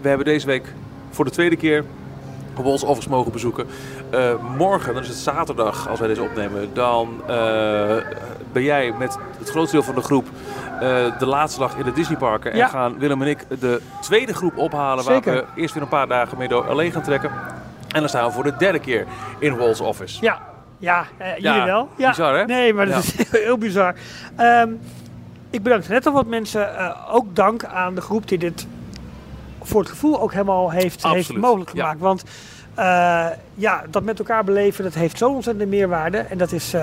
we 0.01 0.07
hebben 0.07 0.25
deze 0.25 0.45
week 0.45 0.73
voor 1.09 1.25
de 1.25 1.31
tweede 1.31 1.55
keer 1.55 1.83
Walls 2.61 2.83
Office 2.83 3.09
mogen 3.09 3.31
bezoeken. 3.31 3.65
Eh, 4.13 4.33
morgen, 4.57 4.93
dan 4.93 5.01
is 5.03 5.07
het 5.09 5.17
zaterdag 5.17 5.89
als 5.89 5.99
wij 5.99 6.07
deze 6.07 6.23
opnemen, 6.23 6.73
dan 6.73 7.21
eh, 7.27 7.95
ben 8.51 8.63
jij 8.63 8.93
met 8.97 9.17
het 9.39 9.49
grootste 9.49 9.75
deel 9.75 9.85
van 9.85 9.95
de 9.95 10.01
groep 10.01 10.27
eh, 10.79 11.19
de 11.19 11.25
laatste 11.25 11.59
dag 11.59 11.75
in 11.77 11.83
de 11.83 11.91
Disneyparken. 11.93 12.51
En 12.51 12.57
Ja. 12.57 12.67
gaan 12.67 12.99
Willem 12.99 13.21
en 13.21 13.27
ik 13.27 13.45
de 13.59 13.81
tweede 14.01 14.33
groep 14.33 14.57
ophalen 14.57 15.03
Zeker. 15.03 15.33
waar 15.33 15.43
we 15.55 15.61
eerst 15.61 15.73
weer 15.73 15.83
een 15.83 15.89
paar 15.89 16.07
dagen 16.07 16.37
mee 16.37 16.47
door 16.47 16.67
alleen 16.69 16.91
gaan 16.91 17.01
trekken. 17.01 17.29
En 17.87 17.99
dan 17.99 18.09
staan 18.09 18.25
we 18.27 18.31
voor 18.33 18.43
de 18.43 18.55
derde 18.57 18.79
keer 18.79 19.05
in 19.39 19.57
Walls 19.57 19.79
Office. 19.81 20.21
Ja, 20.21 20.39
ja, 20.77 21.05
jullie 21.19 21.41
Ja, 21.41 21.65
wel. 21.65 21.89
Ja. 21.95 22.09
bizar, 22.09 22.37
hè? 22.37 22.45
Nee, 22.45 22.73
maar 22.73 22.85
dat 22.85 23.03
is 23.03 23.15
heel 23.31 23.57
bizar. 23.57 23.95
Ehm, 24.35 24.69
ik 25.49 25.63
bedank 25.63 25.87
net 25.87 26.05
al 26.05 26.13
wat 26.13 26.25
mensen. 26.25 26.69
ook 27.09 27.35
dank 27.35 27.65
aan 27.65 27.95
de 27.95 28.01
groep 28.01 28.27
die 28.27 28.37
dit 28.37 28.67
voor 29.61 29.79
het 29.81 29.89
gevoel 29.89 30.21
ook 30.21 30.31
helemaal 30.31 30.71
heeft, 30.71 31.03
heeft 31.07 31.37
mogelijk 31.37 31.69
gemaakt. 31.69 31.99
Want 31.99 32.23
ja, 33.53 33.83
dat 33.89 34.03
met 34.03 34.19
elkaar 34.19 34.43
beleven, 34.43 34.83
dat 34.83 34.93
heeft 34.93 35.17
zo'n 35.17 35.35
ontzettende 35.35 35.75
meerwaarde. 35.75 36.17
En 36.17 36.37
dat 36.37 36.51
is... 36.51 36.75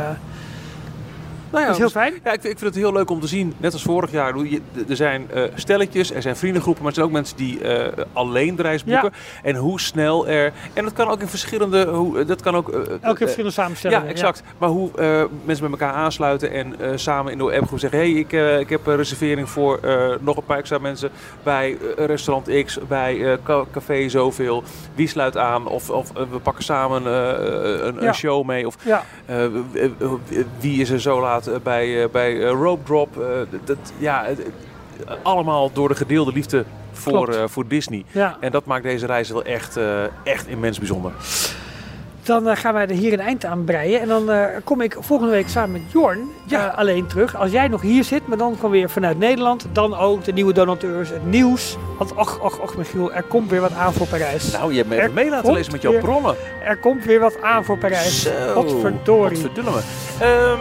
eh, 1.50 1.52
Nou 1.52 1.64
dat 1.66 1.74
is 1.74 1.78
heel 1.80 1.90
fijn. 1.90 2.12
Ja, 2.24 2.32
ik, 2.32 2.40
vind- 2.40 2.52
ik 2.52 2.58
vind 2.58 2.74
het 2.74 2.82
heel 2.82 2.92
leuk 2.92 3.10
om 3.10 3.20
te 3.20 3.26
zien, 3.26 3.54
net 3.56 3.72
als 3.72 3.82
vorig 3.82 4.10
jaar. 4.10 4.34
Er 4.88 4.96
zijn 4.96 5.30
eh, 5.30 5.42
stelletjes, 5.54 6.12
er 6.12 6.22
zijn 6.22 6.36
vriendengroepen, 6.36 6.82
maar 6.82 6.90
er 6.92 6.96
zijn 6.96 7.06
ook 7.06 7.12
mensen 7.12 7.36
die 7.36 7.60
eh, 7.60 8.04
alleen 8.12 8.56
de 8.56 8.62
reis 8.62 8.84
boeken. 8.84 9.12
En 9.42 9.56
hoe 9.56 9.80
snel 9.80 10.28
er. 10.28 10.52
En 10.72 10.84
dat 10.84 10.92
kan 10.92 11.08
ook 11.08 11.20
in 11.20 11.28
verschillende. 11.28 11.86
Hoe, 11.86 12.24
dat 12.24 12.42
kan 12.42 12.54
ook. 12.56 12.68
eh, 12.68 12.78
Elke 12.78 12.96
eh, 13.00 13.16
verschillende 13.16 13.50
samenstellingen. 13.54 14.04
Ja, 14.04 14.10
exact. 14.10 14.42
Maar 14.58 14.68
hoe 14.68 14.90
eh, 14.96 15.22
mensen 15.44 15.70
met 15.70 15.80
elkaar 15.80 15.94
aansluiten 15.94 16.50
en 16.52 16.80
eh, 16.80 16.90
samen 16.94 17.32
in 17.32 17.38
de 17.38 17.44
appgroep 17.58 17.78
zeggen: 17.78 17.98
hey, 17.98 18.10
ik, 18.10 18.32
eh, 18.32 18.58
ik 18.60 18.68
heb 18.68 18.86
een 18.86 18.96
reservering 18.96 19.48
voor 19.48 19.78
eh, 19.78 20.08
nog 20.20 20.36
een 20.36 20.44
paar 20.44 20.58
extra 20.58 20.78
mensen 20.78 21.10
bij 21.42 21.76
eh, 21.96 22.04
restaurant 22.04 22.64
X, 22.64 22.78
bij 22.88 23.32
eh, 23.32 23.38
ca- 23.44 23.64
café 23.72 24.08
zoveel. 24.08 24.62
Wie 24.94 25.08
sluit 25.08 25.36
aan? 25.36 25.66
Of, 25.66 25.90
of 25.90 26.10
eh, 26.16 26.22
we 26.30 26.38
pakken 26.38 26.64
samen 26.64 27.06
eh, 27.06 27.86
een, 27.86 27.94
Ja. 28.00 28.06
een 28.08 28.14
show 28.14 28.44
mee. 28.46 28.66
Of 28.66 28.76
Ja, 28.84 29.04
eh, 29.26 29.44
wie 30.60 30.80
is 30.80 30.90
er 30.90 31.00
zo 31.00 31.20
laat 31.20 31.39
eh, 31.48 31.54
bij, 31.62 32.02
eh, 32.02 32.08
bij 32.10 32.42
eh, 32.42 32.50
Rope 32.50 32.82
Drop? 32.84 33.20
Eh, 33.20 33.26
dat, 33.64 33.76
ja, 33.98 34.24
allemaal 35.22 35.70
door 35.72 35.88
de 35.88 35.94
gedeelde 35.94 36.32
liefde 36.32 36.64
voor, 36.92 37.34
voor 37.50 37.66
Disney. 37.68 38.04
ja. 38.10 38.36
En 38.40 38.50
dat 38.50 38.64
maakt 38.64 38.82
deze 38.82 39.06
reis 39.06 39.30
wel 39.30 39.42
echt, 39.44 39.76
eh, 39.76 40.02
echt 40.24 40.46
immens 40.46 40.78
bijzonder. 40.78 41.12
Dan 42.22 42.56
gaan 42.56 42.72
wij 42.74 42.82
er 42.86 42.94
hier 42.94 43.12
een 43.12 43.20
eind 43.20 43.44
aan 43.44 43.64
breien. 43.64 44.00
En 44.00 44.08
dan 44.08 44.30
eh, 44.30 44.44
kom 44.64 44.80
ik 44.80 44.96
volgende 45.00 45.32
week 45.32 45.48
samen 45.48 45.72
met 45.72 45.92
Jorn 45.92 46.18
Ja. 46.46 46.66
alleen 46.76 47.06
terug. 47.06 47.36
Als 47.36 47.50
jij 47.50 47.68
nog 47.68 47.82
hier 47.82 48.04
zit, 48.04 48.26
maar 48.26 48.38
dan 48.38 48.54
gewoon 48.54 48.70
weer 48.70 48.90
vanuit 48.90 49.18
Nederland. 49.18 49.66
Dan 49.72 49.96
ook 49.96 50.24
de 50.24 50.32
nieuwe 50.32 50.52
donateurs, 50.52 51.08
het 51.08 51.26
nieuws. 51.26 51.76
Want 51.98 52.14
och, 52.14 52.38
och, 52.40 52.58
och 52.60 52.76
Michiel, 52.76 53.12
er 53.12 53.22
komt 53.22 53.50
weer 53.50 53.60
wat 53.60 53.72
aan 53.72 53.92
voor 53.92 54.06
Parijs. 54.06 54.50
Nou, 54.52 54.70
je 54.70 54.76
hebt 54.76 54.88
me 54.88 54.96
even 55.00 55.14
mee 55.14 55.30
laten 55.30 55.52
lezen 55.52 55.72
met 55.72 55.82
jouw 55.82 55.92
weer- 55.92 56.00
bronnen. 56.00 56.34
Er 56.64 56.76
komt 56.78 57.04
weer 57.04 57.20
wat 57.20 57.42
aan 57.42 57.64
voor 57.64 57.78
Parijs. 57.78 58.22
Zo, 58.22 58.30
Godverdorie. 58.54 59.40
Godverdomme. 59.42 59.80
Ehm, 60.20 60.58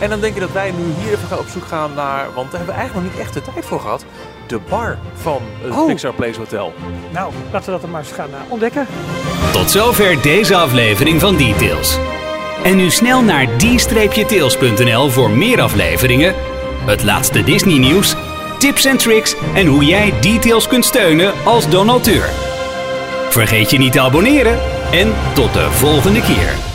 en 0.00 0.08
dan 0.08 0.20
denk 0.20 0.34
je 0.34 0.40
dat 0.40 0.52
wij 0.52 0.70
nu 0.70 0.84
hier 1.02 1.12
even 1.12 1.28
gaan 1.28 1.38
op 1.38 1.48
zoek 1.48 1.64
gaan 1.64 1.94
naar, 1.94 2.26
want 2.34 2.50
daar 2.50 2.60
hebben 2.60 2.74
we 2.74 2.80
eigenlijk 2.80 2.94
nog 2.94 3.16
niet 3.16 3.22
echt 3.22 3.34
de 3.34 3.52
tijd 3.52 3.64
voor 3.64 3.80
gehad, 3.80 4.04
de 4.46 4.60
bar 4.68 4.98
van 5.14 5.40
het 5.62 5.72
Oh. 5.72 5.86
Pixar 5.86 6.12
Place 6.14 6.38
Hotel. 6.38 6.72
Nou, 7.12 7.32
laten 7.52 7.66
we 7.66 7.72
dat 7.72 7.80
dan 7.80 7.90
maar 7.90 8.00
eens 8.00 8.12
gaan 8.12 8.30
eh, 8.30 8.52
ontdekken. 8.52 8.86
Tot 9.52 9.70
zover 9.70 10.22
deze 10.22 10.56
aflevering 10.56 11.20
van 11.20 11.36
Details. 11.36 11.98
En 12.62 12.76
nu 12.76 12.90
snel 12.90 13.22
naar 13.22 13.46
d-tails.nl 13.56 15.10
voor 15.10 15.30
meer 15.30 15.60
afleveringen, 15.60 16.34
het 16.86 17.02
laatste 17.02 17.44
Disney 17.44 17.78
nieuws, 17.78 18.14
tips 18.58 18.84
en 18.84 18.96
tricks 18.96 19.34
en 19.54 19.66
hoe 19.66 19.84
jij 19.84 20.12
Details 20.20 20.68
kunt 20.68 20.84
steunen 20.84 21.32
als 21.44 21.68
donateur. 21.68 22.28
Vergeet 23.30 23.70
je 23.70 23.78
niet 23.78 23.92
te 23.92 24.00
abonneren 24.00 24.58
en 24.90 25.14
tot 25.34 25.52
de 25.52 25.70
volgende 25.70 26.20
keer. 26.20 26.73